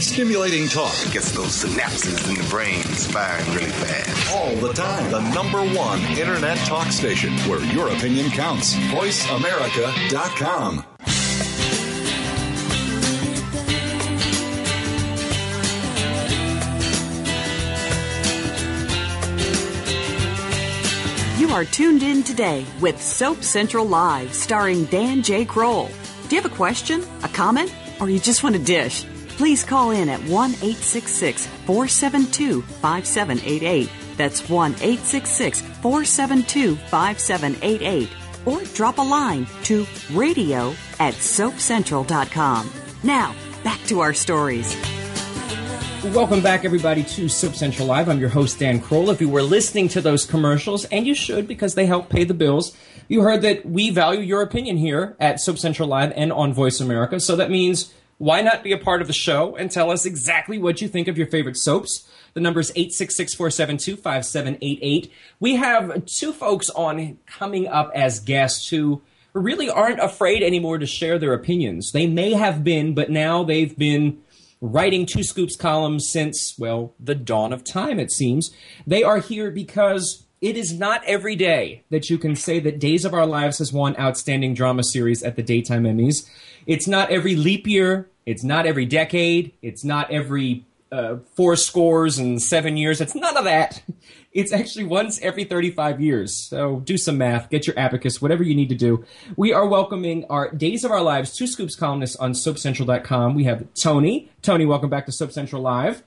Stimulating 0.00 0.68
talk 0.68 0.94
gets 1.10 1.32
those 1.32 1.64
synapses 1.64 2.28
in 2.28 2.34
the 2.36 2.44
brain 2.48 2.80
firing 2.82 3.46
really 3.54 3.70
fast. 3.70 4.32
all 4.32 4.54
the 4.56 4.72
time. 4.72 5.10
The 5.10 5.20
number 5.34 5.62
one 5.74 6.00
internet 6.18 6.56
talk 6.58 6.86
station 6.88 7.32
where 7.48 7.60
your 7.72 7.88
opinion 7.88 8.30
counts. 8.30 8.74
VoiceAmerica.com. 8.74 10.84
You 21.38 21.50
are 21.50 21.64
tuned 21.64 22.02
in 22.02 22.22
today 22.22 22.64
with 22.80 23.00
Soap 23.00 23.42
Central 23.42 23.86
Live, 23.86 24.34
starring 24.34 24.84
Dan 24.86 25.22
J. 25.22 25.44
Kroll. 25.44 25.88
Do 26.28 26.34
you 26.34 26.42
have 26.42 26.50
a 26.50 26.54
question, 26.54 27.04
a 27.22 27.28
comment, 27.28 27.72
or 28.00 28.08
you 28.10 28.18
just 28.18 28.42
want 28.42 28.56
a 28.56 28.58
dish? 28.58 29.04
Please 29.36 29.64
call 29.64 29.90
in 29.90 30.08
at 30.08 30.20
1 30.20 30.50
866 30.50 31.46
472 31.46 32.62
5788. 32.62 33.90
That's 34.16 34.48
1 34.48 34.72
866 34.72 35.60
472 35.60 36.76
5788. 36.76 38.08
Or 38.46 38.62
drop 38.74 38.98
a 38.98 39.02
line 39.02 39.46
to 39.64 39.86
radio 40.12 40.70
at 41.00 41.14
soapcentral.com. 41.14 42.70
Now, 43.02 43.34
back 43.62 43.82
to 43.86 44.00
our 44.00 44.14
stories. 44.14 44.74
Welcome 46.14 46.40
back, 46.40 46.64
everybody, 46.64 47.02
to 47.02 47.28
Soap 47.28 47.56
Central 47.56 47.88
Live. 47.88 48.08
I'm 48.08 48.20
your 48.20 48.28
host, 48.28 48.60
Dan 48.60 48.80
Kroll. 48.80 49.10
If 49.10 49.20
you 49.20 49.28
were 49.28 49.42
listening 49.42 49.88
to 49.88 50.00
those 50.00 50.24
commercials, 50.24 50.84
and 50.86 51.04
you 51.04 51.14
should 51.14 51.48
because 51.48 51.74
they 51.74 51.86
help 51.86 52.08
pay 52.08 52.22
the 52.22 52.32
bills, 52.32 52.76
you 53.08 53.22
heard 53.22 53.42
that 53.42 53.66
we 53.66 53.90
value 53.90 54.20
your 54.20 54.40
opinion 54.40 54.76
here 54.76 55.16
at 55.18 55.40
Soap 55.40 55.58
Central 55.58 55.88
Live 55.88 56.12
and 56.14 56.32
on 56.32 56.54
Voice 56.54 56.80
America. 56.80 57.18
So 57.18 57.34
that 57.36 57.50
means 57.50 57.92
why 58.18 58.42
not 58.42 58.62
be 58.62 58.72
a 58.72 58.78
part 58.78 59.02
of 59.02 59.06
the 59.06 59.12
show 59.12 59.54
and 59.56 59.70
tell 59.70 59.90
us 59.90 60.06
exactly 60.06 60.58
what 60.58 60.80
you 60.80 60.88
think 60.88 61.06
of 61.08 61.18
your 61.18 61.26
favorite 61.26 61.56
soaps? 61.56 62.08
The 62.34 62.40
number 62.40 62.60
is 62.60 62.70
866-472-5788. 62.72 65.10
We 65.40 65.56
have 65.56 66.04
two 66.06 66.32
folks 66.32 66.70
on 66.70 67.18
coming 67.26 67.66
up 67.68 67.90
as 67.94 68.20
guests 68.20 68.68
who 68.68 69.02
really 69.32 69.70
aren't 69.70 70.00
afraid 70.00 70.42
anymore 70.42 70.78
to 70.78 70.86
share 70.86 71.18
their 71.18 71.34
opinions. 71.34 71.92
They 71.92 72.06
may 72.06 72.32
have 72.32 72.64
been, 72.64 72.94
but 72.94 73.10
now 73.10 73.42
they've 73.42 73.76
been 73.76 74.22
writing 74.60 75.06
two 75.06 75.22
scoops 75.22 75.56
columns 75.56 76.08
since, 76.08 76.54
well, 76.58 76.94
the 76.98 77.14
dawn 77.14 77.52
of 77.52 77.64
time, 77.64 77.98
it 77.98 78.10
seems. 78.10 78.50
They 78.86 79.02
are 79.02 79.18
here 79.18 79.50
because 79.50 80.25
it 80.40 80.56
is 80.56 80.78
not 80.78 81.02
every 81.04 81.36
day 81.36 81.82
that 81.90 82.10
you 82.10 82.18
can 82.18 82.36
say 82.36 82.60
that 82.60 82.78
Days 82.78 83.04
of 83.04 83.14
Our 83.14 83.26
Lives 83.26 83.58
has 83.58 83.72
won 83.72 83.98
Outstanding 83.98 84.54
Drama 84.54 84.84
Series 84.84 85.22
at 85.22 85.36
the 85.36 85.42
Daytime 85.42 85.84
Emmys. 85.84 86.28
It's 86.66 86.86
not 86.86 87.10
every 87.10 87.36
leap 87.36 87.66
year. 87.66 88.08
It's 88.26 88.44
not 88.44 88.66
every 88.66 88.86
decade. 88.86 89.52
It's 89.62 89.84
not 89.84 90.10
every 90.10 90.66
uh, 90.92 91.16
four 91.36 91.56
scores 91.56 92.18
and 92.18 92.40
seven 92.42 92.76
years. 92.76 93.00
It's 93.00 93.14
none 93.14 93.36
of 93.36 93.44
that. 93.44 93.82
It's 94.32 94.52
actually 94.52 94.84
once 94.84 95.18
every 95.22 95.44
35 95.44 95.98
years. 95.98 96.46
So 96.50 96.80
do 96.80 96.98
some 96.98 97.16
math, 97.16 97.48
get 97.48 97.66
your 97.66 97.78
abacus, 97.78 98.20
whatever 98.20 98.42
you 98.42 98.54
need 98.54 98.68
to 98.68 98.74
do. 98.74 99.02
We 99.34 99.54
are 99.54 99.66
welcoming 99.66 100.26
our 100.28 100.50
Days 100.50 100.84
of 100.84 100.90
Our 100.90 101.00
Lives, 101.00 101.34
two 101.34 101.46
scoops 101.46 101.74
columnists 101.74 102.16
on 102.16 102.32
SoapCentral.com. 102.32 103.34
We 103.34 103.44
have 103.44 103.66
Tony. 103.82 104.30
Tony, 104.42 104.66
welcome 104.66 104.90
back 104.90 105.06
to 105.06 105.12
Soap 105.12 105.32
Central 105.32 105.62
Live. 105.62 106.02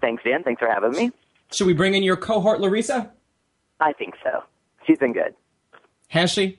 Thanks, 0.00 0.22
Dan. 0.24 0.42
Thanks 0.42 0.58
for 0.58 0.70
having 0.70 0.92
me. 0.92 1.12
Should 1.52 1.66
we 1.66 1.74
bring 1.74 1.92
in 1.92 2.02
your 2.02 2.16
cohort, 2.16 2.62
Larissa? 2.62 3.12
I 3.80 3.92
think 3.92 4.14
so. 4.22 4.42
She's 4.86 4.98
been 4.98 5.12
good. 5.12 5.34
Has 6.08 6.30
she? 6.30 6.58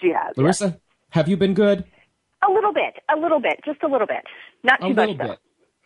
She 0.00 0.08
has. 0.08 0.36
Larissa, 0.36 0.80
have 1.10 1.28
you 1.28 1.36
been 1.36 1.54
good? 1.54 1.84
A 2.48 2.50
little 2.50 2.72
bit, 2.72 2.94
a 3.14 3.18
little 3.18 3.40
bit, 3.40 3.60
just 3.64 3.82
a 3.82 3.86
little 3.88 4.06
bit. 4.06 4.24
Not 4.64 4.80
A 4.80 4.88
too 4.88 4.94
little 4.94 5.14
much, 5.14 5.18
though. 5.18 5.28
bit. 5.32 5.38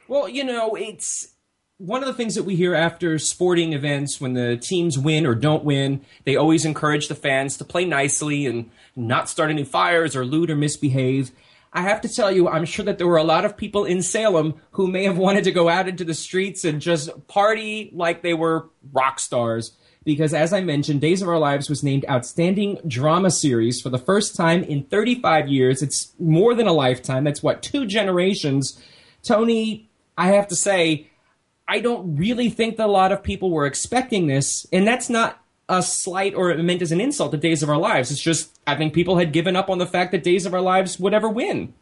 Well, 0.07 0.29
you 0.29 0.45
know, 0.45 0.75
it's 0.77 1.35
one 1.79 2.03
of 2.03 2.07
the 2.07 2.15
things 2.15 2.37
that 2.37 2.45
we 2.45 2.55
hear 2.55 2.75
after 2.75 3.19
sporting 3.19 3.73
events 3.73 4.21
when 4.21 4.35
the 4.35 4.57
teams 4.57 4.97
win 4.97 5.27
or 5.27 5.35
don't 5.35 5.65
win. 5.65 6.03
They 6.25 6.37
always 6.37 6.65
encourage 6.65 7.09
the 7.09 7.15
fans 7.17 7.57
to 7.57 7.65
play 7.65 7.85
nicely 7.85 8.47
and 8.47 8.71
not 8.95 9.29
start 9.29 9.51
any 9.51 9.65
fires 9.65 10.15
or 10.15 10.25
loot 10.25 10.51
or 10.51 10.57
misbehave. 10.57 11.33
I 11.73 11.83
have 11.83 12.01
to 12.03 12.09
tell 12.09 12.31
you, 12.31 12.49
I'm 12.49 12.65
sure 12.67 12.85
that 12.85 12.99
there 12.99 13.09
were 13.09 13.17
a 13.17 13.25
lot 13.25 13.45
of 13.45 13.57
people 13.57 13.85
in 13.85 14.01
Salem 14.03 14.55
who 14.73 14.87
may 14.87 15.03
have 15.05 15.19
wanted 15.19 15.43
to 15.45 15.51
go 15.51 15.69
out 15.69 15.89
into 15.89 16.05
the 16.05 16.15
streets 16.15 16.65
and 16.65 16.81
just 16.81 17.27
party 17.27 17.91
like 17.93 18.23
they 18.23 18.35
were 18.35 18.69
rock 18.93 19.19
stars. 19.19 19.77
Because 20.05 20.35
as 20.35 20.53
I 20.53 20.61
mentioned, 20.61 21.01
Days 21.01 21.23
of 21.23 21.29
Our 21.29 21.39
Lives 21.39 21.69
was 21.69 21.83
named 21.83 22.05
Outstanding 22.09 22.79
Drama 22.87 23.31
Series 23.31 23.81
for 23.81 23.89
the 23.89 23.99
first 23.99 24.37
time 24.37 24.63
in 24.63 24.85
35 24.85 25.49
years. 25.49 25.83
It's 25.83 26.13
more 26.19 26.55
than 26.55 26.67
a 26.67 26.73
lifetime. 26.73 27.25
That's 27.25 27.43
what, 27.43 27.63
two 27.63 27.87
generations. 27.87 28.83
Tony, 29.23 29.89
I 30.19 30.29
have 30.29 30.49
to 30.49 30.57
say, 30.57 31.09
I 31.67 31.81
don't 31.81 32.17
really 32.17 32.51
think 32.51 32.77
that 32.77 32.87
a 32.87 32.93
lot 32.93 33.13
of 33.13 33.23
people 33.23 33.51
were 33.51 33.67
expecting 33.67 34.27
this, 34.27 34.67
and 34.73 34.87
that's 34.87 35.09
not 35.09 35.43
a 35.69 35.83
slight 35.83 36.35
or 36.35 36.55
meant 36.59 36.83
as 36.83 36.93
an 36.93 37.01
insult 37.01 37.33
to 37.33 37.39
Days 37.39 37.63
of 37.63 37.71
Our 37.71 37.79
Lives. 37.79 38.11
It's 38.11 38.21
just 38.21 38.59
I 38.67 38.77
think 38.77 38.93
people 38.93 39.17
had 39.17 39.33
given 39.33 39.57
up 39.57 39.71
on 39.71 39.79
the 39.79 39.87
fact 39.87 40.13
that 40.13 40.23
Days 40.23 40.45
of 40.45 40.53
Our 40.53 40.61
Lives 40.61 40.99
would 41.01 41.15
ever 41.15 41.29
win. 41.29 41.73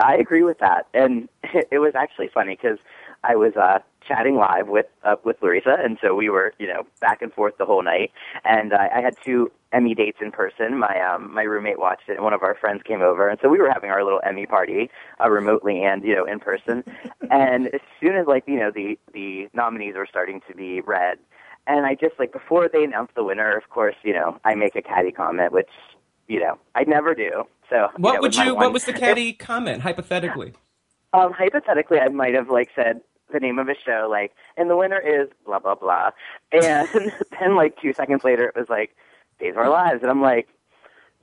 I 0.00 0.16
agree 0.16 0.42
with 0.42 0.58
that, 0.58 0.86
and 0.94 1.28
it 1.70 1.78
was 1.78 1.94
actually 1.94 2.28
funny 2.28 2.56
because 2.60 2.78
I 3.24 3.36
was 3.36 3.54
uh, 3.56 3.80
chatting 4.08 4.36
live 4.36 4.68
with 4.68 4.86
uh, 5.04 5.16
with 5.22 5.36
Larissa, 5.42 5.76
and 5.78 5.98
so 6.02 6.14
we 6.14 6.30
were, 6.30 6.54
you 6.58 6.66
know, 6.66 6.84
back 7.00 7.20
and 7.22 7.32
forth 7.32 7.58
the 7.58 7.66
whole 7.66 7.82
night. 7.82 8.10
And 8.44 8.72
uh, 8.72 8.88
I 8.94 9.00
had 9.00 9.14
two 9.22 9.52
Emmy 9.72 9.94
dates 9.94 10.18
in 10.20 10.32
person. 10.32 10.78
My 10.78 11.00
um, 11.00 11.32
my 11.32 11.42
roommate 11.42 11.78
watched 11.78 12.08
it, 12.08 12.14
and 12.14 12.24
one 12.24 12.32
of 12.32 12.42
our 12.42 12.54
friends 12.54 12.82
came 12.82 13.02
over, 13.02 13.28
and 13.28 13.38
so 13.42 13.48
we 13.48 13.58
were 13.58 13.70
having 13.70 13.90
our 13.90 14.02
little 14.02 14.20
Emmy 14.24 14.46
party 14.46 14.90
uh, 15.22 15.28
remotely 15.28 15.82
and 15.82 16.02
you 16.02 16.14
know 16.14 16.24
in 16.24 16.40
person. 16.40 16.82
and 17.30 17.68
as 17.68 17.80
soon 18.00 18.16
as 18.16 18.26
like 18.26 18.44
you 18.46 18.58
know 18.58 18.70
the 18.70 18.98
the 19.12 19.48
nominees 19.52 19.94
were 19.94 20.06
starting 20.08 20.40
to 20.48 20.54
be 20.54 20.80
read, 20.80 21.18
and 21.66 21.84
I 21.84 21.94
just 21.94 22.18
like 22.18 22.32
before 22.32 22.68
they 22.68 22.84
announced 22.84 23.14
the 23.14 23.24
winner, 23.24 23.56
of 23.56 23.68
course, 23.68 23.96
you 24.02 24.14
know, 24.14 24.38
I 24.44 24.54
make 24.54 24.74
a 24.74 24.82
catty 24.82 25.12
comment, 25.12 25.52
which 25.52 25.70
you 26.26 26.40
know 26.40 26.58
I 26.74 26.84
never 26.84 27.14
do. 27.14 27.44
So 27.68 27.88
what 27.98 28.12
you 28.12 28.14
know, 28.14 28.20
would 28.22 28.36
you? 28.36 28.54
What 28.54 28.72
was 28.72 28.84
the 28.84 28.92
catty 29.04 29.34
comment 29.34 29.82
hypothetically? 29.82 30.54
Um, 31.12 31.32
hypothetically, 31.32 31.98
I 31.98 32.08
might 32.08 32.34
have 32.34 32.48
like 32.50 32.70
said 32.74 33.00
the 33.32 33.40
name 33.40 33.58
of 33.58 33.68
a 33.68 33.74
show, 33.74 34.08
like, 34.10 34.32
and 34.56 34.70
the 34.70 34.76
winner 34.76 34.98
is 34.98 35.28
blah 35.44 35.58
blah 35.58 35.74
blah, 35.74 36.10
and 36.52 36.88
then 37.40 37.56
like 37.56 37.80
two 37.80 37.92
seconds 37.92 38.24
later, 38.24 38.44
it 38.44 38.56
was 38.56 38.68
like 38.68 38.96
Days 39.38 39.52
of 39.52 39.58
Our 39.58 39.70
Lives, 39.70 40.02
and 40.02 40.10
I'm 40.10 40.22
like, 40.22 40.48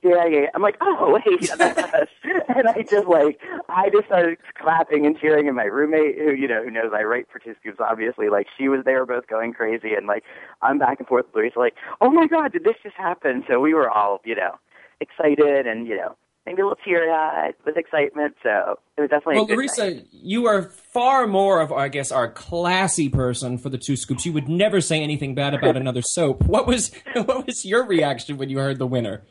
yeah, 0.02 0.26
yeah. 0.26 0.46
I'm 0.54 0.62
like, 0.62 0.76
oh 0.80 1.20
wait, 1.26 1.50
and 1.60 2.68
I 2.68 2.82
just 2.88 3.06
like, 3.06 3.40
I 3.68 3.90
just 3.90 4.06
started 4.06 4.38
clapping 4.60 5.06
and 5.06 5.18
cheering, 5.18 5.48
and 5.48 5.56
my 5.56 5.64
roommate, 5.64 6.16
who 6.18 6.32
you 6.32 6.48
know, 6.48 6.62
who 6.62 6.70
knows 6.70 6.92
I 6.94 7.02
write 7.02 7.26
for 7.30 7.38
Two 7.38 7.54
Scoops, 7.60 7.78
obviously, 7.80 8.28
like 8.28 8.46
she 8.56 8.68
was 8.68 8.84
there, 8.84 9.04
both 9.06 9.26
going 9.26 9.52
crazy, 9.52 9.94
and 9.94 10.06
like 10.06 10.24
I'm 10.62 10.78
back 10.78 10.98
and 10.98 11.08
forth 11.08 11.26
with 11.26 11.36
Louise, 11.36 11.52
like, 11.56 11.74
oh 12.00 12.10
my 12.10 12.26
god, 12.26 12.52
did 12.52 12.64
this 12.64 12.76
just 12.82 12.96
happen? 12.96 13.44
So 13.48 13.60
we 13.60 13.74
were 13.74 13.90
all, 13.90 14.20
you 14.24 14.34
know, 14.34 14.56
excited 15.00 15.66
and 15.66 15.86
you 15.86 15.96
know 15.96 16.16
maybe 16.46 16.62
a 16.62 16.64
little 16.64 16.78
teary 16.84 17.10
eyed 17.10 17.54
with 17.64 17.76
excitement. 17.76 18.36
So 18.42 18.78
it 18.96 19.00
was 19.02 19.10
definitely. 19.10 19.36
Well, 19.36 19.46
Larissa, 19.46 19.90
night. 19.90 20.06
you 20.12 20.46
are 20.46 20.62
far 20.62 21.26
more 21.26 21.60
of, 21.60 21.72
I 21.72 21.88
guess, 21.88 22.12
our 22.12 22.30
classy 22.30 23.08
person 23.08 23.58
for 23.58 23.68
the 23.68 23.78
two 23.78 23.96
scoops. 23.96 24.24
You 24.24 24.32
would 24.32 24.48
never 24.48 24.80
say 24.80 25.02
anything 25.02 25.34
bad 25.34 25.54
about 25.54 25.76
another 25.76 26.02
soap. 26.02 26.44
What 26.44 26.66
was 26.66 26.92
what 27.14 27.46
was 27.46 27.64
your 27.64 27.84
reaction 27.84 28.38
when 28.38 28.48
you 28.48 28.58
heard 28.58 28.78
the 28.78 28.86
winner? 28.86 29.22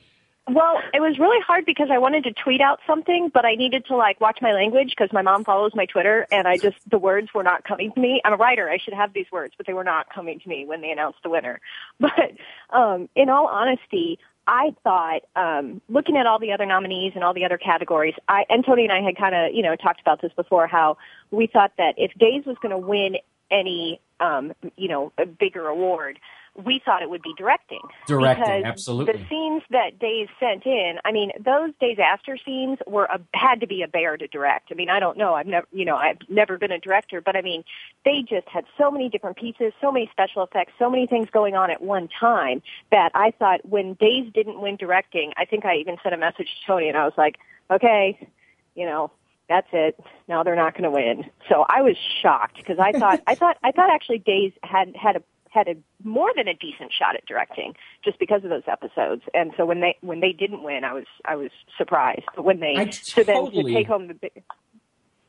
Well, 0.48 0.80
it 0.94 1.02
was 1.02 1.18
really 1.18 1.42
hard 1.42 1.66
because 1.66 1.88
I 1.92 1.98
wanted 1.98 2.24
to 2.26 2.32
tweet 2.32 2.62
out 2.62 2.80
something, 2.86 3.32
but 3.34 3.46
I 3.46 3.56
needed 3.56 3.84
to 3.88 3.96
like 3.96 4.22
watch 4.22 4.38
my 4.44 4.52
language 4.54 4.90
because 4.96 5.12
my 5.12 5.24
mom 5.24 5.44
follows 5.44 5.72
my 5.74 5.88
Twitter 5.88 6.28
and 6.32 6.48
I 6.48 6.58
just, 6.58 6.78
the 6.88 7.00
words 7.00 7.30
were 7.34 7.42
not 7.42 7.64
coming 7.64 7.92
to 7.94 8.00
me. 8.00 8.22
I'm 8.24 8.34
a 8.34 8.38
writer. 8.38 8.70
I 8.70 8.78
should 8.78 8.94
have 8.94 9.12
these 9.12 9.26
words, 9.32 9.56
but 9.58 9.66
they 9.66 9.74
were 9.74 9.84
not 9.84 10.14
coming 10.14 10.40
to 10.40 10.48
me 10.48 10.64
when 10.68 10.82
they 10.82 10.92
announced 10.92 11.20
the 11.24 11.32
winner. 11.32 11.60
But, 12.00 12.34
um, 12.70 13.10
in 13.16 13.30
all 13.30 13.48
honesty, 13.48 14.20
I 14.48 14.76
thought, 14.84 15.22
um, 15.36 15.82
looking 15.90 16.18
at 16.18 16.28
all 16.28 16.40
the 16.40 16.52
other 16.52 16.66
nominees 16.66 17.14
and 17.16 17.24
all 17.24 17.34
the 17.34 17.46
other 17.46 17.58
categories, 17.58 18.14
I 18.28 18.46
and 18.50 18.64
Tony 18.66 18.84
and 18.84 18.92
I 18.92 19.02
had 19.02 19.18
kind 19.18 19.34
of, 19.34 19.54
you 19.54 19.64
know, 19.64 19.76
talked 19.76 20.02
about 20.02 20.22
this 20.22 20.32
before. 20.36 20.68
How 20.68 20.98
we 21.32 21.48
thought 21.48 21.72
that 21.78 21.96
if 21.98 22.14
Days 22.14 22.46
was 22.46 22.58
going 22.62 22.72
to 22.72 22.78
win 22.78 23.18
any, 23.50 24.00
um, 24.20 24.54
you 24.78 24.88
know, 24.88 25.12
a 25.18 25.26
bigger 25.26 25.68
award, 25.68 26.20
we 26.64 26.82
thought 26.84 27.02
it 27.02 27.10
would 27.10 27.22
be 27.22 27.34
directing. 27.38 27.82
Directing, 28.08 28.64
absolutely. 28.64 29.14
The 29.14 29.28
scenes 29.28 29.64
that 29.72 30.00
Days 30.00 30.30
sent 30.40 30.66
in, 30.66 31.00
I 31.04 31.12
mean, 31.12 31.32
those 31.40 31.72
disaster 31.80 32.38
scenes 32.44 32.80
were 32.88 33.06
a, 33.06 33.20
had 33.34 33.60
to 33.60 33.68
be 33.68 33.82
a 33.82 33.88
bear 33.88 34.16
to 34.16 34.28
direct. 34.28 34.70
I 34.72 34.76
mean, 34.76 34.90
I 34.90 35.00
don't 35.00 35.18
know. 35.18 35.34
I've 35.34 35.48
never, 35.48 35.68
you 35.74 35.84
know, 35.84 35.98
I've 35.98 36.18
never 36.30 36.58
been 36.58 36.72
a 36.72 36.80
director, 36.80 37.20
but 37.20 37.36
I 37.36 37.42
mean, 37.42 37.64
they 38.06 38.22
just 38.22 38.48
had 38.48 38.66
so 38.78 38.90
many 38.90 39.10
different 39.10 39.38
pieces, 39.38 39.74
so 39.82 39.92
many 39.92 40.08
special 40.12 40.44
effects, 40.44 40.74
so 40.80 40.90
many 40.90 41.08
things 41.08 41.28
going 41.30 41.56
on 41.56 41.72
at 41.72 41.82
one 41.82 42.08
time 42.08 42.62
that 42.92 43.12
I 43.14 43.32
thought 43.32 43.66
when 43.66 43.96
Days 43.96 44.32
didn't 44.34 44.62
win 44.62 44.78
directing, 44.78 45.34
I 45.38 45.46
think 45.46 45.66
I 45.66 45.76
even 45.76 45.98
sent 46.04 46.16
a 46.16 46.18
message 46.18 46.48
to 46.48 46.66
Tony 46.66 46.88
and 46.88 46.98
I 46.98 47.04
was 47.04 47.14
like, 47.18 47.36
okay, 47.70 48.30
you 48.76 48.86
know, 48.86 49.12
that's 49.50 49.68
it. 49.74 50.00
Now 50.28 50.44
they're 50.44 50.56
not 50.56 50.74
going 50.74 50.84
to 50.84 50.92
win. 50.92 51.30
So 51.50 51.66
I 51.68 51.82
was 51.82 51.98
shocked 52.22 52.58
because 52.58 52.80
I 52.80 52.94
thought, 52.94 53.22
I 53.28 53.36
thought, 53.36 53.58
I 53.64 53.72
thought 53.72 53.90
actually 53.92 54.20
Days 54.20 54.54
had 54.64 54.96
had 54.96 55.18
a 55.18 55.24
had 55.56 55.68
a 55.68 55.76
more 56.04 56.30
than 56.36 56.48
a 56.48 56.54
decent 56.54 56.92
shot 56.94 57.16
at 57.16 57.26
directing 57.26 57.74
just 58.04 58.20
because 58.20 58.44
of 58.44 58.50
those 58.52 58.68
episodes. 58.68 59.24
And 59.34 59.52
so 59.58 59.66
when 59.66 59.82
they 59.82 59.98
when 60.02 60.20
they 60.20 60.32
didn't 60.32 60.62
win, 60.62 60.84
I 60.84 60.94
was 60.94 61.06
I 61.26 61.36
was 61.36 61.50
surprised. 61.78 62.26
But 62.36 62.46
when 62.46 62.60
they 62.60 62.76
I 62.78 62.90
so 62.92 63.24
then 63.24 63.36
totally- 63.36 63.74
to 63.74 63.80
take 63.80 63.88
home 63.88 64.08
the 64.08 64.14
big, 64.14 64.44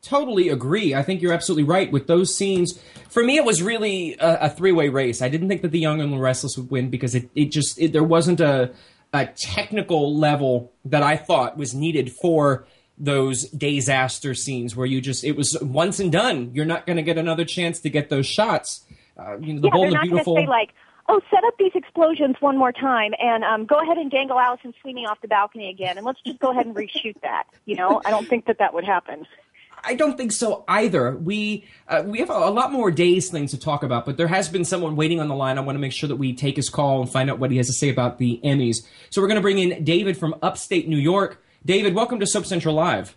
Totally 0.02 0.50
agree. 0.50 0.94
I 0.94 1.02
think 1.02 1.20
you're 1.20 1.32
absolutely 1.32 1.64
right 1.64 1.90
with 1.90 2.06
those 2.06 2.32
scenes. 2.32 2.80
For 3.08 3.24
me, 3.24 3.38
it 3.38 3.44
was 3.44 3.60
really 3.60 4.14
a, 4.20 4.42
a 4.42 4.50
three-way 4.50 4.88
race. 4.88 5.20
I 5.20 5.28
didn't 5.28 5.48
think 5.48 5.62
that 5.62 5.72
the 5.72 5.80
Young 5.80 6.00
and 6.00 6.12
the 6.12 6.18
Restless 6.18 6.56
would 6.56 6.70
win 6.70 6.90
because 6.90 7.16
it, 7.16 7.28
it 7.34 7.50
just 7.50 7.76
it, 7.80 7.92
there 7.92 8.04
wasn't 8.04 8.38
a 8.38 8.72
a 9.12 9.26
technical 9.26 10.16
level 10.16 10.72
that 10.84 11.02
I 11.02 11.16
thought 11.16 11.56
was 11.56 11.74
needed 11.74 12.12
for 12.12 12.68
those 12.98 13.48
disaster 13.50 14.34
scenes 14.34 14.76
where 14.76 14.86
you 14.86 15.00
just 15.00 15.24
it 15.24 15.36
was 15.36 15.58
once 15.60 15.98
and 15.98 16.12
done. 16.12 16.52
You're 16.54 16.66
not 16.66 16.86
going 16.86 16.98
to 16.98 17.02
get 17.02 17.18
another 17.18 17.44
chance 17.44 17.80
to 17.80 17.90
get 17.90 18.08
those 18.08 18.26
shots. 18.26 18.84
Uh, 19.18 19.38
you 19.38 19.54
know, 19.54 19.60
the 19.60 19.68
yeah, 19.68 19.72
bold 19.72 19.82
they're 19.82 19.84
and 19.84 19.92
not 19.94 20.00
going 20.00 20.08
to 20.08 20.14
beautiful. 20.14 20.36
say 20.36 20.46
like. 20.46 20.70
Oh, 21.08 21.20
set 21.30 21.44
up 21.44 21.54
these 21.56 21.70
explosions 21.76 22.34
one 22.40 22.58
more 22.58 22.72
time, 22.72 23.12
and 23.20 23.44
um, 23.44 23.64
go 23.64 23.80
ahead 23.80 23.96
and 23.96 24.10
dangle 24.10 24.40
Alison 24.40 24.74
Sweeney 24.82 25.06
off 25.06 25.20
the 25.20 25.28
balcony 25.28 25.70
again, 25.70 25.96
and 25.96 26.04
let's 26.04 26.20
just 26.26 26.40
go 26.40 26.50
ahead 26.50 26.66
and 26.66 26.74
reshoot 26.74 27.14
that. 27.22 27.44
You 27.64 27.76
know, 27.76 28.02
I 28.04 28.10
don't 28.10 28.26
think 28.26 28.46
that 28.46 28.58
that 28.58 28.74
would 28.74 28.82
happen. 28.82 29.24
I 29.84 29.94
don't 29.94 30.16
think 30.16 30.32
so 30.32 30.64
either. 30.66 31.16
We 31.16 31.64
uh, 31.86 32.02
we 32.04 32.18
have 32.18 32.28
a, 32.30 32.32
a 32.32 32.50
lot 32.50 32.72
more 32.72 32.90
days 32.90 33.30
things 33.30 33.52
to 33.52 33.60
talk 33.60 33.84
about, 33.84 34.04
but 34.04 34.16
there 34.16 34.26
has 34.26 34.48
been 34.48 34.64
someone 34.64 34.96
waiting 34.96 35.20
on 35.20 35.28
the 35.28 35.34
line. 35.36 35.58
I 35.58 35.60
want 35.60 35.76
to 35.76 35.80
make 35.80 35.92
sure 35.92 36.08
that 36.08 36.16
we 36.16 36.34
take 36.34 36.56
his 36.56 36.68
call 36.68 37.02
and 37.02 37.08
find 37.08 37.30
out 37.30 37.38
what 37.38 37.52
he 37.52 37.56
has 37.58 37.68
to 37.68 37.72
say 37.72 37.88
about 37.88 38.18
the 38.18 38.40
Emmys. 38.42 38.78
So 39.10 39.20
we're 39.22 39.28
going 39.28 39.36
to 39.36 39.42
bring 39.42 39.58
in 39.58 39.84
David 39.84 40.16
from 40.16 40.34
upstate 40.42 40.88
New 40.88 40.98
York. 40.98 41.40
David, 41.64 41.94
welcome 41.94 42.18
to 42.18 42.26
Soap 42.26 42.46
Central 42.46 42.74
Live. 42.74 43.16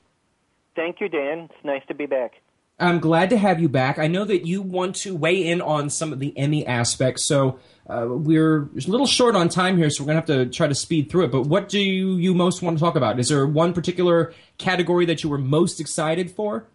Thank 0.76 1.02
you, 1.02 1.10
Dan. 1.10 1.50
It's 1.52 1.66
nice 1.66 1.82
to 1.88 1.95
be 1.95 2.06
back. 2.06 2.34
I'm 2.80 2.99
glad 2.99 3.30
to 3.32 3.38
have 3.38 3.59
you 3.59 3.67
back. 3.67 3.99
I 3.99 4.07
know 4.07 4.23
that 4.25 4.45
you 4.45 4.61
want 4.61 4.95
to 4.97 5.15
weigh 5.15 5.47
in 5.47 5.61
on 5.61 5.89
some 5.89 6.13
of 6.13 6.19
the 6.19 6.38
Emmy 6.38 6.65
aspects, 6.65 7.25
so 7.25 7.59
uh, 7.89 8.05
we're 8.07 8.63
a 8.63 8.88
little 8.88 9.07
short 9.07 9.36
on 9.36 9.49
time 9.49 9.77
here, 9.77 9.89
so 9.89 10.03
we're 10.03 10.13
going 10.13 10.21
to 10.21 10.34
have 10.34 10.45
to 10.45 10.55
try 10.55 10.67
to 10.67 10.75
speed 10.75 11.09
through 11.09 11.25
it. 11.25 11.32
But 11.32 11.41
what 11.41 11.69
do 11.69 11.80
you, 11.80 12.15
you 12.15 12.34
most 12.34 12.61
want 12.61 12.77
to 12.77 12.84
talk 12.84 12.95
about? 12.95 13.19
Is 13.19 13.30
there 13.30 13.45
one 13.45 13.73
particular 13.73 14.34
category 14.57 15.05
that 15.05 15.23
you 15.23 15.30
were 15.30 15.38
most 15.38 15.80
excited 15.80 16.32
for? 16.32 16.67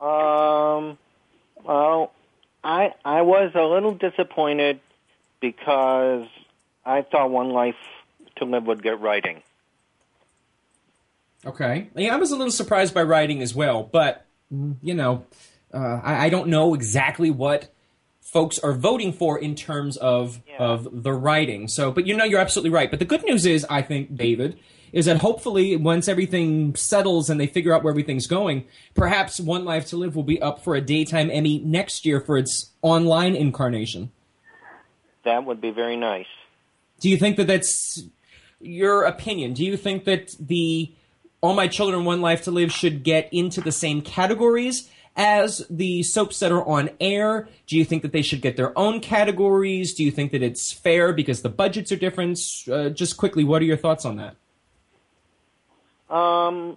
Um, 0.00 0.96
well, 1.62 2.12
I 2.64 2.94
I 3.04 3.22
was 3.22 3.52
a 3.54 3.62
little 3.62 3.94
disappointed 3.94 4.80
because 5.40 6.26
I 6.86 7.02
thought 7.02 7.30
One 7.30 7.50
Life 7.50 7.76
to 8.36 8.44
Live 8.44 8.64
would 8.64 8.82
get 8.82 9.00
writing. 9.00 9.42
Okay. 11.44 11.88
Yeah, 11.94 12.14
I 12.14 12.16
was 12.18 12.30
a 12.30 12.36
little 12.36 12.50
surprised 12.50 12.94
by 12.94 13.02
writing 13.02 13.42
as 13.42 13.54
well, 13.54 13.82
but 13.82 14.26
you 14.50 14.94
know, 14.94 15.24
uh, 15.72 16.00
I, 16.02 16.26
I 16.26 16.28
don't 16.28 16.48
know 16.48 16.74
exactly 16.74 17.30
what 17.30 17.72
folks 18.20 18.58
are 18.58 18.72
voting 18.72 19.12
for 19.12 19.38
in 19.38 19.54
terms 19.54 19.96
of 19.96 20.40
of 20.58 21.02
the 21.02 21.12
writing. 21.12 21.68
So, 21.68 21.90
but 21.90 22.06
you 22.06 22.16
know, 22.16 22.24
you're 22.24 22.40
absolutely 22.40 22.70
right. 22.70 22.90
But 22.90 22.98
the 22.98 23.04
good 23.04 23.24
news 23.24 23.46
is, 23.46 23.66
I 23.68 23.82
think, 23.82 24.16
David, 24.16 24.58
is 24.92 25.06
that 25.06 25.18
hopefully 25.18 25.76
once 25.76 26.08
everything 26.08 26.74
settles 26.74 27.30
and 27.30 27.40
they 27.40 27.46
figure 27.46 27.74
out 27.74 27.82
where 27.82 27.90
everything's 27.90 28.26
going, 28.26 28.66
perhaps 28.94 29.40
One 29.40 29.64
Life 29.64 29.86
to 29.86 29.96
Live 29.96 30.16
will 30.16 30.22
be 30.22 30.40
up 30.40 30.62
for 30.62 30.74
a 30.74 30.80
daytime 30.80 31.30
Emmy 31.30 31.58
next 31.60 32.04
year 32.04 32.20
for 32.20 32.36
its 32.36 32.70
online 32.82 33.34
incarnation. 33.34 34.10
That 35.24 35.44
would 35.44 35.60
be 35.60 35.70
very 35.70 35.96
nice. 35.96 36.26
Do 37.00 37.08
you 37.08 37.16
think 37.16 37.36
that 37.36 37.46
that's 37.46 38.02
your 38.60 39.04
opinion? 39.04 39.54
Do 39.54 39.64
you 39.64 39.76
think 39.76 40.04
that 40.04 40.30
the 40.38 40.92
All 41.40 41.54
My 41.54 41.68
Children, 41.68 42.04
One 42.04 42.20
Life 42.20 42.42
to 42.44 42.50
Live 42.50 42.70
should 42.70 43.02
get 43.02 43.28
into 43.32 43.60
the 43.60 43.72
same 43.72 44.02
categories 44.02 44.90
as 45.16 45.66
the 45.70 46.02
soaps 46.02 46.38
that 46.40 46.52
are 46.52 46.66
on 46.66 46.90
air? 47.00 47.48
Do 47.66 47.76
you 47.76 47.84
think 47.84 48.02
that 48.02 48.12
they 48.12 48.22
should 48.22 48.40
get 48.40 48.56
their 48.56 48.76
own 48.78 49.00
categories? 49.00 49.94
Do 49.94 50.04
you 50.04 50.10
think 50.10 50.32
that 50.32 50.42
it's 50.42 50.72
fair 50.72 51.12
because 51.12 51.42
the 51.42 51.48
budgets 51.48 51.90
are 51.92 51.96
different? 51.96 52.38
Uh, 52.70 52.90
just 52.90 53.16
quickly, 53.16 53.44
what 53.44 53.62
are 53.62 53.64
your 53.64 53.76
thoughts 53.76 54.04
on 54.04 54.16
that? 54.16 54.36
Um, 56.14 56.76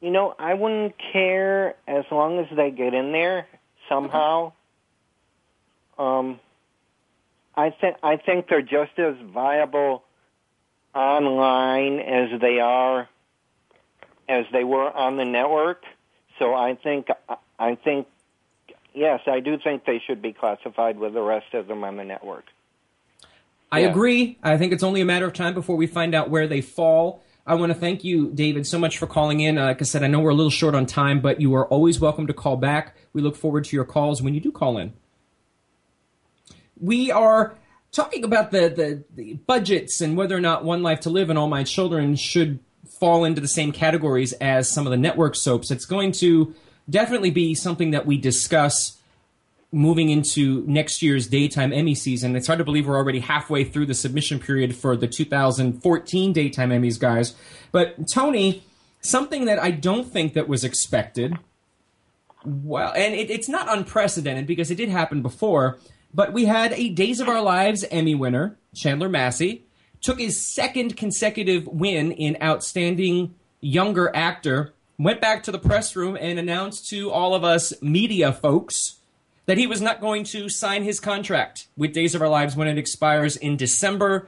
you 0.00 0.10
know, 0.10 0.34
I 0.38 0.54
wouldn't 0.54 0.94
care 1.12 1.76
as 1.86 2.04
long 2.10 2.38
as 2.38 2.46
they 2.56 2.70
get 2.70 2.92
in 2.92 3.12
there 3.12 3.46
somehow. 3.88 4.52
Um, 5.98 6.40
I 7.56 7.70
think 7.70 7.96
I 8.02 8.16
think 8.16 8.48
they're 8.48 8.60
just 8.60 8.98
as 8.98 9.14
viable 9.32 10.02
online 10.96 12.00
as 12.00 12.40
they 12.40 12.58
are 12.60 13.08
as 14.28 14.44
they 14.52 14.64
were 14.64 14.90
on 14.90 15.16
the 15.16 15.24
network. 15.24 15.82
So 16.38 16.54
I 16.54 16.74
think 16.74 17.08
I 17.58 17.74
think 17.76 18.06
yes, 18.94 19.20
I 19.26 19.40
do 19.40 19.58
think 19.58 19.84
they 19.84 20.00
should 20.04 20.22
be 20.22 20.32
classified 20.32 20.98
with 20.98 21.12
the 21.14 21.22
rest 21.22 21.54
of 21.54 21.66
them 21.68 21.84
on 21.84 21.96
the 21.96 22.04
network. 22.04 22.44
I 23.70 23.80
Yeah. 23.80 23.90
agree. 23.90 24.38
I 24.42 24.56
think 24.56 24.72
it's 24.72 24.82
only 24.82 25.00
a 25.00 25.04
matter 25.04 25.26
of 25.26 25.32
time 25.32 25.52
before 25.54 25.76
we 25.76 25.86
find 25.86 26.14
out 26.14 26.30
where 26.30 26.46
they 26.46 26.60
fall. 26.60 27.22
I 27.46 27.54
want 27.54 27.70
to 27.72 27.78
thank 27.78 28.02
you, 28.02 28.30
David, 28.32 28.66
so 28.66 28.78
much 28.78 28.98
for 28.98 29.06
calling 29.06 29.40
in. 29.40 29.56
Uh, 29.58 29.66
like 29.66 29.80
I 29.80 29.84
said, 29.84 30.02
I 30.02 30.08
know 30.08 30.18
we're 30.18 30.30
a 30.30 30.34
little 30.34 30.50
short 30.50 30.74
on 30.74 30.86
time, 30.86 31.20
but 31.20 31.40
you 31.40 31.54
are 31.54 31.66
always 31.66 32.00
welcome 32.00 32.26
to 32.26 32.32
call 32.32 32.56
back. 32.56 32.96
We 33.12 33.22
look 33.22 33.36
forward 33.36 33.64
to 33.64 33.76
your 33.76 33.84
calls 33.84 34.20
when 34.22 34.34
you 34.34 34.40
do 34.40 34.50
call 34.50 34.78
in. 34.78 34.92
we 36.80 37.10
are 37.10 37.54
talking 37.96 38.24
about 38.24 38.50
the, 38.50 38.68
the, 38.68 39.04
the 39.14 39.34
budgets 39.34 40.02
and 40.02 40.16
whether 40.16 40.36
or 40.36 40.40
not 40.40 40.64
One 40.64 40.82
Life 40.82 41.00
to 41.00 41.10
Live 41.10 41.30
and 41.30 41.38
All 41.38 41.48
My 41.48 41.64
Children 41.64 42.14
should 42.14 42.60
fall 43.00 43.24
into 43.24 43.40
the 43.40 43.48
same 43.48 43.72
categories 43.72 44.34
as 44.34 44.70
some 44.70 44.86
of 44.86 44.90
the 44.90 44.98
network 44.98 45.34
soaps. 45.34 45.70
It's 45.70 45.86
going 45.86 46.12
to 46.12 46.54
definitely 46.88 47.30
be 47.30 47.54
something 47.54 47.92
that 47.92 48.04
we 48.04 48.18
discuss 48.18 48.98
moving 49.72 50.10
into 50.10 50.62
next 50.66 51.02
year's 51.02 51.26
daytime 51.26 51.72
Emmy 51.72 51.94
season. 51.94 52.36
It's 52.36 52.46
hard 52.46 52.58
to 52.58 52.64
believe 52.64 52.86
we're 52.86 52.96
already 52.96 53.20
halfway 53.20 53.64
through 53.64 53.86
the 53.86 53.94
submission 53.94 54.38
period 54.38 54.76
for 54.76 54.94
the 54.94 55.08
2014 55.08 56.32
daytime 56.32 56.70
Emmys, 56.70 57.00
guys. 57.00 57.34
But 57.72 58.08
Tony, 58.12 58.62
something 59.00 59.46
that 59.46 59.58
I 59.58 59.70
don't 59.70 60.04
think 60.04 60.34
that 60.34 60.48
was 60.48 60.64
expected. 60.64 61.38
Well, 62.44 62.92
and 62.94 63.14
it, 63.14 63.30
it's 63.30 63.48
not 63.48 63.74
unprecedented 63.74 64.46
because 64.46 64.70
it 64.70 64.76
did 64.76 64.90
happen 64.90 65.22
before. 65.22 65.78
But 66.16 66.32
we 66.32 66.46
had 66.46 66.72
a 66.72 66.88
Days 66.88 67.20
of 67.20 67.28
Our 67.28 67.42
Lives 67.42 67.84
Emmy 67.90 68.14
winner, 68.14 68.56
Chandler 68.74 69.10
Massey, 69.10 69.66
took 70.00 70.18
his 70.18 70.40
second 70.40 70.96
consecutive 70.96 71.66
win 71.66 72.10
in 72.10 72.38
Outstanding 72.42 73.34
Younger 73.60 74.10
Actor, 74.16 74.72
went 74.98 75.20
back 75.20 75.42
to 75.42 75.52
the 75.52 75.58
press 75.58 75.94
room 75.94 76.16
and 76.18 76.38
announced 76.38 76.88
to 76.88 77.10
all 77.10 77.34
of 77.34 77.44
us 77.44 77.74
media 77.82 78.32
folks 78.32 78.96
that 79.44 79.58
he 79.58 79.66
was 79.66 79.82
not 79.82 80.00
going 80.00 80.24
to 80.24 80.48
sign 80.48 80.84
his 80.84 81.00
contract 81.00 81.68
with 81.76 81.92
Days 81.92 82.14
of 82.14 82.22
Our 82.22 82.30
Lives 82.30 82.56
when 82.56 82.66
it 82.66 82.78
expires 82.78 83.36
in 83.36 83.58
December. 83.58 84.26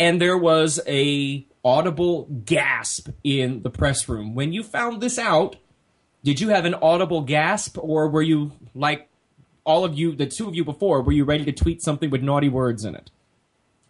And 0.00 0.20
there 0.20 0.36
was 0.36 0.80
a 0.88 1.46
audible 1.64 2.24
gasp 2.46 3.10
in 3.22 3.62
the 3.62 3.70
press 3.70 4.08
room. 4.08 4.34
When 4.34 4.52
you 4.52 4.64
found 4.64 5.00
this 5.00 5.20
out, 5.20 5.54
did 6.24 6.40
you 6.40 6.48
have 6.48 6.64
an 6.64 6.74
audible 6.74 7.20
gasp 7.20 7.78
or 7.78 8.08
were 8.08 8.22
you 8.22 8.50
like 8.74 9.08
all 9.68 9.84
of 9.84 9.94
you, 9.96 10.12
the 10.12 10.26
two 10.26 10.48
of 10.48 10.54
you 10.54 10.64
before, 10.64 11.02
were 11.02 11.12
you 11.12 11.24
ready 11.24 11.44
to 11.44 11.52
tweet 11.52 11.82
something 11.82 12.08
with 12.08 12.22
naughty 12.22 12.48
words 12.48 12.86
in 12.86 12.94
it? 12.94 13.10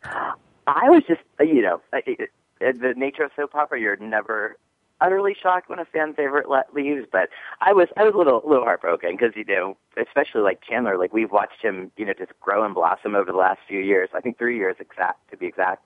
I 0.03 0.91
was 0.91 1.05
just, 1.07 1.20
you 1.41 1.62
know, 1.62 1.81
uh, 1.93 1.99
uh, 1.99 2.72
the 2.72 2.95
nature 2.97 3.22
of 3.22 3.31
soap 3.37 3.55
opera, 3.55 3.81
you're 3.81 3.97
never 3.97 4.57
utterly 5.01 5.37
shocked 5.41 5.70
when 5.70 5.79
a 5.79 5.85
fan 5.85 6.12
favorite 6.14 6.49
le- 6.49 6.64
leaves, 6.74 7.07
but 7.11 7.29
I 7.61 7.72
was 7.72 7.87
I 7.97 8.03
was 8.03 8.14
a 8.14 8.18
little 8.18 8.43
little 8.45 8.64
heartbroken 8.64 9.12
because 9.12 9.37
you 9.37 9.45
know, 9.45 9.76
especially 9.97 10.41
like 10.41 10.61
Chandler, 10.61 10.99
like 10.99 11.12
we've 11.12 11.31
watched 11.31 11.62
him, 11.62 11.93
you 11.97 12.05
know, 12.05 12.12
just 12.12 12.33
grow 12.41 12.64
and 12.64 12.74
blossom 12.74 13.14
over 13.14 13.31
the 13.31 13.39
last 13.39 13.61
few 13.68 13.79
years. 13.79 14.11
I 14.12 14.20
think 14.20 14.39
three 14.39 14.57
years 14.57 14.76
exact 14.81 15.31
to 15.31 15.37
be 15.37 15.47
exact. 15.47 15.85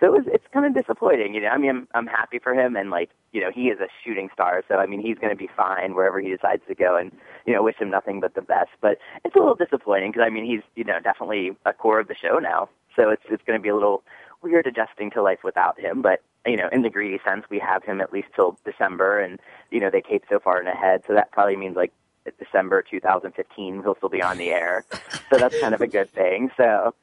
So 0.00 0.06
it 0.06 0.12
was 0.12 0.26
it's 0.26 0.46
kind 0.52 0.64
of 0.64 0.74
disappointing, 0.74 1.34
you 1.34 1.40
know. 1.40 1.48
I 1.48 1.58
mean, 1.58 1.70
I'm 1.70 1.88
I'm 1.94 2.06
happy 2.06 2.38
for 2.38 2.54
him, 2.54 2.76
and 2.76 2.90
like 2.90 3.10
you 3.32 3.40
know, 3.40 3.50
he 3.50 3.68
is 3.68 3.80
a 3.80 3.88
shooting 4.04 4.28
star, 4.32 4.62
so 4.68 4.76
I 4.76 4.86
mean, 4.86 5.00
he's 5.00 5.18
going 5.18 5.30
to 5.30 5.36
be 5.36 5.48
fine 5.56 5.94
wherever 5.94 6.20
he 6.20 6.28
decides 6.28 6.62
to 6.68 6.74
go, 6.74 6.96
and 6.96 7.10
you 7.46 7.52
know, 7.52 7.62
wish 7.62 7.76
him 7.76 7.90
nothing 7.90 8.20
but 8.20 8.34
the 8.34 8.42
best. 8.42 8.70
But 8.80 8.98
it's 9.24 9.34
a 9.34 9.38
little 9.38 9.56
disappointing 9.56 10.12
because 10.12 10.24
I 10.24 10.30
mean, 10.30 10.44
he's 10.44 10.62
you 10.76 10.84
know 10.84 11.00
definitely 11.00 11.56
a 11.66 11.72
core 11.72 11.98
of 12.00 12.08
the 12.08 12.14
show 12.14 12.38
now, 12.38 12.68
so 12.94 13.10
it's 13.10 13.24
it's 13.28 13.42
going 13.44 13.58
to 13.58 13.62
be 13.62 13.68
a 13.68 13.74
little 13.74 14.04
weird 14.40 14.66
adjusting 14.66 15.10
to 15.10 15.22
life 15.22 15.40
without 15.42 15.78
him. 15.80 16.00
But 16.00 16.22
you 16.46 16.56
know, 16.56 16.68
in 16.70 16.82
the 16.82 16.90
greedy 16.90 17.18
sense, 17.24 17.44
we 17.50 17.58
have 17.58 17.82
him 17.82 18.00
at 18.00 18.12
least 18.12 18.28
till 18.36 18.56
December, 18.64 19.18
and 19.20 19.40
you 19.70 19.80
know, 19.80 19.90
they 19.90 20.00
tape 20.00 20.24
so 20.28 20.38
far 20.38 20.60
in 20.60 20.68
ahead, 20.68 21.02
so 21.06 21.14
that 21.14 21.32
probably 21.32 21.56
means 21.56 21.76
like 21.76 21.92
December 22.38 22.82
2015 22.82 23.82
he'll 23.82 23.94
still 23.96 24.08
be 24.08 24.22
on 24.22 24.38
the 24.38 24.50
air. 24.50 24.84
so 25.30 25.38
that's 25.38 25.58
kind 25.60 25.74
of 25.74 25.80
a 25.80 25.86
good 25.86 26.10
thing. 26.10 26.50
So 26.56 26.94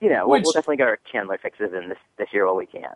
you 0.00 0.08
know, 0.08 0.28
we'll, 0.28 0.42
we'll 0.42 0.52
definitely 0.52 0.76
get 0.76 0.88
our 0.88 0.98
Chandler 1.10 1.38
fixes 1.38 1.72
in 1.72 1.88
this 1.88 1.98
this 2.18 2.28
year 2.32 2.46
while 2.46 2.56
we 2.56 2.66
can. 2.66 2.94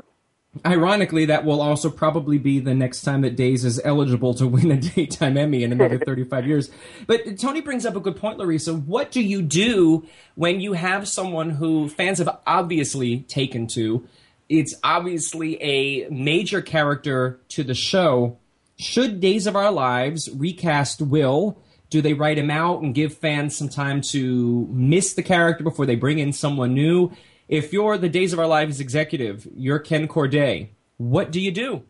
Ironically, 0.64 1.26
that 1.26 1.44
will 1.44 1.61
also 1.61 1.90
probably 1.90 2.38
be 2.38 2.59
the 2.59 2.74
next 2.74 3.03
time 3.03 3.20
that 3.20 3.36
Days 3.36 3.64
is 3.64 3.80
eligible 3.84 4.34
to 4.34 4.46
win 4.46 4.70
a 4.70 4.76
daytime 4.94 5.36
Emmy 5.36 5.62
in 5.62 5.72
another 5.72 5.99
35 5.99 6.46
years. 6.46 6.70
But 7.07 7.38
Tony 7.38 7.61
brings 7.61 7.84
up 7.84 7.96
a 7.96 8.01
good 8.01 8.16
point, 8.16 8.38
Larissa. 8.38 8.74
What 8.74 9.12
do 9.12 9.22
you 9.22 9.42
do 9.42 10.07
when 10.34 10.61
you 10.61 10.72
have 10.72 11.07
someone 11.07 11.51
who 11.51 11.88
fans 11.88 12.18
have 12.18 12.40
obviously 12.46 13.20
taken 13.20 13.66
to? 13.68 14.07
It's 14.49 14.74
obviously 14.82 15.62
a 15.62 16.09
major 16.09 16.62
character 16.62 17.38
to 17.51 17.62
the 17.62 17.74
show. 17.74 18.38
Should 18.76 19.20
Days 19.20 19.46
of 19.46 19.55
Our 19.55 19.70
Lives 19.70 20.30
recast 20.34 21.03
Will? 21.03 21.61
Do 21.91 22.03
they 22.03 22.12
write 22.12 22.39
him 22.39 22.51
out 22.51 22.82
and 22.82 22.95
give 22.95 23.14
fans 23.14 23.57
some 23.57 23.68
time 23.68 24.01
to 24.03 24.66
miss 24.70 25.14
the 25.14 25.22
character 25.22 25.64
before 25.64 25.86
they 25.86 25.97
bring 25.97 26.18
in 26.18 26.32
someone 26.32 26.74
new? 26.74 27.12
If 27.49 27.72
you're 27.72 27.97
the 27.97 28.11
Days 28.11 28.32
of 28.32 28.39
Our 28.39 28.47
Lives 28.47 28.78
executive, 28.78 29.49
you're 29.55 29.78
Ken 29.78 30.07
Corday, 30.07 30.70
what 30.99 31.32
do 31.32 31.41
you 31.41 31.51
do? 31.51 31.82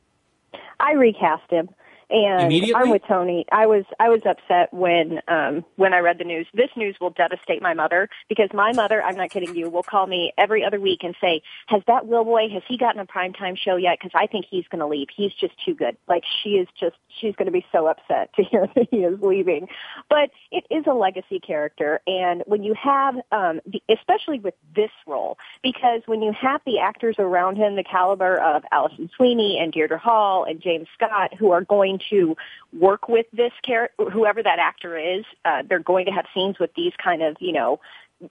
I 0.79 0.93
recast 0.93 1.51
him. 1.51 1.69
And 2.11 2.53
I'm 2.75 2.91
with 2.91 3.03
Tony. 3.07 3.45
I 3.53 3.67
was 3.67 3.85
I 4.01 4.09
was 4.09 4.21
upset 4.25 4.73
when 4.73 5.21
um 5.29 5.65
when 5.77 5.93
I 5.93 5.99
read 5.99 6.19
the 6.19 6.25
news. 6.25 6.47
This 6.55 6.71
news 6.77 6.97
will 7.01 7.11
devastate 7.11 7.61
my 7.61 7.75
mother 7.75 8.09
because 8.29 8.49
my 8.55 8.73
mother, 8.73 9.03
I'm 9.03 9.17
not 9.17 9.31
kidding 9.31 9.55
you, 9.55 9.69
will 9.69 9.83
call 9.83 10.07
me 10.07 10.33
every 10.39 10.65
other 10.65 10.81
week 10.81 11.01
and 11.03 11.15
say, 11.21 11.43
"Has 11.67 11.83
that 11.87 12.07
Will 12.07 12.25
boy 12.25 12.49
has 12.51 12.63
he 12.67 12.79
gotten 12.79 13.01
a 13.01 13.07
primetime 13.07 13.57
show 13.57 13.77
yet 13.77 13.99
because 13.99 14.13
I 14.15 14.27
think 14.27 14.47
he's 14.51 14.67
going 14.69 14.81
to 14.81 14.87
leave. 14.87 15.09
He's 15.15 15.33
just 15.35 15.53
too 15.65 15.75
good." 15.75 15.97
Like 16.09 16.25
she 16.43 16.51
is 16.51 16.69
just 16.81 16.97
she's 17.21 17.35
going 17.37 17.47
to 17.47 17.53
be 17.53 17.67
so 17.73 17.87
upset 17.87 18.33
to 18.37 18.43
hear 18.43 18.67
that 18.75 18.89
he 18.91 18.99
is 18.99 19.21
leaving. 19.21 19.69
But 20.09 20.31
it 20.51 20.65
is 20.71 20.85
a 20.87 20.95
legacy 20.95 21.41
character 21.41 22.01
and 22.07 22.43
when 22.47 22.63
you 22.63 22.75
have 22.75 23.17
um 23.33 23.61
the, 23.67 23.83
especially 23.89 24.39
with 24.39 24.55
this 24.75 24.91
role 25.07 25.39
because 25.63 26.03
when 26.07 26.23
you 26.23 26.33
have 26.33 26.61
the 26.65 26.79
actors 26.79 27.17
around 27.19 27.57
him 27.57 27.77
the 27.77 27.85
caliber 27.85 28.41
of 28.41 28.63
Alison 28.73 29.11
Sweeney 29.17 29.59
and 29.61 29.73
Deirdre 29.73 29.99
Hall 29.99 30.45
and 30.45 30.61
James 30.61 30.89
Scott 30.95 31.35
who 31.39 31.51
are 31.51 31.63
going 31.63 31.98
to 32.11 32.37
work 32.73 33.09
with 33.09 33.27
this 33.33 33.53
character, 33.65 34.11
whoever 34.11 34.43
that 34.43 34.59
actor 34.59 34.97
is. 34.97 35.25
Uh, 35.45 35.63
they're 35.69 35.79
going 35.79 36.07
to 36.07 36.13
have 36.13 36.27
scenes 36.35 36.59
with 36.59 36.71
these 36.75 36.93
kind 37.03 37.23
of, 37.23 37.37
you 37.41 37.53
know, 37.53 37.81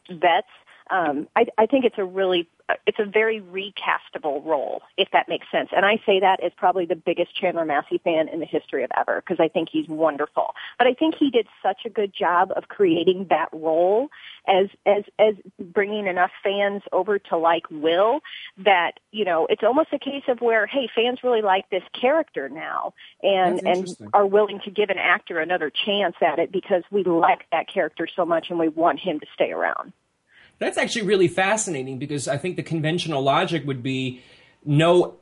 vets. 0.09 0.47
Um, 0.89 1.27
I, 1.35 1.45
I 1.57 1.65
think 1.65 1.85
it's 1.85 1.97
a 1.97 2.05
really 2.05 2.47
it's 2.85 2.99
a 2.99 3.05
very 3.05 3.41
recastable 3.41 4.43
role, 4.45 4.81
if 4.97 5.09
that 5.13 5.29
makes 5.29 5.47
sense. 5.51 5.69
And 5.75 5.85
I 5.85 6.01
say 6.05 6.19
that 6.19 6.43
as 6.43 6.51
probably 6.57 6.85
the 6.85 6.95
biggest 6.95 7.33
Chandler 7.33 7.63
Massey 7.63 7.99
fan 8.03 8.27
in 8.27 8.39
the 8.39 8.45
history 8.45 8.83
of 8.83 8.91
ever, 8.97 9.23
because 9.25 9.41
I 9.41 9.47
think 9.47 9.69
he's 9.71 9.88
wonderful. 9.88 10.53
But 10.77 10.88
I 10.88 10.93
think 10.93 11.15
he 11.17 11.29
did 11.29 11.47
such 11.63 11.85
a 11.85 11.89
good 11.89 12.13
job 12.13 12.51
of 12.55 12.67
creating 12.67 13.27
that 13.29 13.49
role 13.53 14.09
as 14.47 14.67
as 14.85 15.03
as 15.17 15.35
bringing 15.59 16.07
enough 16.07 16.31
fans 16.43 16.81
over 16.91 17.19
to 17.19 17.38
like 17.38 17.63
Will 17.71 18.19
that 18.57 18.93
you 19.11 19.23
know 19.23 19.47
it's 19.49 19.63
almost 19.63 19.89
a 19.93 19.99
case 19.99 20.23
of 20.27 20.41
where 20.41 20.67
hey 20.67 20.89
fans 20.93 21.19
really 21.23 21.41
like 21.41 21.69
this 21.69 21.83
character 21.99 22.49
now 22.49 22.93
and 23.23 23.65
and 23.65 23.88
are 24.13 24.25
willing 24.25 24.59
to 24.65 24.71
give 24.71 24.89
an 24.89 24.97
actor 24.97 25.39
another 25.39 25.71
chance 25.85 26.15
at 26.21 26.39
it 26.39 26.51
because 26.51 26.83
we 26.91 27.03
like 27.03 27.45
that 27.51 27.67
character 27.71 28.07
so 28.13 28.25
much 28.25 28.47
and 28.49 28.59
we 28.59 28.67
want 28.67 28.99
him 28.99 29.19
to 29.19 29.25
stay 29.33 29.51
around. 29.51 29.93
That's 30.60 30.78
actually 30.78 31.03
really 31.03 31.28
fascinating 31.28 31.99
because 31.99 32.28
I 32.28 32.38
think 32.38 32.55
the 32.55 32.64
conventional 32.64 33.22
logic 33.22 33.66
would 33.66 33.84
be 33.84 34.22
no 34.66 35.16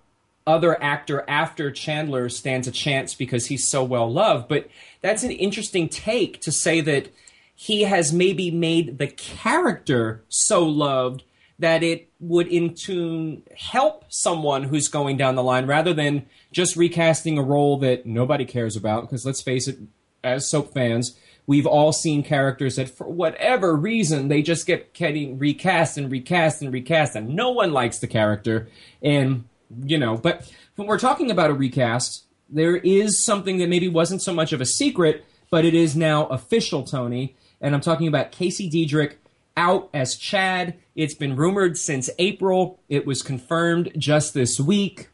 other 0.47 0.81
actor 0.81 1.25
after 1.27 1.71
Chandler 1.71 2.29
stands 2.29 2.67
a 2.67 2.71
chance 2.71 3.15
because 3.15 3.47
he's 3.47 3.67
so 3.67 3.83
well 3.83 4.11
loved. 4.11 4.47
But 4.47 4.69
that's 5.01 5.23
an 5.23 5.31
interesting 5.31 5.89
take 5.89 6.39
to 6.41 6.51
say 6.51 6.81
that 6.81 7.09
he 7.55 7.83
has 7.83 8.13
maybe 8.13 8.51
made 8.51 8.97
the 8.97 9.07
character 9.07 10.23
so 10.29 10.63
loved 10.63 11.23
that 11.57 11.83
it 11.83 12.09
would 12.19 12.47
in 12.47 12.73
tune 12.73 13.43
help 13.55 14.03
someone 14.09 14.63
who's 14.63 14.89
going 14.89 15.15
down 15.15 15.35
the 15.35 15.43
line 15.43 15.65
rather 15.65 15.93
than 15.93 16.25
just 16.51 16.75
recasting 16.75 17.37
a 17.37 17.43
role 17.43 17.77
that 17.77 18.05
nobody 18.05 18.43
cares 18.45 18.75
about. 18.75 19.01
Because 19.03 19.25
let's 19.25 19.41
face 19.41 19.67
it, 19.67 19.77
as 20.23 20.49
soap 20.49 20.73
fans, 20.73 21.17
we've 21.47 21.65
all 21.65 21.93
seen 21.93 22.23
characters 22.23 22.75
that 22.75 22.89
for 22.89 23.07
whatever 23.07 23.75
reason 23.75 24.27
they 24.27 24.41
just 24.41 24.65
get 24.65 24.93
getting 24.93 25.37
recast 25.37 25.97
and 25.97 26.11
recast 26.11 26.61
and 26.61 26.73
recast 26.73 27.15
and 27.15 27.29
no 27.29 27.51
one 27.51 27.71
likes 27.71 27.99
the 27.99 28.07
character. 28.07 28.67
And 29.01 29.45
you 29.83 29.97
know 29.97 30.17
but 30.17 30.51
when 30.75 30.87
we're 30.87 30.99
talking 30.99 31.31
about 31.31 31.49
a 31.49 31.53
recast 31.53 32.25
there 32.49 32.75
is 32.77 33.23
something 33.23 33.57
that 33.57 33.69
maybe 33.69 33.87
wasn't 33.87 34.21
so 34.21 34.33
much 34.33 34.53
of 34.53 34.61
a 34.61 34.65
secret 34.65 35.25
but 35.49 35.65
it 35.65 35.73
is 35.73 35.95
now 35.95 36.25
official 36.27 36.83
tony. 36.83 37.35
And 37.61 37.73
i'm 37.73 37.81
talking 37.81 38.07
about 38.07 38.31
casey 38.31 38.69
deidrick 38.69 39.15
out 39.57 39.89
as 39.93 40.17
chad. 40.17 40.75
It's 40.95 41.13
been 41.13 41.35
rumored 41.35 41.77
since 41.77 42.09
april. 42.19 42.79
It 42.89 43.05
was 43.05 43.21
confirmed 43.21 43.91
just 43.97 44.33
this 44.33 44.59
week. 44.59 45.09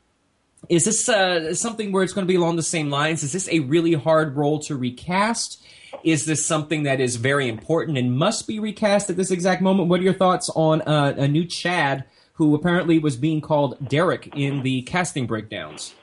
Is 0.70 0.86
this 0.86 1.10
uh, 1.10 1.54
something 1.56 1.92
where 1.92 2.04
it's 2.04 2.14
going 2.14 2.26
to 2.26 2.32
be 2.32 2.38
along 2.38 2.56
the 2.56 2.64
same 2.64 2.90
lines? 2.90 3.24
Is 3.24 3.34
this 3.34 3.50
a 3.50 3.60
really 3.60 3.94
hard 3.94 4.38
role 4.38 4.60
to 4.60 4.76
recast 4.76 5.62
is 6.04 6.26
this 6.26 6.46
something 6.46 6.84
that 6.84 7.00
is 7.00 7.16
very 7.16 7.48
important 7.48 7.98
and 7.98 8.18
must 8.18 8.48
be 8.48 8.60
recast 8.60 9.10
at 9.10 9.18
this 9.18 9.32
exact 9.32 9.62
moment? 9.62 9.90
What 9.90 10.00
are 10.00 10.04
your 10.04 10.14
thoughts 10.14 10.50
on 10.56 10.82
uh, 10.82 11.16
a 11.18 11.28
new 11.28 11.46
Chad 11.46 12.06
who 12.34 12.56
apparently 12.56 13.00
was 13.00 13.18
being 13.18 13.42
called 13.42 13.78
Derek 13.88 14.36
in 14.36 14.64
the 14.64 14.82
casting 14.84 15.28
breakdowns? 15.28 15.94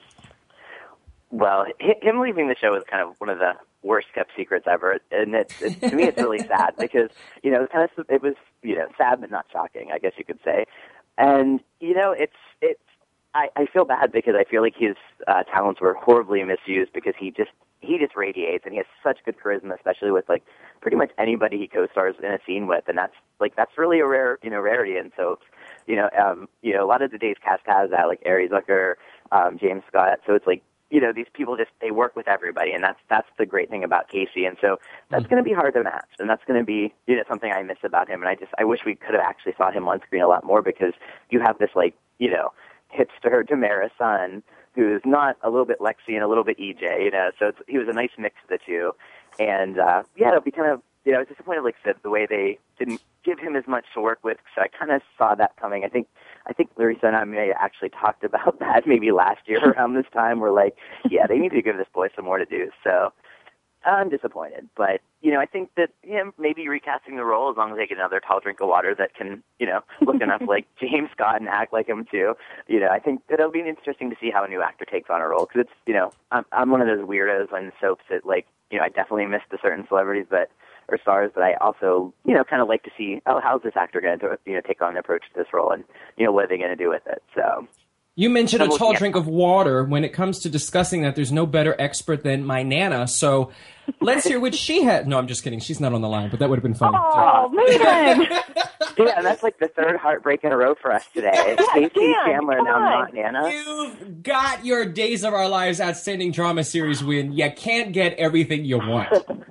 Well, 1.30 1.66
him 1.78 2.20
leaving 2.20 2.49
the 2.49 2.57
show 2.59 2.74
is 2.74 2.82
kind 2.90 3.03
of 3.03 3.14
one 3.18 3.28
of 3.28 3.38
the 3.38 3.53
worst 3.82 4.09
kept 4.14 4.30
secrets 4.36 4.66
ever, 4.70 4.99
and 5.11 5.32
to 5.32 5.94
me 5.94 6.05
it's 6.05 6.18
really 6.18 6.38
sad 6.38 6.74
because 6.78 7.11
you 7.42 7.51
know 7.51 7.64
it 7.64 7.72
kind 7.72 7.88
of 7.96 8.07
it 8.09 8.22
was 8.22 8.34
you 8.62 8.76
know 8.76 8.86
sad 8.96 9.20
but 9.20 9.30
not 9.30 9.46
shocking, 9.53 9.90
I 9.92 9.99
guess 9.99 10.12
you 10.16 10.24
could 10.24 10.38
say. 10.44 10.64
And 11.16 11.61
you 11.80 11.94
know 11.94 12.12
it's 12.12 12.32
I, 13.39 13.51
I 13.57 13.66
feel 13.66 13.84
bad 13.84 14.11
because 14.11 14.34
I 14.36 14.43
feel 14.45 14.62
like 14.62 14.74
his 14.76 14.97
uh, 15.28 15.45
talents 15.45 15.80
were 15.80 15.95
horribly 15.95 16.43
misused 16.43 16.93
because 16.93 17.14
he 17.18 17.30
just 17.30 17.51
he 17.80 17.97
just 17.97 18.16
radiates, 18.16 18.64
and 18.64 18.72
he 18.74 18.78
has 18.78 18.86
such 19.05 19.18
good 19.24 19.36
charisma, 19.39 19.76
especially 19.76 20.11
with 20.11 20.28
like 20.28 20.43
pretty 20.80 20.97
much 20.97 21.11
anybody 21.18 21.57
he 21.59 21.68
co-stars 21.68 22.16
in 22.18 22.32
a 22.32 22.39
scene 22.45 22.66
with, 22.66 22.84
and 22.89 22.99
that's 22.99 23.14
like 23.39 23.55
that's 23.55 23.70
really 23.78 24.01
a 24.01 24.07
rare 24.07 24.39
you 24.43 24.51
know 24.51 24.61
rarity 24.61 24.97
in 24.97 25.12
soaps. 25.16 25.47
You 25.86 25.97
know, 25.97 26.11
um, 26.20 26.49
you 26.62 26.74
know, 26.74 26.84
a 26.84 26.89
lot 26.89 27.01
of 27.01 27.12
the 27.12 27.18
days 27.18 27.36
cast 27.43 27.62
has 27.66 27.91
that, 27.91 28.09
like 28.09 28.20
Ari 28.26 28.49
Zucker, 28.49 28.95
um, 29.30 29.57
James 29.59 29.84
Scott. 29.89 30.18
So 30.26 30.34
it's 30.34 30.47
like 30.47 30.62
you 30.91 31.01
know 31.01 31.12
these 31.12 31.26
people 31.32 31.57
just 31.57 31.70
they 31.80 31.91
work 31.93 32.16
with 32.16 32.26
everybody 32.26 32.72
and 32.72 32.82
that's 32.82 32.99
that's 33.11 33.28
the 33.39 33.47
great 33.47 33.68
thing 33.70 33.84
about 33.84 34.09
Casey 34.09 34.47
and 34.47 34.57
so 34.61 34.78
that's 35.11 35.24
Mm. 35.26 35.30
going 35.30 35.45
to 35.45 35.49
be 35.49 35.55
hard 35.55 35.74
to 35.74 35.82
match 35.84 36.09
and 36.18 36.28
that's 36.30 36.43
going 36.47 36.59
to 36.59 36.64
be 36.64 36.95
you 37.07 37.14
know 37.14 37.24
something 37.28 37.53
I 37.53 37.62
miss 37.62 37.76
about 37.84 38.09
him 38.09 38.22
and 38.22 38.28
I 38.28 38.34
just 38.34 38.53
I 38.59 38.64
wish 38.64 38.80
we 38.86 38.95
could 38.95 39.14
have 39.14 39.22
actually 39.22 39.53
saw 39.59 39.70
him 39.70 39.86
on 39.86 40.01
screen 40.01 40.22
a 40.22 40.28
lot 40.28 40.45
more 40.45 40.62
because 40.62 40.95
you 41.30 41.41
have 41.41 41.59
this 41.59 41.70
like 41.74 41.95
you 42.18 42.30
know 42.30 42.53
hipster 42.97 43.43
DiMera 43.47 43.91
son 43.99 44.43
who's 44.74 45.03
not 45.05 45.36
a 45.43 45.51
little 45.51 45.66
bit 45.66 45.80
Lexi 45.80 46.14
and 46.14 46.22
a 46.22 46.28
little 46.28 46.45
bit 46.45 46.59
EJ 46.59 47.05
you 47.05 47.11
know 47.11 47.30
so 47.39 47.49
it's, 47.49 47.59
he 47.66 47.78
was 47.78 47.89
a 47.89 47.93
nice 47.93 48.11
mix 48.18 48.36
of 48.43 48.49
the 48.49 48.59
two 48.64 48.93
and 49.39 49.78
uh 49.78 50.03
yeah 50.16 50.28
it'll 50.28 50.41
be 50.41 50.51
kind 50.51 50.70
of 50.70 50.80
you 51.05 51.12
know 51.12 51.18
I 51.18 51.20
was 51.20 51.28
disappointed 51.28 51.62
like 51.62 51.76
I 51.82 51.89
said 51.89 51.97
the 52.03 52.11
way 52.11 52.26
they 52.26 52.59
didn't 52.78 53.01
give 53.24 53.39
him 53.39 53.57
as 53.57 53.66
much 53.66 53.84
to 53.95 54.01
work 54.01 54.20
with 54.22 54.39
so 54.55 54.62
I 54.62 54.68
kind 54.68 54.93
of 54.93 55.03
saw 55.16 55.34
that 55.34 55.57
coming 55.57 55.84
I 55.84 55.89
think 55.89 56.07
I 56.49 56.53
think 56.53 56.70
Larissa 56.76 57.07
and 57.07 57.16
I 57.16 57.24
may 57.24 57.53
actually 57.53 57.89
talked 58.01 58.24
about 58.24 58.59
that 58.61 58.86
maybe 58.86 59.12
last 59.12 59.41
year 59.47 59.59
around 59.70 59.95
this 59.95 60.07
time. 60.12 60.41
We're 60.41 60.51
like, 60.51 60.76
yeah, 61.09 61.26
they 61.26 61.39
need 61.39 61.53
to 61.53 61.62
give 61.62 61.76
this 61.76 61.86
boy 61.93 62.09
some 62.16 62.24
more 62.24 62.39
to 62.39 62.47
do. 62.47 62.70
So 62.82 63.12
I'm 63.89 64.09
disappointed, 64.09 64.68
but 64.76 65.01
you 65.20 65.32
know, 65.32 65.41
I 65.41 65.47
think 65.47 65.70
that 65.76 65.91
him 66.03 66.32
maybe 66.39 66.68
recasting 66.68 67.16
the 67.16 67.24
role 67.24 67.51
as 67.51 67.57
long 67.57 67.72
as 67.72 67.76
they 67.76 67.86
get 67.86 67.99
another 67.99 68.20
tall 68.20 68.41
drink 68.41 68.61
of 68.61 68.68
water 68.68 68.95
that 68.95 69.14
can, 69.14 69.43
you 69.59 69.66
know, 69.66 69.80
look 70.01 70.20
enough 70.22 70.43
like 70.47 70.66
James 70.80 71.11
Scott 71.12 71.41
and 71.41 71.49
act 71.49 71.72
like 71.72 71.89
him 71.89 72.07
too. 72.11 72.34
You 72.66 72.80
know, 72.80 72.89
I 72.89 73.01
think 73.01 73.26
that 73.28 73.41
it'll 73.41 73.51
be 73.51 73.61
interesting 73.61 74.11
to 74.11 74.16
see 74.20 74.30
how 74.30 74.45
a 74.45 74.49
new 74.49 74.62
actor 74.62 74.84
takes 74.84 75.11
on 75.11 75.20
a 75.20 75.28
role 75.28 75.47
because 75.47 75.62
it's, 75.62 75.76
you 75.86 75.95
know, 75.95 76.12
I'm 76.30 76.45
I'm 76.53 76.70
one 76.70 76.80
of 76.80 76.86
those 76.86 77.07
weirdos 77.07 77.53
on 77.53 77.72
soaps 77.80 78.05
that 78.11 78.26
like, 78.26 78.47
you 78.70 78.78
know, 78.78 78.84
I 78.84 78.89
definitely 78.89 79.26
miss 79.26 79.43
the 79.51 79.59
certain 79.62 79.86
celebrities, 79.89 80.26
but 80.28 80.51
or 80.89 80.99
stars, 80.99 81.30
but 81.34 81.43
I 81.43 81.55
also, 81.55 82.14
you 82.24 82.34
know, 82.34 82.45
kind 82.45 82.62
of 82.62 82.68
like 82.68 82.82
to 82.84 82.91
see, 82.97 83.20
oh, 83.26 83.41
how's 83.43 83.62
this 83.62 83.76
actor 83.76 84.01
going 84.01 84.18
to, 84.20 84.39
you 84.47 84.55
know, 84.55 84.62
take 84.62 84.80
on 84.80 84.95
the 84.95 85.01
approach 85.01 85.24
to 85.24 85.39
this 85.39 85.53
role, 85.53 85.70
and 85.70 85.84
you 86.16 86.24
know, 86.24 86.32
what 86.32 86.45
are 86.45 86.49
they 86.49 86.57
going 86.57 86.70
to 86.70 86.76
do 86.76 86.89
with 86.89 87.07
it? 87.07 87.22
So, 87.34 87.66
You 88.19 88.31
mentioned 88.31 88.62
a 88.62 88.64
I'm 88.64 88.77
tall 88.77 88.95
drink 88.95 89.14
of 89.14 89.29
water. 89.29 89.85
When 89.85 90.03
it 90.03 90.09
comes 90.09 90.41
to 90.41 90.51
discussing 90.51 91.03
that, 91.03 91.14
there's 91.14 91.31
no 91.31 91.47
better 91.47 91.77
expert 91.79 92.25
than 92.25 92.45
my 92.45 92.64
Nana. 92.64 93.07
So 93.07 93.53
let's 94.01 94.27
hear 94.27 94.41
what 94.41 94.57
she 94.57 94.83
had. 94.83 95.07
No, 95.07 95.19
I'm 95.19 95.29
just 95.29 95.45
kidding. 95.45 95.61
She's 95.61 95.79
not 95.79 95.93
on 95.93 96.01
the 96.01 96.09
line, 96.09 96.29
but 96.29 96.41
that 96.41 96.51
would 96.51 96.57
have 96.57 96.64
been 96.64 96.75
fun. 96.75 96.95
Oh, 96.97 97.49
man. 97.51 98.23
yeah, 98.99 99.23
that's 99.23 99.45
like 99.45 99.61
the 99.61 99.69
third 99.69 99.99
heartbreak 99.99 100.43
in 100.43 100.51
a 100.51 100.57
row 100.57 100.75
for 100.75 100.93
us 100.93 101.07
today. 101.14 101.31
Casey 101.73 101.91
Dan, 101.95 102.14
Chandler, 102.27 102.61
now 102.61 102.75
on. 102.75 102.81
not 102.81 103.14
Nana. 103.14 103.51
You've 103.51 104.25
got 104.25 104.66
your 104.66 104.85
Days 104.85 105.23
of 105.23 105.33
Our 105.33 105.49
Lives 105.49 105.81
Outstanding 105.81 106.33
Drama 106.33 106.64
Series 106.64 107.05
win. 107.05 107.35
You 107.35 107.53
can't 107.53 107.93
get 107.93 108.14
everything 108.14 108.64
you 108.64 108.79
want. 108.79 109.12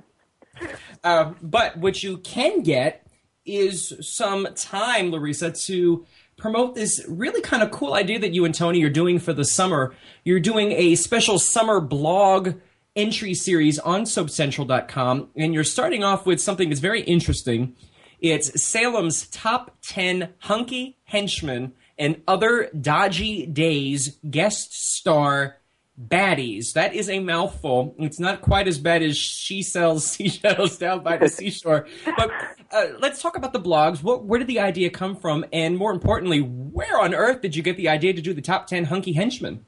Uh, 1.04 1.32
but 1.40 1.76
what 1.76 2.02
you 2.02 2.18
can 2.18 2.64
get 2.64 3.06
is 3.46 3.92
some 4.00 4.48
time, 4.56 5.12
Larissa, 5.12 5.52
to 5.52 6.04
promote 6.38 6.74
this 6.74 7.04
really 7.08 7.42
kind 7.42 7.62
of 7.62 7.70
cool 7.70 7.94
idea 7.94 8.18
that 8.20 8.32
you 8.32 8.44
and 8.44 8.54
Tony 8.54 8.82
are 8.84 8.88
doing 8.88 9.18
for 9.18 9.32
the 9.32 9.44
summer. 9.44 9.94
You're 10.24 10.40
doing 10.40 10.72
a 10.72 10.94
special 10.94 11.38
summer 11.38 11.80
blog 11.80 12.54
entry 12.96 13.34
series 13.34 13.78
on 13.78 14.02
soapcentral.com, 14.02 15.28
and 15.36 15.52
you're 15.52 15.64
starting 15.64 16.02
off 16.02 16.24
with 16.24 16.40
something 16.40 16.68
that's 16.68 16.80
very 16.80 17.02
interesting. 17.02 17.76
It's 18.20 18.62
Salem's 18.62 19.28
top 19.28 19.76
10 19.82 20.32
hunky 20.38 20.96
henchmen 21.04 21.72
and 21.98 22.22
other 22.26 22.70
dodgy 22.80 23.46
days 23.46 24.18
guest 24.28 24.72
star 24.72 25.57
baddies. 25.98 26.74
That 26.74 26.94
is 26.94 27.10
a 27.10 27.18
mouthful. 27.18 27.94
It's 27.98 28.20
not 28.20 28.40
quite 28.40 28.68
as 28.68 28.78
bad 28.78 29.02
as 29.02 29.16
she 29.16 29.62
sells 29.62 30.06
seashells 30.10 30.78
down 30.78 31.02
by 31.02 31.16
the 31.16 31.28
seashore. 31.28 31.86
But 32.16 32.30
uh, 32.70 32.86
let's 32.98 33.20
talk 33.20 33.36
about 33.36 33.52
the 33.52 33.60
blogs. 33.60 34.02
What, 34.02 34.24
where 34.24 34.38
did 34.38 34.48
the 34.48 34.60
idea 34.60 34.90
come 34.90 35.16
from? 35.16 35.44
And 35.52 35.76
more 35.76 35.92
importantly, 35.92 36.40
where 36.40 37.00
on 37.00 37.14
earth 37.14 37.40
did 37.40 37.56
you 37.56 37.62
get 37.62 37.76
the 37.76 37.88
idea 37.88 38.12
to 38.12 38.22
do 38.22 38.32
the 38.32 38.42
top 38.42 38.66
10 38.66 38.84
hunky 38.84 39.12
henchmen? 39.12 39.64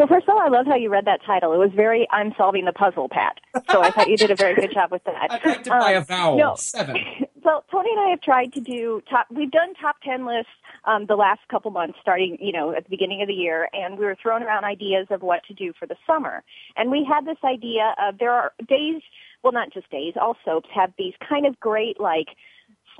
Well, 0.00 0.08
first 0.08 0.26
of 0.30 0.34
all, 0.34 0.40
I 0.40 0.48
love 0.48 0.64
how 0.64 0.76
you 0.76 0.88
read 0.88 1.04
that 1.04 1.20
title. 1.26 1.52
It 1.52 1.58
was 1.58 1.72
very 1.76 2.08
"I'm 2.10 2.32
solving 2.38 2.64
the 2.64 2.72
puzzle," 2.72 3.10
Pat. 3.10 3.38
So 3.70 3.82
I 3.82 3.90
thought 3.90 4.08
you 4.08 4.16
did 4.16 4.30
a 4.30 4.34
very 4.34 4.54
good 4.54 4.72
job 4.72 4.90
with 4.90 5.04
that. 5.04 5.26
I'd 5.30 5.44
like 5.44 5.62
to 5.64 5.68
buy 5.70 5.92
a 5.92 5.98
Um, 5.98 6.04
vowel. 6.06 6.38
no. 6.38 6.54
Seven. 6.56 6.96
Well, 7.42 7.64
Tony 7.72 7.88
and 7.90 8.00
I 8.00 8.10
have 8.10 8.20
tried 8.20 8.52
to 8.52 8.60
do 8.60 9.02
top. 9.10 9.26
We've 9.30 9.50
done 9.50 9.72
top 9.80 9.96
ten 10.04 10.26
lists 10.26 10.52
um, 10.84 11.06
the 11.06 11.16
last 11.16 11.40
couple 11.50 11.70
months, 11.70 11.98
starting 12.00 12.36
you 12.38 12.52
know 12.52 12.72
at 12.74 12.84
the 12.84 12.90
beginning 12.90 13.22
of 13.22 13.28
the 13.28 13.34
year, 13.34 13.68
and 13.72 13.98
we 13.98 14.04
were 14.04 14.14
throwing 14.22 14.42
around 14.42 14.64
ideas 14.64 15.06
of 15.10 15.22
what 15.22 15.42
to 15.48 15.54
do 15.54 15.72
for 15.78 15.86
the 15.86 15.96
summer. 16.06 16.42
And 16.76 16.90
we 16.90 17.02
had 17.08 17.24
this 17.26 17.38
idea 17.42 17.94
of 17.98 18.18
there 18.18 18.30
are 18.30 18.52
days, 18.68 19.00
well, 19.42 19.54
not 19.54 19.72
just 19.72 19.90
days. 19.90 20.14
All 20.20 20.36
soaps 20.44 20.68
have 20.74 20.92
these 20.98 21.14
kind 21.26 21.46
of 21.46 21.58
great 21.60 21.98
like 21.98 22.28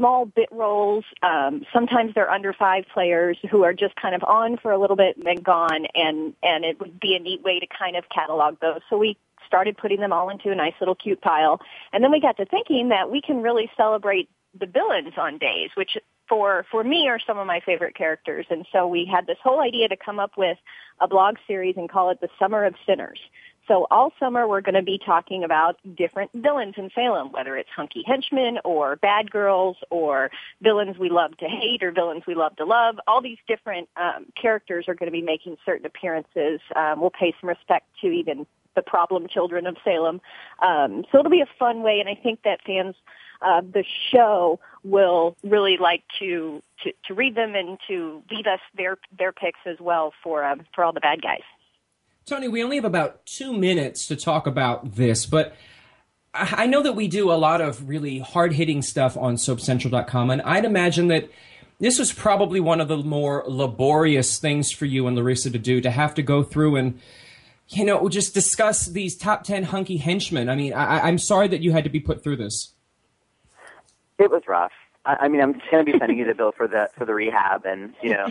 small 0.01 0.25
bit 0.25 0.49
roles. 0.51 1.05
Um, 1.23 1.67
sometimes 1.73 2.15
they're 2.15 2.31
under 2.31 2.55
five 2.55 2.85
players 2.93 3.37
who 3.51 3.65
are 3.65 3.75
just 3.75 3.95
kind 3.97 4.15
of 4.15 4.25
on 4.25 4.57
for 4.57 4.73
a 4.73 4.79
little 4.79 4.97
bit 4.97 5.19
and 5.19 5.27
then 5.27 5.37
gone, 5.37 5.87
and 5.95 6.35
and 6.43 6.65
it 6.65 6.81
would 6.81 6.99
be 6.99 7.15
a 7.15 7.19
neat 7.19 7.43
way 7.43 7.61
to 7.61 7.67
kind 7.67 7.97
of 7.97 8.05
catalog 8.09 8.59
those. 8.61 8.81
So 8.89 8.97
we 8.97 9.19
started 9.47 9.77
putting 9.77 10.01
them 10.01 10.13
all 10.13 10.31
into 10.31 10.51
a 10.51 10.55
nice 10.55 10.75
little 10.81 10.95
cute 10.95 11.21
pile, 11.21 11.61
and 11.93 12.03
then 12.03 12.11
we 12.11 12.21
got 12.21 12.39
to 12.39 12.47
thinking 12.47 12.89
that 12.89 13.11
we 13.11 13.21
can 13.21 13.43
really 13.43 13.71
celebrate 13.77 14.31
the 14.59 14.67
villains 14.67 15.13
on 15.19 15.39
days, 15.39 15.71
which 15.75 15.97
for 16.29 16.65
for 16.71 16.83
me 16.83 17.09
are 17.09 17.21
some 17.27 17.39
of 17.39 17.47
my 17.47 17.61
favorite 17.61 17.95
characters. 17.95 18.47
And 18.49 18.65
so 18.73 18.87
we 18.87 19.05
had 19.05 19.27
this 19.27 19.39
whole 19.43 19.61
idea 19.61 19.89
to 19.89 19.97
come 19.97 20.19
up 20.19 20.33
with 20.39 20.57
a 20.99 21.09
blog 21.09 21.37
series 21.47 21.77
and 21.77 21.91
call 21.91 22.11
it 22.11 22.21
the 22.21 22.29
Summer 22.39 22.65
of 22.65 22.75
Sinners. 22.87 23.21
So 23.69 23.87
all 23.91 24.13
summer 24.19 24.49
we're 24.49 24.63
going 24.63 24.75
to 24.75 24.83
be 24.83 24.99
talking 25.05 25.45
about 25.45 25.79
different 25.97 26.31
villains 26.35 26.75
in 26.77 26.91
Salem, 26.95 27.31
whether 27.31 27.57
it's 27.57 27.69
hunky 27.75 28.03
henchmen 28.07 28.59
or 28.65 28.97
bad 28.97 29.31
girls 29.31 29.77
or 29.91 30.31
villains 30.61 30.99
we 30.99 31.09
love 31.09 31.37
to 31.39 31.47
hate 31.47 31.83
or 31.83 31.93
villains 31.93 32.25
we 32.27 32.35
love 32.35 32.57
to 32.57 32.65
love. 32.65 32.99
All 33.07 33.21
these 33.23 33.39
different 33.47 33.89
um, 33.97 34.27
characters 34.41 34.87
are 34.89 34.95
going 34.95 35.07
to 35.07 35.13
be 35.13 35.23
making 35.23 35.57
certain 35.65 35.87
appearances. 35.87 36.61
Um, 36.75 37.01
we'll 37.01 37.11
pay 37.11 37.35
some 37.41 37.49
respect 37.49 37.87
to 38.01 38.09
even 38.09 38.47
the 38.75 38.83
problem 38.83 39.29
children 39.29 39.67
of 39.67 39.77
Salem. 39.85 40.21
Um, 40.63 41.05
so 41.11 41.19
it'll 41.19 41.31
be 41.31 41.41
a 41.41 41.59
fun 41.59 41.83
way, 41.83 42.01
and 42.01 42.09
I 42.09 42.15
think 42.21 42.43
that 42.45 42.61
fans 42.65 42.95
of 43.43 43.73
the 43.73 43.85
show 44.13 44.61
will 44.85 45.37
really 45.43 45.77
like 45.79 46.03
to, 46.19 46.63
to 46.83 46.93
to 47.07 47.15
read 47.15 47.35
them 47.35 47.55
and 47.55 47.79
to 47.89 48.23
leave 48.31 48.47
us 48.47 48.61
their 48.77 48.99
their 49.17 49.33
picks 49.33 49.61
as 49.67 49.79
well 49.81 50.13
for 50.23 50.45
um, 50.45 50.63
for 50.75 50.85
all 50.85 50.93
the 50.93 51.01
bad 51.01 51.23
guys. 51.23 51.43
Tony, 52.31 52.47
we 52.47 52.63
only 52.63 52.77
have 52.77 52.85
about 52.85 53.27
two 53.27 53.53
minutes 53.53 54.07
to 54.07 54.15
talk 54.15 54.47
about 54.47 54.95
this, 54.95 55.27
but 55.27 55.57
I 56.33 56.67
know 56.67 56.81
that 56.81 56.93
we 56.93 57.09
do 57.09 57.33
a 57.33 57.35
lot 57.35 57.61
of 57.61 57.89
really 57.89 58.21
hard 58.21 58.53
hitting 58.53 58.83
stuff 58.83 59.17
on 59.17 59.35
SoapCentral.com, 59.35 60.31
and 60.31 60.41
I'd 60.43 60.65
imagine 60.65 61.09
that 61.09 61.29
this 61.81 61.99
was 61.99 62.13
probably 62.13 62.61
one 62.61 62.81
of 62.81 62.87
the 62.87 62.99
more 62.99 63.43
laborious 63.49 64.39
things 64.39 64.71
for 64.71 64.85
you 64.85 65.09
and 65.09 65.17
Larissa 65.17 65.51
to 65.51 65.59
do 65.59 65.81
to 65.81 65.91
have 65.91 66.15
to 66.15 66.23
go 66.23 66.45
through 66.45 66.77
and, 66.77 67.01
you 67.71 67.85
know, 67.85 68.09
just 68.09 68.33
discuss 68.33 68.87
these 68.87 69.17
top 69.17 69.43
10 69.43 69.65
hunky 69.65 69.97
henchmen. 69.97 70.49
I 70.49 70.55
mean, 70.55 70.73
I, 70.73 71.09
I'm 71.09 71.19
sorry 71.19 71.49
that 71.49 71.63
you 71.63 71.73
had 71.73 71.83
to 71.83 71.91
be 71.91 71.99
put 71.99 72.23
through 72.23 72.37
this. 72.37 72.75
It 74.21 74.31
was 74.31 74.43
rough. 74.47 74.71
I, 75.05 75.17
I 75.23 75.29
mean, 75.29 75.41
I'm 75.41 75.55
just 75.55 75.71
going 75.71 75.85
to 75.85 75.93
be 75.93 75.99
sending 75.99 76.19
you 76.19 76.25
the 76.25 76.35
bill 76.35 76.53
for 76.53 76.69
the 76.69 76.91
for 76.97 77.05
the 77.05 77.15
rehab 77.15 77.65
and 77.65 77.95
you 78.03 78.11
know, 78.11 78.27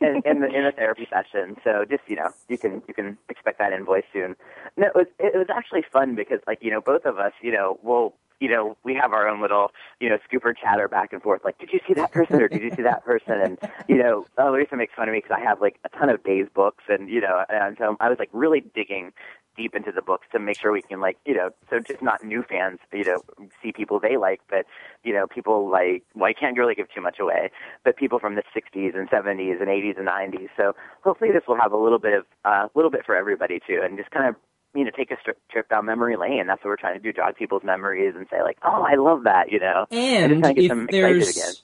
and, 0.00 0.24
and 0.24 0.42
the 0.42 0.48
in 0.48 0.64
the 0.64 0.72
therapy 0.74 1.08
session. 1.10 1.56
So 1.64 1.84
just 1.84 2.02
you 2.06 2.16
know, 2.16 2.30
you 2.48 2.58
can 2.58 2.82
you 2.88 2.94
can 2.94 3.18
expect 3.28 3.58
that 3.58 3.72
invoice 3.72 4.04
soon. 4.12 4.36
No, 4.76 4.86
it 4.86 4.94
was 4.94 5.06
it 5.18 5.36
was 5.36 5.48
actually 5.50 5.84
fun 5.92 6.14
because 6.14 6.40
like 6.46 6.58
you 6.62 6.70
know, 6.70 6.80
both 6.80 7.04
of 7.04 7.18
us, 7.18 7.32
you 7.42 7.52
know, 7.52 7.78
will 7.82 8.14
you 8.40 8.48
know, 8.48 8.76
we 8.84 8.94
have 8.94 9.12
our 9.12 9.28
own 9.28 9.40
little, 9.40 9.72
you 10.00 10.08
know, 10.08 10.18
scooper 10.30 10.54
chatter 10.54 10.88
back 10.88 11.12
and 11.12 11.22
forth. 11.22 11.42
Like, 11.44 11.58
did 11.58 11.70
you 11.72 11.80
see 11.86 11.94
that 11.94 12.12
person 12.12 12.40
or 12.42 12.48
did 12.48 12.62
you 12.62 12.70
see 12.76 12.82
that 12.82 13.04
person? 13.04 13.40
And, 13.40 13.58
you 13.88 13.96
know, 13.96 14.26
uh, 14.38 14.50
Larissa 14.50 14.76
makes 14.76 14.94
fun 14.94 15.08
of 15.08 15.12
me 15.12 15.18
because 15.22 15.36
I 15.40 15.40
have 15.42 15.60
like 15.60 15.78
a 15.84 15.88
ton 15.96 16.10
of 16.10 16.22
Days 16.22 16.46
books 16.54 16.84
and, 16.88 17.08
you 17.08 17.20
know, 17.20 17.44
and 17.48 17.76
so 17.78 17.96
I 18.00 18.08
was 18.08 18.18
like 18.18 18.28
really 18.32 18.60
digging 18.60 19.12
deep 19.56 19.74
into 19.74 19.92
the 19.92 20.02
books 20.02 20.26
to 20.32 20.38
make 20.38 20.58
sure 20.58 20.72
we 20.72 20.82
can 20.82 21.00
like, 21.00 21.18
you 21.24 21.34
know, 21.34 21.50
so 21.70 21.80
just 21.80 22.02
not 22.02 22.24
new 22.24 22.42
fans, 22.42 22.78
you 22.92 23.04
know, 23.04 23.22
see 23.62 23.72
people 23.72 23.98
they 23.98 24.16
like, 24.16 24.40
but, 24.48 24.66
you 25.02 25.12
know, 25.12 25.26
people 25.26 25.70
like, 25.70 26.02
well, 26.14 26.28
I 26.28 26.32
can't 26.32 26.56
really 26.56 26.74
give 26.74 26.92
too 26.94 27.00
much 27.00 27.18
away, 27.18 27.50
but 27.84 27.96
people 27.96 28.18
from 28.18 28.34
the 28.34 28.42
60s 28.54 28.96
and 28.96 29.08
70s 29.08 29.60
and 29.60 29.68
80s 29.68 29.98
and 29.98 30.08
90s. 30.08 30.48
So 30.56 30.74
hopefully 31.02 31.30
this 31.32 31.42
will 31.48 31.58
have 31.60 31.72
a 31.72 31.76
little 31.76 31.98
bit 31.98 32.14
of, 32.14 32.24
a 32.44 32.48
uh, 32.48 32.68
little 32.74 32.90
bit 32.90 33.04
for 33.04 33.16
everybody 33.16 33.60
too 33.66 33.80
and 33.82 33.96
just 33.98 34.10
kind 34.10 34.28
of 34.28 34.36
you 34.74 34.84
know, 34.84 34.90
take 34.94 35.10
a 35.10 35.14
stri- 35.14 35.40
trip 35.50 35.68
down 35.70 35.86
memory 35.86 36.16
lane. 36.16 36.46
That's 36.46 36.62
what 36.62 36.68
we're 36.68 36.76
trying 36.76 36.98
to 36.98 37.02
do, 37.02 37.12
jog 37.12 37.36
people's 37.36 37.64
memories 37.64 38.14
and 38.14 38.26
say 38.30 38.42
like, 38.42 38.58
oh, 38.62 38.84
I 38.86 38.96
love 38.96 39.24
that, 39.24 39.50
you 39.50 39.58
know. 39.58 39.86
And 40.24 40.30
just 40.32 40.42
kinda 40.42 40.54
get 40.54 40.68
them 40.68 40.86
excited 40.88 41.28
again. 41.28 41.54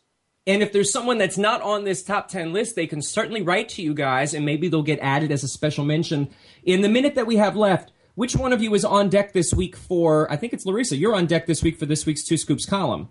And 0.46 0.62
if 0.62 0.72
there's 0.72 0.92
someone 0.92 1.18
that's 1.18 1.38
not 1.38 1.62
on 1.62 1.84
this 1.84 2.02
top 2.02 2.28
10 2.28 2.52
list, 2.52 2.74
they 2.74 2.86
can 2.86 3.00
certainly 3.00 3.42
write 3.42 3.68
to 3.70 3.82
you 3.82 3.94
guys 3.94 4.34
and 4.34 4.44
maybe 4.44 4.68
they'll 4.68 4.82
get 4.82 4.98
added 5.00 5.30
as 5.30 5.44
a 5.44 5.48
special 5.48 5.84
mention. 5.84 6.28
In 6.64 6.80
the 6.80 6.88
minute 6.88 7.14
that 7.14 7.26
we 7.26 7.36
have 7.36 7.54
left, 7.54 7.92
which 8.14 8.34
one 8.34 8.52
of 8.52 8.60
you 8.60 8.74
is 8.74 8.84
on 8.84 9.08
deck 9.08 9.32
this 9.32 9.54
week 9.54 9.76
for 9.76 10.30
I 10.30 10.36
think 10.36 10.52
it's 10.52 10.66
Larissa, 10.66 10.96
you're 10.96 11.14
on 11.14 11.26
deck 11.26 11.46
this 11.46 11.62
week 11.62 11.78
for 11.78 11.86
this 11.86 12.06
week's 12.06 12.24
Two 12.24 12.36
Scoops 12.36 12.66
column. 12.66 13.08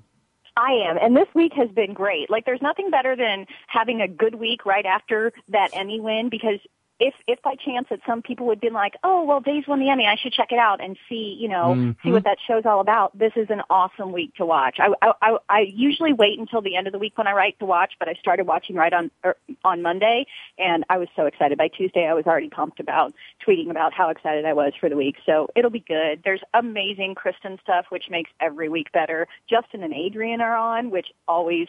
I 0.58 0.74
am, 0.90 0.98
and 1.02 1.16
this 1.16 1.30
week 1.34 1.54
has 1.54 1.70
been 1.70 1.94
great. 1.94 2.30
Like, 2.30 2.46
there's 2.46 2.62
nothing 2.62 2.92
better 2.92 3.16
than 3.16 3.46
having 3.68 4.02
a 4.02 4.08
good 4.08 4.36
week 4.36 4.66
right 4.66 4.86
after 4.86 5.32
that 5.48 5.70
Emmy 5.74 6.02
win 6.02 6.28
because 6.30 6.60
if 7.02 7.16
if 7.28 7.42
by 7.42 7.56
chance 7.56 7.88
that 7.90 8.00
some 8.06 8.22
people 8.22 8.46
would 8.46 8.62
be 8.62 8.70
like, 8.70 8.94
oh 9.04 9.26
well, 9.26 9.40
Days 9.42 9.66
won 9.68 9.80
the 9.80 9.90
Emmy, 9.90 10.06
I 10.06 10.16
should 10.16 10.32
check 10.32 10.52
it 10.52 10.60
out 10.60 10.82
and 10.82 10.96
see 11.10 11.36
you 11.40 11.50
know 11.50 11.72
Mm-hmm. 11.72 11.92
see 12.08 12.12
what 12.12 12.24
that 12.26 12.38
show's 12.48 12.66
all 12.66 12.80
about. 12.80 13.18
This 13.18 13.32
is 13.36 13.48
an 13.50 13.62
awesome 13.70 14.12
week 14.12 14.36
to 14.36 14.46
watch. 14.46 14.78
I, 14.80 14.90
I 15.02 15.14
I 15.22 15.38
I 15.50 15.60
usually 15.62 16.14
wait 16.14 16.38
until 16.40 16.62
the 16.62 16.76
end 16.76 16.88
of 16.88 16.94
the 16.94 17.00
week 17.00 17.18
when 17.18 17.28
I 17.28 17.34
write 17.34 17.58
to 17.60 17.66
watch, 17.66 17.94
but 17.98 18.08
I 18.08 18.14
started 18.14 18.46
watching 18.46 18.76
right 18.76 18.94
on 18.94 19.10
er, 19.26 19.36
on 19.64 19.82
Monday, 19.82 20.28
and 20.60 20.86
I 20.90 20.98
was 21.00 21.08
so 21.16 21.26
excited. 21.26 21.58
By 21.58 21.70
Tuesday, 21.70 22.06
I 22.08 22.14
was 22.14 22.26
already 22.28 22.50
pumped 22.50 22.80
about 22.80 23.14
tweeting 23.46 23.72
about 23.72 23.94
how 23.94 24.10
excited 24.10 24.46
I 24.46 24.54
was 24.54 24.74
for 24.80 24.88
the 24.90 24.96
week. 24.96 25.16
So 25.26 25.48
it'll 25.56 25.72
be 25.72 25.80
good. 25.88 26.22
There's 26.24 26.42
amazing 26.54 27.16
Kristen 27.16 27.58
stuff, 27.64 27.86
which 27.90 28.10
makes 28.12 28.30
every 28.40 28.70
week 28.70 28.92
better. 28.92 29.28
Justin 29.50 29.82
and 29.84 29.94
Adrian 29.94 30.42
are 30.42 30.56
on, 30.56 30.92
which 30.92 31.08
always 31.28 31.68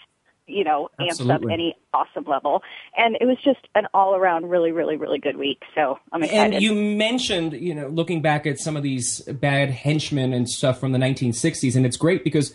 you 0.53 0.65
know, 0.65 0.89
amps 1.01 1.21
up 1.21 1.43
any 1.51 1.77
awesome 1.95 2.25
level. 2.25 2.63
And 2.97 3.17
it 3.21 3.27
was 3.27 3.39
just 3.45 3.61
an 3.75 3.87
all 3.95 4.15
around 4.15 4.49
really, 4.49 4.73
really, 4.73 4.97
really 4.97 5.19
good 5.19 5.37
week. 5.37 5.63
So 5.75 5.99
I'm 6.13 6.23
excited. 6.23 6.55
And 6.55 6.63
you 6.63 6.75
mentioned, 6.75 7.55
you 7.55 7.75
know, 7.75 7.89
looking 7.89 8.23
back 8.23 8.47
at 8.47 8.59
some 8.59 8.77
of 8.77 8.83
these 8.83 9.21
bad 9.23 9.71
henchmen 9.71 10.33
and 10.33 10.49
stuff 10.49 10.79
from 10.79 10.93
the 10.93 10.99
1960s, 10.99 11.77
and 11.77 11.87
it's 11.87 11.97
great 11.97 12.25
because 12.25 12.55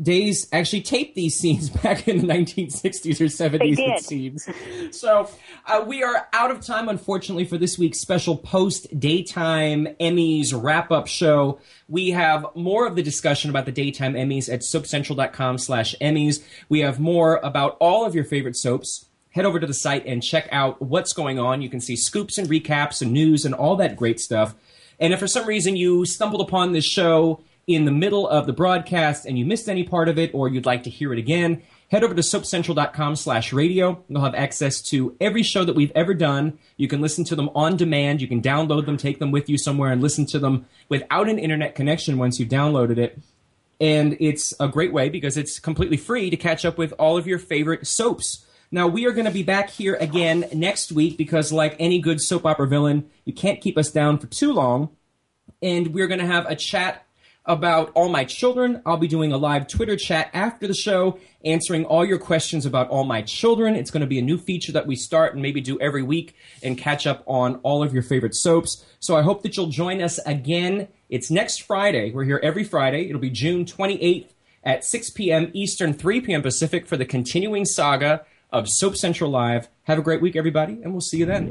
Days 0.00 0.48
actually 0.52 0.82
taped 0.82 1.14
these 1.14 1.34
scenes 1.34 1.68
back 1.82 2.08
in 2.08 2.26
the 2.26 2.32
1960s 2.32 3.20
or 3.20 3.24
70s, 3.24 3.76
did. 3.76 3.78
it 3.78 4.04
seems. 4.04 4.48
So 4.92 5.28
uh, 5.66 5.84
we 5.86 6.02
are 6.02 6.28
out 6.32 6.50
of 6.50 6.64
time, 6.64 6.88
unfortunately, 6.88 7.44
for 7.44 7.58
this 7.58 7.78
week's 7.78 8.00
special 8.00 8.36
post 8.36 8.98
daytime 8.98 9.88
Emmys 10.00 10.52
wrap 10.54 10.90
up 10.90 11.06
show. 11.06 11.60
We 11.88 12.10
have 12.10 12.46
more 12.54 12.86
of 12.86 12.96
the 12.96 13.02
discussion 13.02 13.50
about 13.50 13.66
the 13.66 13.72
daytime 13.72 14.14
Emmys 14.14 14.52
at 14.52 14.60
soapcentral.com 14.60 15.58
slash 15.58 15.94
Emmys. 16.00 16.42
We 16.68 16.80
have 16.80 16.98
more 16.98 17.36
about 17.42 17.76
all 17.80 18.06
of 18.06 18.14
your 18.14 18.24
favorite 18.24 18.56
soaps 18.56 19.06
head 19.30 19.44
over 19.44 19.60
to 19.60 19.66
the 19.66 19.74
site 19.74 20.06
and 20.06 20.22
check 20.22 20.48
out 20.50 20.80
what's 20.82 21.12
going 21.12 21.38
on. 21.38 21.62
You 21.62 21.68
can 21.68 21.80
see 21.80 21.96
scoops 21.96 22.38
and 22.38 22.48
recaps 22.48 23.00
and 23.00 23.12
news 23.12 23.44
and 23.44 23.54
all 23.54 23.76
that 23.76 23.96
great 23.96 24.20
stuff. 24.20 24.54
And 24.98 25.12
if 25.12 25.20
for 25.20 25.26
some 25.26 25.46
reason 25.46 25.76
you 25.76 26.04
stumbled 26.04 26.46
upon 26.46 26.72
this 26.72 26.84
show 26.84 27.42
in 27.66 27.84
the 27.84 27.92
middle 27.92 28.28
of 28.28 28.46
the 28.46 28.52
broadcast 28.52 29.26
and 29.26 29.38
you 29.38 29.44
missed 29.44 29.68
any 29.68 29.84
part 29.84 30.08
of 30.08 30.18
it 30.18 30.30
or 30.34 30.48
you'd 30.48 30.66
like 30.66 30.82
to 30.84 30.90
hear 30.90 31.12
it 31.12 31.18
again, 31.18 31.62
head 31.90 32.04
over 32.04 32.14
to 32.14 32.22
soapcentral.com 32.22 33.16
slash 33.16 33.52
radio. 33.52 34.02
You'll 34.08 34.22
have 34.22 34.34
access 34.34 34.80
to 34.90 35.16
every 35.20 35.42
show 35.42 35.64
that 35.64 35.76
we've 35.76 35.92
ever 35.94 36.14
done. 36.14 36.58
You 36.76 36.88
can 36.88 37.00
listen 37.00 37.24
to 37.24 37.36
them 37.36 37.50
on 37.54 37.76
demand. 37.76 38.20
You 38.20 38.28
can 38.28 38.42
download 38.42 38.86
them, 38.86 38.96
take 38.96 39.18
them 39.18 39.30
with 39.30 39.48
you 39.48 39.58
somewhere 39.58 39.92
and 39.92 40.00
listen 40.00 40.26
to 40.26 40.38
them 40.38 40.66
without 40.88 41.28
an 41.28 41.38
internet 41.38 41.74
connection 41.74 42.18
once 42.18 42.38
you've 42.38 42.48
downloaded 42.48 42.98
it. 42.98 43.18
And 43.80 44.16
it's 44.20 44.52
a 44.60 44.68
great 44.68 44.92
way 44.92 45.08
because 45.08 45.36
it's 45.36 45.58
completely 45.58 45.96
free 45.96 46.28
to 46.30 46.36
catch 46.36 46.64
up 46.64 46.76
with 46.76 46.92
all 46.98 47.16
of 47.16 47.26
your 47.26 47.38
favorite 47.38 47.86
soaps. 47.86 48.44
Now, 48.70 48.86
we 48.86 49.06
are 49.06 49.12
going 49.12 49.24
to 49.24 49.32
be 49.32 49.42
back 49.42 49.70
here 49.70 49.96
again 49.96 50.44
next 50.52 50.92
week 50.92 51.16
because, 51.16 51.50
like 51.50 51.74
any 51.80 51.98
good 51.98 52.20
soap 52.20 52.46
opera 52.46 52.68
villain, 52.68 53.10
you 53.24 53.32
can't 53.32 53.60
keep 53.60 53.76
us 53.76 53.90
down 53.90 54.18
for 54.18 54.28
too 54.28 54.52
long. 54.52 54.90
And 55.60 55.88
we're 55.88 56.06
going 56.06 56.20
to 56.20 56.26
have 56.26 56.46
a 56.46 56.54
chat 56.54 57.04
about 57.44 57.90
All 57.94 58.08
My 58.08 58.24
Children. 58.24 58.82
I'll 58.84 58.96
be 58.96 59.08
doing 59.08 59.32
a 59.32 59.36
live 59.36 59.66
Twitter 59.66 59.96
chat 59.96 60.30
after 60.32 60.66
the 60.66 60.74
show, 60.74 61.18
answering 61.44 61.84
all 61.84 62.04
your 62.04 62.18
questions 62.18 62.66
about 62.66 62.88
All 62.88 63.04
My 63.04 63.22
Children. 63.22 63.74
It's 63.74 63.90
going 63.90 64.02
to 64.02 64.06
be 64.06 64.18
a 64.18 64.22
new 64.22 64.38
feature 64.38 64.72
that 64.72 64.86
we 64.86 64.96
start 64.96 65.32
and 65.34 65.42
maybe 65.42 65.60
do 65.60 65.78
every 65.80 66.02
week 66.02 66.36
and 66.62 66.76
catch 66.76 67.06
up 67.06 67.22
on 67.26 67.56
all 67.56 67.82
of 67.82 67.92
your 67.92 68.02
favorite 68.02 68.34
soaps. 68.34 68.84
So 69.00 69.16
I 69.16 69.22
hope 69.22 69.42
that 69.42 69.56
you'll 69.56 69.68
join 69.68 70.00
us 70.02 70.18
again. 70.26 70.88
It's 71.08 71.30
next 71.30 71.62
Friday. 71.62 72.12
We're 72.12 72.24
here 72.24 72.40
every 72.42 72.64
Friday. 72.64 73.08
It'll 73.08 73.20
be 73.20 73.30
June 73.30 73.64
28th 73.64 74.28
at 74.62 74.84
6 74.84 75.10
p.m. 75.10 75.50
Eastern, 75.54 75.92
3 75.94 76.20
p.m. 76.20 76.42
Pacific 76.42 76.86
for 76.86 76.96
the 76.96 77.06
continuing 77.06 77.64
saga 77.64 78.24
of 78.52 78.68
Soap 78.68 78.96
Central 78.96 79.30
Live. 79.30 79.68
Have 79.84 79.98
a 79.98 80.02
great 80.02 80.20
week, 80.20 80.36
everybody, 80.36 80.74
and 80.82 80.92
we'll 80.92 81.00
see 81.00 81.18
you 81.18 81.26
then. 81.26 81.50